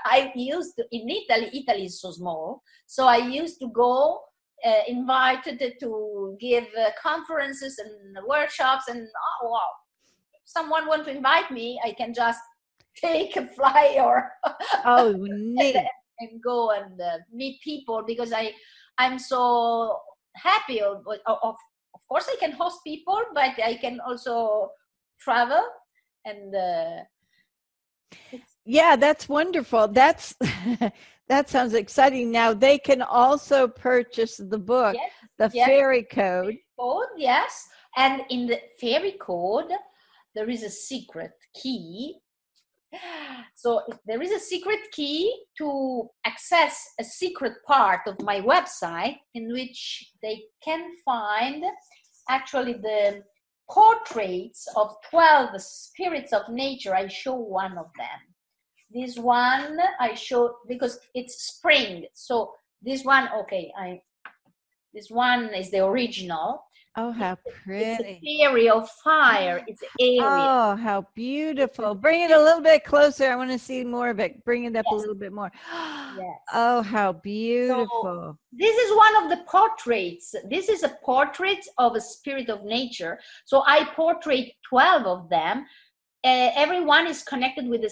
I 0.05 0.33
used 0.35 0.77
to, 0.77 0.85
in 0.91 1.09
Italy. 1.09 1.51
Italy 1.53 1.85
is 1.85 2.01
so 2.01 2.11
small, 2.11 2.63
so 2.87 3.07
I 3.07 3.19
used 3.19 3.61
to 3.61 3.69
go 3.69 4.21
uh, 4.67 4.83
invited 4.89 5.63
to 5.81 6.37
give 6.41 6.67
uh, 6.79 6.91
conferences 7.01 7.79
and 7.79 8.27
workshops, 8.27 8.89
and 8.89 9.07
oh 9.43 9.51
wow 9.51 9.71
someone 10.51 10.87
want 10.87 11.05
to 11.05 11.11
invite 11.11 11.51
me, 11.51 11.81
I 11.85 11.93
can 11.93 12.13
just 12.13 12.41
take 12.97 13.37
a 13.37 13.47
fly 13.47 13.97
or 13.99 14.33
oh 14.85 15.15
neat. 15.17 15.77
and, 15.77 15.87
and 16.19 16.43
go 16.43 16.71
and 16.71 17.01
uh, 17.01 17.19
meet 17.33 17.61
people 17.63 18.03
because 18.07 18.33
I 18.33 18.53
I'm 18.99 19.19
so 19.19 19.99
happy. 20.37 20.83
Of, 20.83 21.07
of 21.27 21.57
of 21.95 22.01
course, 22.09 22.29
I 22.29 22.37
can 22.39 22.53
host 22.53 22.81
people, 22.85 23.21
but 23.35 23.53
I 23.65 23.79
can 23.81 24.01
also 24.01 24.71
travel 25.21 25.63
and. 26.25 26.55
Uh, 26.55 27.03
yeah, 28.65 28.97
that's 28.97 29.29
wonderful. 29.29 29.89
That's 29.89 30.35
that 31.29 31.49
sounds 31.49 31.75
exciting. 31.75 32.31
Now 32.31 32.53
they 32.53 32.79
can 32.79 33.03
also 33.03 33.69
purchase 33.69 34.37
the 34.37 34.59
book, 34.59 34.97
yes, 34.97 35.13
the 35.39 35.51
yes. 35.55 35.67
fairy 35.67 36.03
code. 36.03 36.57
Code, 36.79 37.07
yes, 37.17 37.69
and 37.97 38.23
in 38.31 38.47
the 38.47 38.61
fairy 38.81 39.13
code, 39.13 39.71
there 40.35 40.51
is 40.51 40.63
a 40.63 40.71
secret 40.71 41.33
key 41.55 42.21
so 43.55 43.83
there 44.07 44.21
is 44.21 44.33
a 44.33 44.39
secret 44.39 44.81
key 44.93 45.45
to 45.59 46.09
access 46.25 46.85
a 46.99 47.05
secret 47.05 47.55
part 47.67 48.01
of 48.07 48.21
my 48.23 48.41
website 48.41 49.17
in 49.35 49.53
which 49.53 50.13
they 50.23 50.43
can 50.63 50.91
find 51.05 51.65
actually 52.29 52.75
the 52.75 53.23
portraits 53.71 54.67
of 54.77 54.97
12 55.11 55.61
spirits 55.61 56.33
of 56.33 56.43
nature 56.49 56.95
i 56.95 57.07
show 57.07 57.35
one 57.35 57.79
of 57.79 57.87
them. 57.97 58.21
This 58.93 59.17
one 59.17 59.79
i 60.01 60.15
show 60.15 60.57
because 60.69 60.99
it's 61.15 61.45
spring 61.45 62.07
so 62.13 62.53
this 62.83 63.05
one 63.05 63.29
okay 63.41 63.73
i 63.79 64.01
this 64.93 65.11
one 65.11 65.55
is 65.55 65.71
the 65.71 65.85
original 65.85 66.65
Oh, 66.97 67.13
how 67.13 67.37
pretty. 67.65 68.21
It's 68.23 68.75
of 68.75 68.91
fire. 69.05 69.63
It's 69.69 69.83
Ariel. 70.01 70.25
Oh, 70.25 70.77
how 70.77 71.07
beautiful. 71.15 71.95
Bring 71.95 72.23
it 72.23 72.33
a 72.33 72.43
little 72.43 72.61
bit 72.61 72.85
closer. 72.85 73.31
I 73.31 73.37
want 73.37 73.51
to 73.53 73.59
see 73.59 73.85
more 73.85 74.11
of 74.11 74.19
it. 74.19 74.45
Bring 74.45 74.65
it 74.65 74.75
up 74.75 74.85
yes. 74.91 74.93
a 74.93 74.97
little 74.97 75.15
bit 75.15 75.33
more. 75.33 75.53
yes. 76.19 76.37
Oh, 76.53 76.83
how 76.83 77.13
beautiful. 77.13 77.89
So, 78.03 78.39
this 78.53 78.77
is 78.77 78.97
one 78.97 79.23
of 79.23 79.31
the 79.31 79.45
portraits. 79.47 80.35
This 80.51 80.69
is 80.69 80.83
a 80.83 80.97
portrait 81.05 81.65
of 81.79 81.95
a 81.95 82.01
spirit 82.01 82.51
of 82.51 82.65
nature. 82.65 83.21
So 83.45 83.63
I 83.67 83.85
portrait 83.95 84.53
12 84.69 85.07
of 85.07 85.31
them. 85.31 85.67
Uh, 86.25 86.51
everyone 86.57 87.07
is 87.07 87.23
connected 87.23 87.69
with 87.69 87.83
a, 87.83 87.91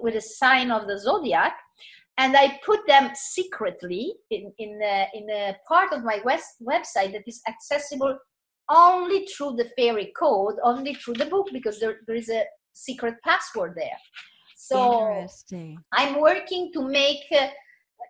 with 0.00 0.16
a 0.16 0.20
sign 0.20 0.72
of 0.72 0.88
the 0.88 0.98
zodiac 0.98 1.56
and 2.18 2.36
I 2.36 2.60
put 2.66 2.80
them 2.86 3.10
secretly 3.14 4.12
in 4.30 4.52
in 4.58 4.78
a, 4.82 5.08
in 5.14 5.30
a 5.30 5.56
part 5.66 5.92
of 5.92 6.04
my 6.04 6.20
west, 6.24 6.56
website 6.62 7.12
that 7.12 7.22
is 7.26 7.40
accessible 7.48 8.18
only 8.70 9.26
through 9.26 9.56
the 9.56 9.68
fairy 9.76 10.12
code, 10.18 10.56
only 10.62 10.94
through 10.94 11.14
the 11.14 11.26
book, 11.26 11.48
because 11.52 11.80
there, 11.80 11.98
there 12.06 12.16
is 12.16 12.30
a 12.30 12.44
secret 12.72 13.16
password 13.24 13.74
there. 13.76 13.98
So 14.56 15.26
I'm 15.92 16.20
working 16.20 16.70
to 16.74 16.82
make 16.82 17.24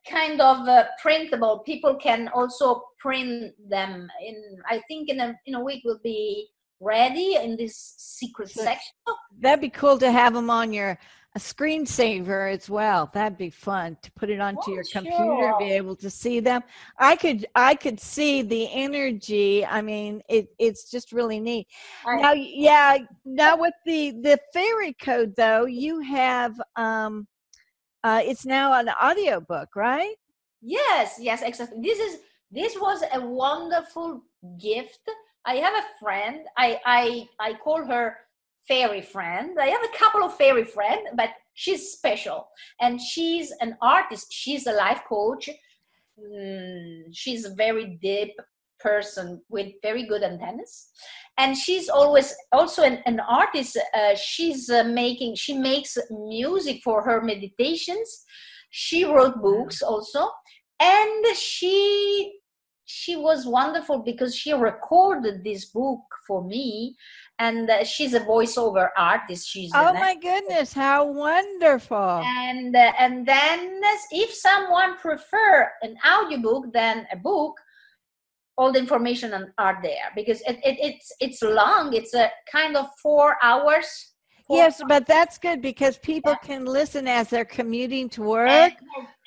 kind 0.08 0.40
of 0.40 0.68
uh, 0.68 0.84
printable. 1.00 1.61
People 1.61 1.96
can 1.96 2.28
also 2.28 2.82
print 2.98 3.54
them. 3.68 4.08
In 4.24 4.36
I 4.68 4.80
think 4.88 5.08
in 5.08 5.20
a 5.20 5.34
in 5.46 5.54
a 5.54 5.64
week 5.64 5.82
will 5.84 6.00
be 6.02 6.48
ready 6.80 7.36
in 7.36 7.56
this 7.56 7.94
secret 7.98 8.50
so 8.50 8.62
section. 8.62 8.92
That'd 9.38 9.61
be 9.61 9.70
cool 9.70 9.98
to 9.98 10.11
have 10.11 10.34
them 10.34 10.50
on 10.50 10.72
your 10.72 10.98
a 11.37 11.39
screensaver 11.39 12.53
as 12.53 12.68
well. 12.68 13.09
That'd 13.14 13.39
be 13.39 13.51
fun 13.51 13.97
to 14.03 14.11
put 14.12 14.31
it 14.31 14.41
onto 14.41 14.61
oh, 14.66 14.74
your 14.74 14.85
computer, 14.91 15.16
sure. 15.16 15.59
be 15.61 15.70
able 15.72 15.95
to 15.97 16.11
see 16.11 16.41
them. 16.41 16.62
I 16.99 17.14
could 17.14 17.47
I 17.55 17.76
could 17.76 18.01
see 18.01 18.43
the 18.43 18.68
energy. 18.72 19.64
I 19.64 19.81
mean, 19.81 20.22
it 20.28 20.49
it's 20.59 20.91
just 20.91 21.12
really 21.12 21.39
neat. 21.39 21.68
Right. 22.05 22.20
Now, 22.20 22.33
yeah, 22.33 22.99
now 23.24 23.57
with 23.57 23.74
the 23.87 24.11
the 24.11 24.39
fairy 24.53 24.95
code 24.95 25.35
though, 25.37 25.66
you 25.66 26.01
have 26.01 26.61
um, 26.74 27.28
uh, 28.03 28.22
it's 28.24 28.45
now 28.45 28.72
an 28.72 28.91
audio 29.01 29.41
book, 29.41 29.68
right? 29.76 30.16
Yes, 30.61 31.16
yes, 31.20 31.43
exactly. 31.43 31.78
This 31.81 32.01
is 32.01 32.18
this 32.51 32.74
was 32.76 33.05
a 33.12 33.20
wonderful 33.20 34.24
gift. 34.59 35.09
I 35.47 35.57
have 35.57 35.74
a 35.74 35.87
friend. 36.01 36.41
I 36.59 36.81
I 36.85 37.28
I 37.39 37.55
call 37.55 37.87
her 37.87 38.16
fairy 38.66 39.02
friend. 39.02 39.58
I 39.58 39.66
have 39.66 39.82
a 39.82 39.98
couple 39.98 40.22
of 40.22 40.36
fairy 40.36 40.64
friends, 40.64 41.08
but 41.14 41.30
she's 41.54 41.92
special. 41.92 42.48
And 42.80 43.00
she's 43.00 43.52
an 43.61 43.76
artist. 43.80 44.28
She's 44.30 44.66
a 44.66 44.72
life 44.72 45.02
coach. 45.08 45.48
Mm, 46.18 47.04
she's 47.12 47.44
a 47.44 47.54
very 47.54 47.98
deep 48.02 48.32
person 48.78 49.40
with 49.48 49.68
very 49.82 50.06
good 50.06 50.22
antennas. 50.22 50.88
And 51.38 51.56
she's 51.56 51.88
always 51.88 52.34
also 52.52 52.82
an, 52.82 53.02
an 53.06 53.20
artist. 53.20 53.78
Uh, 53.94 54.14
she's 54.14 54.68
uh, 54.70 54.84
making, 54.84 55.36
she 55.36 55.54
makes 55.54 55.96
music 56.11 56.82
for 56.82 57.02
her 57.02 57.22
meditations. 57.22 58.24
She 58.70 59.04
wrote 59.04 59.40
books 59.40 59.82
also. 59.82 60.28
And 60.80 61.26
she 61.36 62.40
she 62.92 63.14
was 63.14 63.46
wonderful 63.46 64.00
because 64.00 64.34
she 64.34 64.52
recorded 64.52 65.44
this 65.44 65.66
book 65.66 66.00
for 66.26 66.42
me 66.42 66.96
and 67.41 67.70
uh, 67.70 67.82
she's 67.82 68.12
a 68.14 68.20
voiceover 68.20 68.91
artist. 68.97 69.49
She's 69.49 69.72
oh 69.74 69.93
my 69.95 70.14
goodness 70.14 70.72
how 70.72 71.07
wonderful. 71.11 72.22
And 72.22 72.76
uh, 72.76 72.93
and 72.99 73.26
then 73.26 73.80
if 74.12 74.32
someone 74.32 74.99
prefer 74.99 75.68
an 75.82 75.97
audiobook 76.07 76.72
than 76.72 77.07
a 77.11 77.16
book 77.16 77.55
all 78.59 78.70
the 78.70 78.78
information 78.78 79.32
are 79.57 79.78
there 79.82 80.12
because 80.14 80.43
it, 80.43 80.59
it, 80.62 80.76
it's 80.78 81.12
it's 81.18 81.43
long. 81.43 81.95
It's 81.95 82.14
a 82.14 82.30
kind 82.53 82.76
of 82.76 82.86
four 83.03 83.38
hours. 83.43 83.86
Four 84.47 84.59
yes 84.59 84.82
but 84.86 85.07
that's 85.07 85.38
good 85.38 85.62
because 85.62 85.97
people 85.99 86.32
yeah. 86.32 86.47
can 86.49 86.64
listen 86.66 87.09
as 87.09 87.30
they're 87.30 87.47
commuting 87.47 88.11
to 88.11 88.22
work. 88.22 88.51
And, 88.51 88.74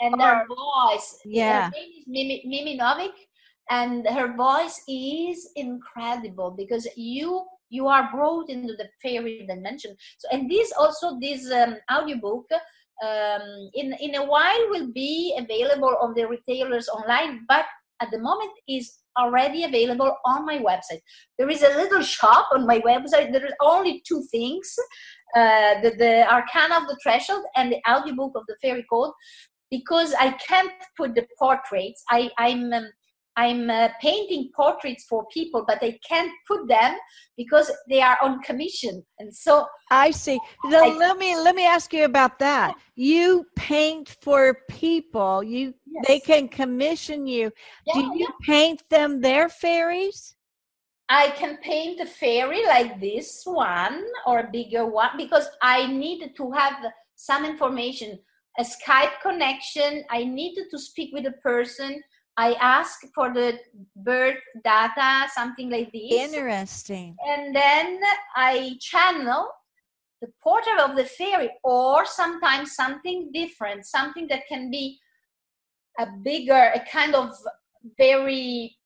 and 0.01 0.21
their 0.21 0.45
voice. 0.47 1.19
Yeah. 1.25 1.65
her 1.65 1.71
name 1.71 1.91
is 1.97 2.05
mimi, 2.07 2.43
Mimi 2.45 2.77
Novic 2.77 3.17
and 3.69 4.05
her 4.07 4.35
voice 4.35 4.81
is 4.87 5.49
incredible 5.55 6.51
because 6.51 6.87
you 6.95 7.45
you 7.77 7.87
are 7.87 8.09
brought 8.13 8.49
into 8.49 8.73
the 8.81 8.87
fairy 9.01 9.45
dimension. 9.47 9.95
So 10.19 10.27
and 10.31 10.49
this 10.49 10.71
also 10.77 11.19
this 11.19 11.51
um, 11.51 11.77
audiobook 11.91 12.45
um, 13.07 13.45
in 13.73 13.93
in 13.99 14.15
a 14.15 14.25
while 14.33 14.63
will 14.73 14.91
be 14.91 15.35
available 15.43 15.95
on 16.01 16.13
the 16.13 16.27
retailers 16.35 16.87
online 16.89 17.45
but 17.47 17.65
at 18.01 18.11
the 18.11 18.19
moment 18.19 18.51
is 18.67 18.85
already 19.17 19.63
available 19.63 20.11
on 20.25 20.45
my 20.45 20.57
website. 20.57 21.01
There 21.37 21.49
is 21.49 21.61
a 21.63 21.75
little 21.81 22.01
shop 22.01 22.49
on 22.51 22.65
my 22.65 22.79
website. 22.79 23.31
There 23.31 23.45
is 23.45 23.53
only 23.61 24.01
two 24.07 24.23
things 24.31 24.75
uh, 25.35 25.81
the, 25.81 25.91
the 25.97 26.31
arcana 26.31 26.75
of 26.77 26.87
the 26.87 26.97
threshold 27.01 27.43
and 27.55 27.71
the 27.71 27.81
audiobook 27.89 28.33
of 28.35 28.43
the 28.47 28.55
fairy 28.61 28.85
code 28.87 29.13
because 29.71 30.13
i 30.19 30.29
can't 30.47 30.71
put 30.95 31.15
the 31.15 31.25
portraits. 31.39 32.03
I 32.09 32.29
i'm 32.37 32.71
um, 32.73 32.87
I'm 33.35 33.69
uh, 33.69 33.89
painting 33.99 34.51
portraits 34.55 35.05
for 35.09 35.25
people, 35.33 35.65
but 35.67 35.79
I 35.81 35.97
can't 36.07 36.31
put 36.47 36.67
them 36.67 36.95
because 37.35 37.71
they 37.89 38.01
are 38.01 38.17
on 38.21 38.41
commission, 38.41 39.03
and 39.19 39.35
so 39.35 39.65
I 39.89 40.11
see. 40.11 40.39
I, 40.65 40.95
let 40.97 41.17
me 41.17 41.35
let 41.35 41.55
me 41.55 41.65
ask 41.65 41.93
you 41.93 42.05
about 42.05 42.37
that. 42.39 42.75
You 42.95 43.45
paint 43.55 44.17
for 44.21 44.59
people. 44.69 45.43
You 45.43 45.73
yes. 45.85 46.05
they 46.07 46.19
can 46.19 46.47
commission 46.47 47.25
you. 47.25 47.51
Yeah, 47.87 47.93
Do 47.93 47.99
you 48.01 48.13
yeah. 48.17 48.27
paint 48.45 48.83
them 48.89 49.19
their 49.19 49.49
fairies? 49.49 50.35
I 51.09 51.29
can 51.31 51.57
paint 51.57 51.99
a 51.99 52.05
fairy 52.05 52.65
like 52.65 52.99
this 53.01 53.41
one 53.45 54.03
or 54.25 54.39
a 54.39 54.49
bigger 54.51 54.85
one 54.85 55.17
because 55.17 55.47
I 55.61 55.87
needed 55.87 56.35
to 56.37 56.51
have 56.51 56.75
some 57.15 57.45
information, 57.45 58.19
a 58.57 58.63
Skype 58.63 59.21
connection. 59.21 60.05
I 60.09 60.23
needed 60.23 60.65
to 60.71 60.79
speak 60.79 61.13
with 61.13 61.25
a 61.25 61.33
person 61.43 62.01
I 62.37 62.53
ask 62.53 63.01
for 63.13 63.31
the 63.33 63.59
birth 63.95 64.39
data, 64.63 65.29
something 65.33 65.69
like 65.69 65.91
this. 65.91 66.33
Interesting. 66.33 67.15
And 67.27 67.55
then 67.55 67.99
I 68.35 68.75
channel 68.79 69.49
the 70.21 70.31
portrait 70.41 70.79
of 70.79 70.95
the 70.95 71.05
fairy, 71.05 71.51
or 71.63 72.05
sometimes 72.05 72.75
something 72.75 73.29
different, 73.33 73.85
something 73.85 74.27
that 74.29 74.47
can 74.47 74.71
be 74.71 74.97
a 75.99 76.07
bigger, 76.23 76.71
a 76.73 76.79
kind 76.89 77.13
of 77.13 77.31
very 77.97 78.77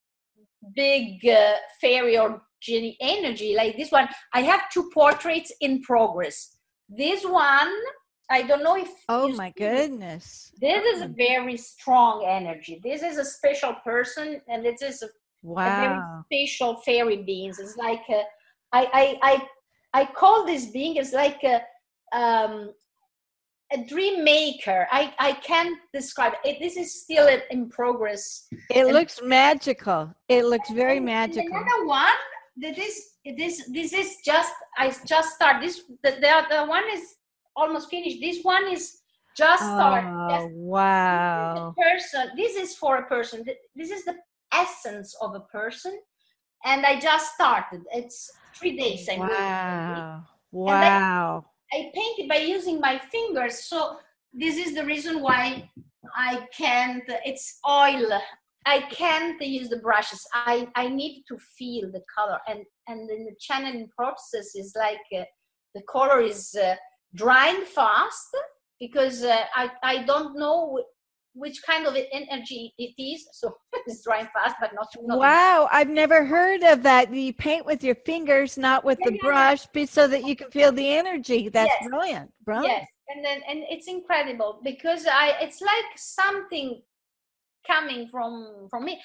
big 0.76 1.26
uh, 1.28 1.54
fairy 1.80 2.18
or 2.18 2.42
genie 2.62 2.98
energy, 3.00 3.54
like 3.56 3.78
this 3.78 3.92
one. 3.92 4.10
I 4.34 4.42
have 4.42 4.70
two 4.72 4.90
portraits 4.94 5.54
in 5.62 5.82
progress. 5.84 6.58
This 6.90 7.24
one 7.24 7.72
I 8.30 8.42
don't 8.44 8.64
know 8.64 8.76
if. 8.76 8.90
Oh 9.08 9.30
my 9.30 9.54
goodness! 9.58 10.52
This 10.60 10.84
is 10.96 11.02
a 11.02 11.08
very 11.08 11.56
strong 11.58 12.26
energy. 12.28 12.82
This 12.84 13.02
is 13.02 13.18
a 13.18 13.26
special 13.26 13.74
person, 13.84 14.42
and 14.50 14.66
it 14.66 14.82
is 14.82 15.02
a, 15.02 15.08
wow. 15.44 15.64
a 15.64 16.26
very 16.30 16.48
special 16.48 16.82
fairy 16.82 17.24
beings. 17.24 17.58
It's 17.60 17.78
like 17.78 18.02
a, 18.10 18.24
I 18.74 18.90
I 18.94 19.20
I 19.22 20.02
I 20.02 20.06
call 20.06 20.46
this 20.46 20.68
being 20.68 20.98
is 20.98 21.14
like 21.14 21.42
a 21.44 21.62
um, 22.18 22.74
a 23.72 23.84
dream 23.86 24.26
maker. 24.26 24.88
I 24.92 25.14
I 25.20 25.34
can't 25.34 25.78
describe 25.94 26.34
it. 26.44 26.60
This 26.60 26.76
is 26.76 27.04
still 27.04 27.30
in 27.50 27.70
progress. 27.70 28.48
It 28.70 28.86
and, 28.86 28.94
looks 28.94 29.22
magical. 29.24 30.14
It 30.28 30.44
looks 30.46 30.70
very 30.72 31.00
magical. 31.00 31.48
Another 31.48 31.86
one. 31.86 32.20
This 32.58 33.14
this 33.38 33.70
this 33.72 33.94
is 33.94 34.18
just 34.26 34.54
I 34.78 34.94
just 35.06 35.36
start 35.36 35.62
this. 35.62 35.84
The 36.04 36.12
the, 36.12 36.46
the 36.50 36.66
one 36.66 36.84
is 36.92 37.16
almost 37.58 37.90
finished. 37.90 38.20
This 38.22 38.44
one 38.44 38.68
is 38.72 39.02
just 39.36 39.64
started. 39.64 40.10
Oh, 40.10 40.50
wow. 40.54 41.74
This 41.76 41.86
person. 41.86 42.32
This 42.38 42.56
is 42.56 42.76
for 42.76 42.98
a 42.98 43.08
person. 43.08 43.44
This 43.76 43.92
is 43.92 44.06
the 44.06 44.16
essence 44.54 45.16
of 45.22 45.36
a 45.36 45.42
person, 45.42 46.00
and 46.64 46.86
I 46.86 47.00
just 47.00 47.34
started. 47.34 47.82
It's 47.92 48.32
three 48.58 48.78
days. 48.78 49.10
I 49.10 49.18
wow. 49.18 50.24
Wow. 50.52 51.46
I, 51.74 51.78
I 51.78 51.92
painted 51.94 52.30
by 52.30 52.38
using 52.38 52.80
my 52.80 52.98
fingers. 52.98 53.64
So 53.66 53.98
this 54.34 54.58
is 54.58 54.74
the 54.74 54.86
reason 54.86 55.22
why 55.22 55.70
I 56.16 56.48
can't. 56.56 57.04
It's 57.26 57.60
oil. 57.68 58.08
I 58.66 58.82
can't 58.92 59.42
use 59.42 59.70
the 59.70 59.78
brushes. 59.78 60.26
I 60.34 60.68
I 60.76 60.90
need 60.90 61.24
to 61.30 61.38
feel 61.58 61.92
the 61.92 62.04
color, 62.14 62.40
and 62.48 62.62
and 62.88 63.10
in 63.10 63.26
the 63.26 63.36
channeling 63.40 63.90
process 63.98 64.56
is 64.56 64.74
like 64.76 65.06
uh, 65.18 65.26
the 65.76 65.84
color 65.84 66.22
is. 66.22 66.56
Uh, 66.56 66.76
drying 67.18 67.66
fast 67.66 68.36
because 68.80 69.24
uh, 69.24 69.44
I, 69.56 69.72
I 69.84 70.04
don't 70.04 70.38
know 70.38 70.80
which 71.34 71.62
kind 71.64 71.86
of 71.86 71.96
energy 72.12 72.74
it 72.78 72.94
is. 73.02 73.28
So 73.34 73.56
it's 73.86 74.04
drying 74.04 74.28
fast, 74.34 74.56
but 74.60 74.72
not. 74.74 74.88
not 75.04 75.20
wow, 75.20 75.70
I've 75.72 75.90
never 75.90 76.26
heard 76.26 76.64
of 76.64 76.84
that. 76.84 77.14
You 77.14 77.34
paint 77.34 77.66
with 77.66 77.84
your 77.84 77.96
fingers, 77.96 78.58
not 78.58 78.84
with 78.84 79.00
yeah, 79.02 79.10
the 79.10 79.16
yeah, 79.16 79.22
brush, 79.22 79.68
yeah. 79.74 79.86
so 79.86 80.08
that 80.08 80.26
you 80.26 80.36
can 80.36 80.50
feel 80.52 80.72
the 80.72 80.90
energy. 80.90 81.50
That's 81.50 81.74
yes. 81.80 81.90
brilliant, 81.90 82.32
brilliant. 82.44 82.80
Yes, 82.80 82.88
and 83.10 83.26
then 83.26 83.42
and 83.48 83.64
it's 83.70 83.88
incredible 83.88 84.60
because 84.64 85.06
I 85.06 85.36
it's 85.42 85.62
like 85.62 85.92
something 85.96 86.82
coming 87.66 88.08
from 88.08 88.68
from 88.70 88.86
me, 88.86 89.00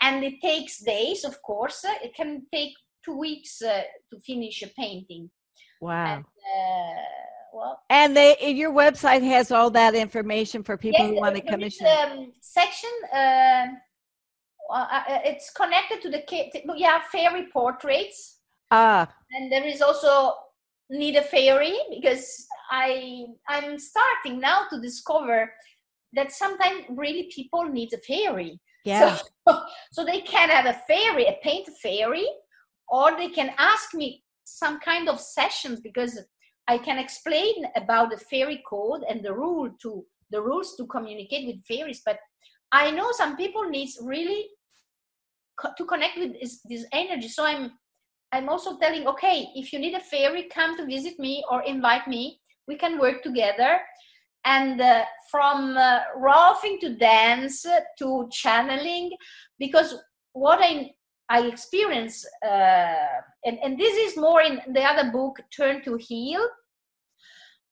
and 0.00 0.22
it 0.24 0.40
takes 0.40 0.78
days. 0.78 1.24
Of 1.24 1.42
course, 1.42 1.84
it 1.84 2.14
can 2.14 2.46
take 2.52 2.72
two 3.04 3.18
weeks 3.18 3.60
uh, 3.62 3.82
to 4.12 4.20
finish 4.20 4.62
a 4.62 4.68
painting. 4.68 5.30
Wow. 5.80 6.14
And, 6.14 6.24
uh, 6.24 7.02
well, 7.52 7.80
and 7.90 8.16
they 8.16 8.36
your 8.40 8.72
website 8.72 9.22
has 9.22 9.50
all 9.50 9.70
that 9.70 9.94
information 9.94 10.62
for 10.62 10.76
people 10.76 11.00
yes, 11.00 11.10
who 11.10 11.20
want 11.20 11.36
to 11.36 11.42
commission. 11.42 11.86
Um, 11.86 12.32
section. 12.40 12.90
Uh, 13.12 13.66
uh, 14.70 15.02
it's 15.24 15.50
connected 15.50 16.00
to 16.00 16.10
the 16.10 16.22
yeah 16.76 17.00
fairy 17.10 17.46
portraits. 17.52 18.38
Ah. 18.70 19.12
And 19.32 19.52
there 19.52 19.66
is 19.66 19.82
also 19.82 20.34
need 20.90 21.16
a 21.16 21.22
fairy 21.22 21.76
because 21.90 22.46
I 22.70 23.26
I'm 23.48 23.78
starting 23.78 24.40
now 24.40 24.66
to 24.70 24.80
discover 24.80 25.52
that 26.14 26.32
sometimes 26.32 26.84
really 26.90 27.30
people 27.34 27.64
need 27.64 27.92
a 27.92 27.98
fairy. 27.98 28.60
Yeah. 28.84 29.18
So, 29.46 29.62
so 29.92 30.04
they 30.04 30.20
can 30.20 30.48
have 30.50 30.66
a 30.66 30.80
fairy, 30.86 31.26
a 31.26 31.36
paint 31.42 31.68
fairy, 31.82 32.26
or 32.88 33.16
they 33.16 33.28
can 33.28 33.52
ask 33.58 33.94
me 33.94 34.22
some 34.44 34.80
kind 34.80 35.08
of 35.08 35.20
sessions 35.20 35.80
because 35.80 36.18
I 36.68 36.78
can 36.78 36.98
explain 36.98 37.66
about 37.76 38.10
the 38.10 38.16
fairy 38.16 38.62
code 38.68 39.02
and 39.08 39.22
the 39.22 39.34
rule 39.34 39.70
to 39.82 40.04
the 40.30 40.40
rules 40.40 40.76
to 40.76 40.86
communicate 40.86 41.46
with 41.46 41.64
fairies. 41.64 42.02
But 42.04 42.18
I 42.70 42.90
know 42.90 43.10
some 43.12 43.36
people 43.36 43.68
needs 43.68 43.98
really 44.02 44.48
co- 45.60 45.72
to 45.76 45.84
connect 45.84 46.18
with 46.18 46.40
this, 46.40 46.60
this 46.68 46.86
energy. 46.92 47.28
So 47.28 47.44
I'm 47.44 47.72
I'm 48.34 48.48
also 48.48 48.78
telling, 48.78 49.06
okay, 49.06 49.48
if 49.54 49.72
you 49.72 49.78
need 49.78 49.94
a 49.94 50.00
fairy, 50.00 50.44
come 50.44 50.76
to 50.78 50.86
visit 50.86 51.18
me 51.18 51.44
or 51.50 51.62
invite 51.64 52.08
me. 52.08 52.40
We 52.66 52.76
can 52.76 52.98
work 52.98 53.22
together. 53.22 53.78
And 54.44 54.80
uh, 54.80 55.04
from 55.30 55.76
uh, 55.76 56.00
rolfing 56.18 56.80
to 56.80 56.96
dance 56.96 57.66
to 57.98 58.28
channeling, 58.32 59.10
because 59.58 59.94
what 60.32 60.60
I 60.62 60.92
I 61.32 61.46
experience, 61.46 62.26
uh, 62.44 63.22
and, 63.46 63.58
and 63.64 63.78
this 63.78 63.96
is 63.96 64.18
more 64.18 64.42
in 64.42 64.60
the 64.74 64.82
other 64.82 65.10
book, 65.10 65.40
Turn 65.56 65.82
to 65.84 65.96
Heal. 65.96 66.46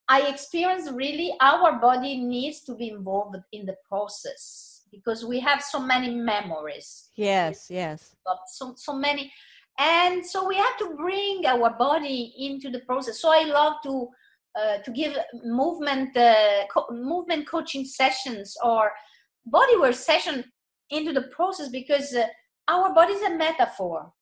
I 0.08 0.22
experience 0.22 0.90
really 0.90 1.34
our 1.42 1.78
body 1.78 2.16
needs 2.16 2.62
to 2.62 2.74
be 2.74 2.88
involved 2.88 3.36
in 3.52 3.66
the 3.66 3.76
process 3.86 4.84
because 4.90 5.26
we 5.26 5.40
have 5.40 5.60
so 5.62 5.78
many 5.78 6.14
memories. 6.14 7.10
Yes, 7.16 7.66
yes. 7.70 8.16
So, 8.46 8.72
so 8.76 8.94
many. 8.94 9.30
And 9.78 10.24
so 10.24 10.48
we 10.48 10.56
have 10.56 10.78
to 10.78 10.94
bring 10.96 11.44
our 11.44 11.70
body 11.76 12.34
into 12.38 12.70
the 12.70 12.80
process. 12.80 13.20
So 13.20 13.30
I 13.30 13.44
love 13.44 13.74
to 13.84 14.08
uh, 14.60 14.78
to 14.78 14.90
give 14.90 15.16
movement 15.44 16.16
uh, 16.16 16.66
co- 16.72 16.88
movement 16.90 17.46
coaching 17.46 17.84
sessions 17.84 18.56
or 18.64 18.90
bodywork 19.48 19.94
session 19.94 20.44
into 20.90 21.12
the 21.12 21.22
process 21.36 21.68
because 21.68 22.12
uh, 22.14 22.26
our 22.70 22.94
body 22.94 23.12
is 23.12 23.22
a 23.22 23.36
metaphor. 23.36 24.12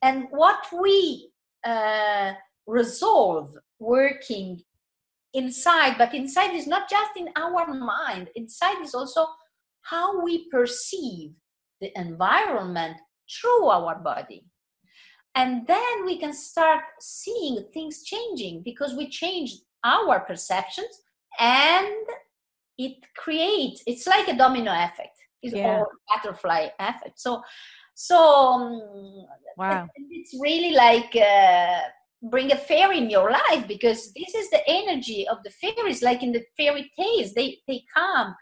And 0.00 0.26
what 0.30 0.64
we 0.72 1.30
uh, 1.64 2.32
resolve 2.66 3.54
working 3.78 4.60
inside 5.34 5.96
but 5.98 6.14
inside 6.14 6.54
is 6.54 6.66
not 6.66 6.88
just 6.88 7.12
in 7.16 7.28
our 7.36 7.66
mind. 7.72 8.28
Inside 8.34 8.82
is 8.82 8.94
also 8.94 9.26
how 9.82 10.22
we 10.24 10.48
perceive 10.50 11.30
the 11.80 11.90
environment 11.98 12.96
through 13.32 13.66
our 13.66 13.96
body. 13.96 14.46
And 15.34 15.66
then 15.66 16.04
we 16.04 16.18
can 16.18 16.32
start 16.34 16.82
seeing 17.00 17.64
things 17.72 18.04
changing 18.04 18.62
because 18.64 18.94
we 18.94 19.08
change 19.08 19.54
our 19.84 20.20
perceptions 20.20 20.94
and 21.40 22.06
it 22.78 22.96
creates 23.16 23.82
it's 23.86 24.06
like 24.06 24.28
a 24.28 24.36
domino 24.36 24.72
effect. 24.72 25.16
It's 25.42 25.54
Yeah. 25.54 25.78
all 25.78 25.86
butterfly 26.08 26.68
effect. 26.78 27.18
So 27.18 27.42
so 27.94 28.16
um, 28.18 29.26
Wow. 29.56 29.88
it's 30.10 30.34
really 30.40 30.72
like 30.74 31.14
uh, 31.16 31.80
bring 32.30 32.52
a 32.52 32.56
fairy 32.56 32.98
in 32.98 33.10
your 33.10 33.30
life 33.30 33.66
because 33.68 34.12
this 34.14 34.34
is 34.34 34.48
the 34.50 34.62
energy 34.66 35.26
of 35.28 35.38
the 35.44 35.50
fairies 35.50 36.02
like 36.02 36.22
in 36.22 36.32
the 36.32 36.42
fairy 36.56 36.90
tales 36.98 37.32
they 37.34 37.58
they 37.68 37.82
come 37.94 38.34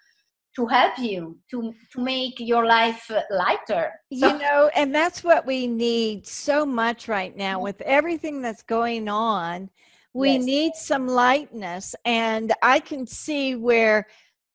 to 0.55 0.67
help 0.67 0.99
you 0.99 1.39
to 1.51 1.73
to 1.93 2.01
make 2.01 2.35
your 2.39 2.67
life 2.67 3.11
uh, 3.11 3.23
lighter 3.31 3.91
you 4.11 4.37
know, 4.39 4.71
and 4.75 4.93
that's 4.93 5.23
what 5.23 5.47
we 5.47 5.69
need 5.69 6.27
so 6.27 6.67
much 6.67 7.07
right 7.07 7.35
now 7.37 7.59
Yeah. 7.59 7.65
with 7.65 7.81
everything 7.83 8.43
that's 8.43 8.63
going 8.63 9.09
on. 9.09 9.71
We 10.13 10.37
Yes. 10.37 10.45
need 10.45 10.75
some 10.75 11.07
lightness. 11.07 11.95
And 12.05 12.53
I 12.63 12.81
can 12.81 13.07
see 13.07 13.55
where 13.55 14.07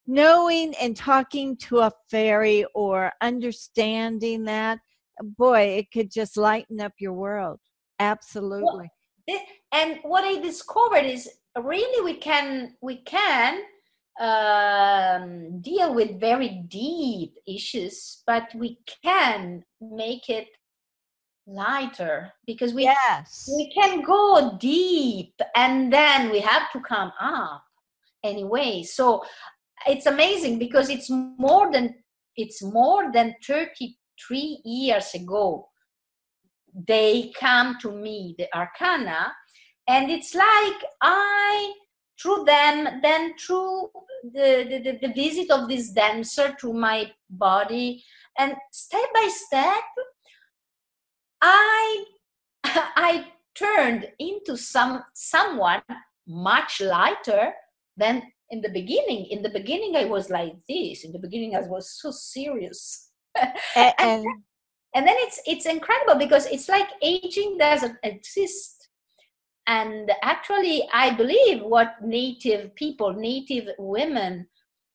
knowing 0.07 0.73
and 0.81 0.95
talking 0.95 1.57
to 1.57 1.79
a 1.79 1.91
fairy 2.09 2.65
or 2.73 3.11
understanding 3.21 4.45
that, 4.45 4.79
boy, 5.21 5.61
it 5.61 5.91
could 5.91 6.11
just 6.11 6.37
lighten 6.37 6.79
up 6.79 6.93
your 6.99 7.13
world. 7.13 7.59
Absolutely. 7.99 8.89
Thi- 9.27 9.45
and 9.75 9.99
what 10.03 10.23
i 10.23 10.39
discovered 10.41 11.05
is 11.05 11.29
really 11.61 12.03
we 12.03 12.17
can 12.19 12.75
we 12.81 12.97
can 13.03 13.61
um, 14.17 15.59
deal 15.59 15.93
with 15.93 16.21
very 16.21 16.63
deep 16.69 17.37
issues 17.45 18.23
but 18.25 18.47
we 18.55 18.79
can 19.03 19.63
make 19.81 20.29
it 20.29 20.47
lighter 21.47 22.31
because 22.47 22.73
we 22.73 22.83
yes. 22.83 23.49
we 23.55 23.69
can 23.71 24.01
go 24.01 24.57
deep 24.59 25.33
and 25.55 25.91
then 25.91 26.31
we 26.31 26.39
have 26.39 26.71
to 26.71 26.79
come 26.79 27.11
up 27.19 27.63
anyway 28.23 28.81
so 28.81 29.21
it's 29.85 30.05
amazing 30.05 30.59
because 30.59 30.89
it's 30.89 31.09
more 31.09 31.71
than 31.71 31.95
it's 32.35 32.61
more 32.61 33.11
than 33.13 33.35
33 33.45 34.59
years 34.65 35.13
ago. 35.13 35.69
They 36.87 37.31
come 37.39 37.77
to 37.81 37.91
me 37.91 38.35
the 38.37 38.53
arcana 38.55 39.31
and 39.87 40.09
it's 40.09 40.33
like 40.33 40.83
i 41.01 41.73
through 42.21 42.43
them 42.45 43.01
then 43.01 43.33
through 43.37 43.89
the, 44.33 44.81
the, 44.83 45.07
the, 45.07 45.13
visit 45.13 45.51
of 45.51 45.67
this 45.69 45.91
dancer 45.91 46.55
to 46.59 46.73
my 46.73 47.11
body 47.29 48.03
and 48.39 48.55
step 48.71 49.07
by 49.13 49.29
step 49.31 49.83
i 51.41 52.05
i 52.63 53.25
turned 53.53 54.07
into 54.19 54.57
some 54.57 55.03
someone 55.13 55.81
much 56.27 56.81
lighter 56.81 57.53
than 57.95 58.23
in 58.51 58.61
the 58.61 58.69
beginning 58.69 59.25
in 59.27 59.41
the 59.41 59.49
beginning 59.49 59.95
i 59.95 60.05
was 60.05 60.29
like 60.29 60.53
this. 60.69 61.03
In 61.03 61.11
the 61.11 61.19
beginning 61.19 61.55
i 61.55 61.61
was 61.61 61.89
so 62.01 62.11
serious. 62.11 63.11
A- 63.37 64.01
and 64.01 64.25
and 64.95 65.07
then 65.07 65.15
it's 65.19 65.41
it's 65.45 65.65
incredible 65.65 66.17
because 66.17 66.45
it's 66.47 66.69
like 66.69 66.87
aging 67.01 67.57
doesn't 67.57 67.97
exist. 68.03 68.89
And 69.67 70.11
actually 70.23 70.87
i 70.93 71.09
believe 71.09 71.61
what 71.63 71.95
native 72.03 72.75
people 72.75 73.13
native 73.13 73.69
women 73.79 74.47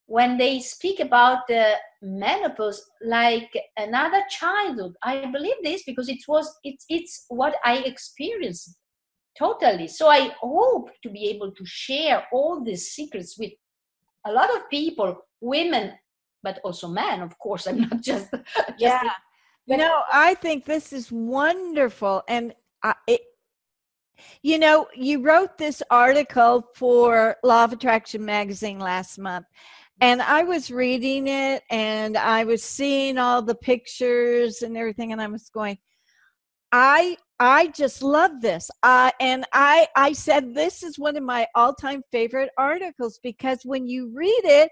when 0.07 0.37
they 0.39 0.59
speak 0.59 0.99
about 0.99 1.47
the 1.47 1.75
menopause 2.03 2.85
like 3.03 3.51
another 3.77 4.23
childhood 4.29 4.93
i 5.05 5.25
believe 5.27 5.55
this 5.63 5.85
because 5.85 6.09
it 6.09 6.23
was 6.27 6.53
it's 6.65 6.85
it's 6.89 7.27
what 7.29 7.55
i 7.65 7.79
experienced 7.79 8.77
totally 9.39 9.87
so 9.87 10.09
i 10.09 10.31
hope 10.41 10.91
to 11.03 11.09
be 11.11 11.29
able 11.29 11.53
to 11.53 11.65
share 11.65 12.27
all 12.33 12.63
these 12.63 12.91
secrets 12.91 13.39
with 13.39 13.53
a 14.27 14.33
lot 14.33 14.55
of 14.57 14.69
people 14.69 15.17
women 15.41 15.93
but 16.43 16.59
also 16.65 16.89
men 16.89 17.23
of 17.23 17.39
course 17.39 17.67
i'm 17.69 17.81
not 17.81 18.01
just, 18.01 18.31
just 18.31 18.79
yeah. 18.79 19.03
but- 19.05 19.79
no, 19.79 20.03
I 20.13 20.35
think 20.35 20.65
this 20.65 20.93
is 20.93 21.13
wonderful. 21.13 22.23
And 22.29 22.55
I, 22.83 22.95
it, 23.07 23.21
you 24.43 24.59
know, 24.59 24.89
you 24.95 25.23
wrote 25.23 25.59
this 25.59 25.83
article 25.91 26.69
for 26.75 27.37
Law 27.45 27.65
of 27.65 27.73
Attraction 27.73 28.25
magazine 28.25 28.79
last 28.79 29.19
month. 29.19 29.47
And 30.01 30.23
I 30.23 30.45
was 30.45 30.71
reading 30.71 31.29
it 31.29 31.63
and 31.71 32.17
I 32.17 32.45
was 32.45 32.63
seeing 32.63 33.19
all 33.19 33.43
the 33.43 33.55
pictures 33.55 34.63
and 34.63 34.77
everything. 34.77 35.13
And 35.13 35.21
I 35.21 35.27
was 35.27 35.51
going, 35.51 35.79
I 36.73 37.17
I 37.39 37.69
just 37.69 38.03
love 38.03 38.41
this. 38.41 38.71
Uh, 38.83 39.11
and 39.21 39.45
I 39.53 39.89
I 39.97 40.13
said 40.13 40.55
this 40.55 40.83
is 40.83 40.99
one 40.99 41.17
of 41.17 41.23
my 41.23 41.47
all 41.55 41.75
time 41.75 42.03
favorite 42.13 42.51
articles 42.59 43.19
because 43.23 43.61
when 43.65 43.89
you 43.89 44.11
read 44.15 44.43
it, 44.45 44.71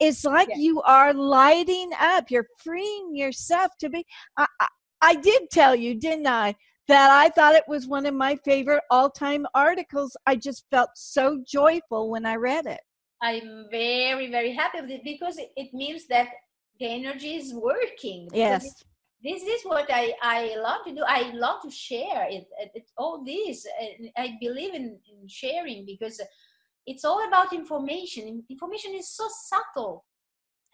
it's 0.00 0.24
like 0.24 0.48
Yeah. 0.48 0.56
you 0.58 0.82
are 0.82 1.12
lighting 1.12 1.90
up. 2.00 2.30
You're 2.30 2.48
freeing 2.58 3.14
yourself 3.14 3.72
to 3.80 3.88
be. 3.90 4.04
I, 4.36 4.46
I, 4.60 4.66
I 5.02 5.14
did 5.14 5.50
tell 5.50 5.76
you, 5.76 5.94
didn't 5.94 6.26
I, 6.26 6.54
that 6.88 7.10
I 7.10 7.28
thought 7.30 7.54
it 7.54 7.64
was 7.68 7.86
one 7.86 8.06
of 8.06 8.14
my 8.14 8.36
favorite 8.44 8.82
all 8.90 9.10
time 9.10 9.46
articles. 9.54 10.16
I 10.26 10.36
just 10.36 10.64
felt 10.70 10.90
so 10.94 11.42
joyful 11.46 12.10
when 12.10 12.26
I 12.26 12.36
read 12.36 12.66
it. 12.66 12.80
I'm 13.22 13.66
very, 13.70 14.30
very 14.30 14.52
happy 14.52 14.80
with 14.80 14.90
it 14.90 15.04
because 15.04 15.38
it, 15.38 15.74
means 15.74 16.06
that 16.08 16.28
the 16.80 16.86
energy 16.86 17.36
is 17.36 17.54
working. 17.54 18.28
Yes. 18.32 18.84
This 19.26 19.42
is 19.42 19.62
what 19.64 19.86
I, 19.90 20.14
I 20.22 20.54
love 20.56 20.84
to 20.86 20.94
do. 20.94 21.02
I 21.06 21.32
love 21.32 21.62
to 21.62 21.70
share 21.70 22.26
it. 22.30 22.46
it, 22.60 22.70
it 22.74 22.90
all 22.96 23.24
this. 23.24 23.66
I 24.16 24.36
believe 24.40 24.74
in, 24.74 24.98
in 25.10 25.26
sharing 25.26 25.84
because 25.84 26.20
it's 26.86 27.04
all 27.04 27.26
about 27.26 27.52
information. 27.52 28.44
Information 28.48 28.94
is 28.94 29.08
so 29.08 29.26
subtle 29.50 30.04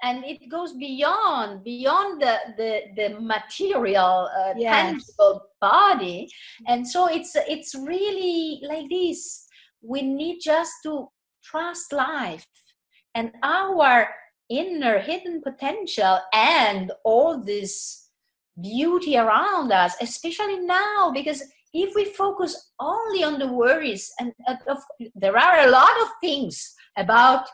and 0.03 0.24
it 0.24 0.48
goes 0.50 0.72
beyond 0.74 1.64
beyond 1.64 2.20
the 2.20 2.36
the, 2.57 2.80
the 2.96 3.20
material 3.20 4.28
uh, 4.36 4.53
Yes. 4.57 4.74
tangible 4.74 5.42
body 5.61 6.28
and 6.66 6.86
so 6.86 7.07
it's 7.07 7.32
it's 7.36 7.74
really 7.74 8.61
like 8.66 8.88
this 8.90 9.46
we 9.80 10.03
need 10.03 10.40
just 10.40 10.72
to 10.82 11.09
trust 11.42 11.92
life 11.92 12.46
and 13.14 13.32
our 13.42 14.09
inner 14.50 14.98
hidden 14.98 15.40
potential 15.40 16.18
and 16.34 16.92
all 17.05 17.42
this 17.42 18.01
beauty 18.61 19.16
around 19.16 19.72
us 19.72 19.94
especially 20.00 20.59
now 20.61 21.11
because 21.12 21.42
if 21.74 21.94
we 21.94 22.05
focus 22.05 22.72
only 22.80 23.24
on 23.24 23.38
the 23.38 23.46
worries 23.46 24.12
and 24.20 24.32
uh, 24.46 24.57
of, 24.68 24.78
there 25.14 25.38
are 25.38 25.66
a 25.66 25.70
lot 25.70 26.00
of 26.03 26.09
things 26.20 26.74
about 26.96 27.46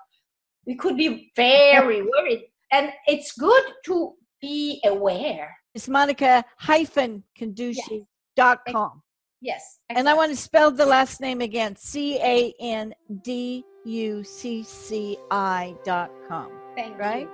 we 0.68 0.74
could 0.74 0.96
be 0.96 1.32
very 1.34 2.02
worried. 2.02 2.44
And 2.70 2.90
it's 3.06 3.32
good 3.32 3.64
to 3.86 4.12
be 4.40 4.80
aware. 4.84 5.56
It's 5.74 5.88
Monica 5.88 6.44
hyphen 6.58 7.24
Canducci 7.38 8.04
dot 8.36 8.60
com. 8.68 9.02
Yes. 9.40 9.78
Exactly. 9.88 10.00
And 10.00 10.08
I 10.08 10.14
want 10.14 10.30
to 10.30 10.36
spell 10.36 10.70
the 10.70 10.84
last 10.84 11.20
name 11.20 11.40
again 11.40 11.74
C 11.76 12.18
A 12.18 12.52
N 12.60 12.92
D 13.22 13.64
U 13.86 14.22
C 14.22 14.62
C 14.62 15.16
I 15.30 15.74
dot 15.84 16.10
com. 16.28 16.52
Thank 16.76 16.98
right? 16.98 17.28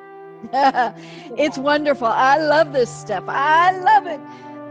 it's 0.52 1.58
wonderful. 1.58 2.08
I 2.08 2.38
love 2.38 2.72
this 2.72 2.90
stuff. 2.90 3.24
I 3.28 3.78
love 3.78 4.06
it. 4.06 4.20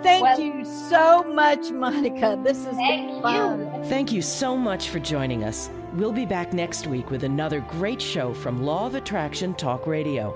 Thank 0.04 0.24
well, 0.24 0.40
you 0.40 0.66
so 0.66 1.24
much, 1.24 1.72
Monica. 1.72 2.38
This 2.44 2.58
is 2.58 2.76
thank 2.76 3.22
fun. 3.22 3.60
You. 3.60 3.84
Thank 3.86 4.12
you 4.12 4.22
so 4.22 4.58
much 4.58 4.90
for 4.90 5.00
joining 5.00 5.46
us. 5.46 5.70
We'll 5.94 6.12
be 6.12 6.26
back 6.26 6.52
next 6.52 6.88
week 6.88 7.10
with 7.10 7.24
another 7.24 7.62
great 7.62 8.02
show 8.02 8.34
from 8.34 8.64
Law 8.64 8.86
of 8.86 8.96
Attraction 8.96 9.54
Talk 9.54 9.88
Radio. 9.88 10.36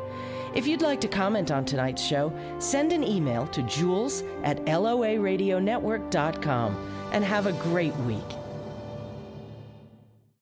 If 0.55 0.67
you'd 0.67 0.81
like 0.81 1.01
to 1.01 1.09
comment 1.09 1.51
on 1.51 1.65
tonight's 1.65 2.01
show, 2.01 2.31
send 2.59 2.93
an 2.93 3.03
email 3.03 3.45
to 3.47 3.61
jewels 3.63 4.23
at 4.43 4.63
loaradionetwork.com 4.65 7.09
and 7.11 7.25
have 7.25 7.47
a 7.47 7.53
great 7.53 7.95
week. 7.97 8.23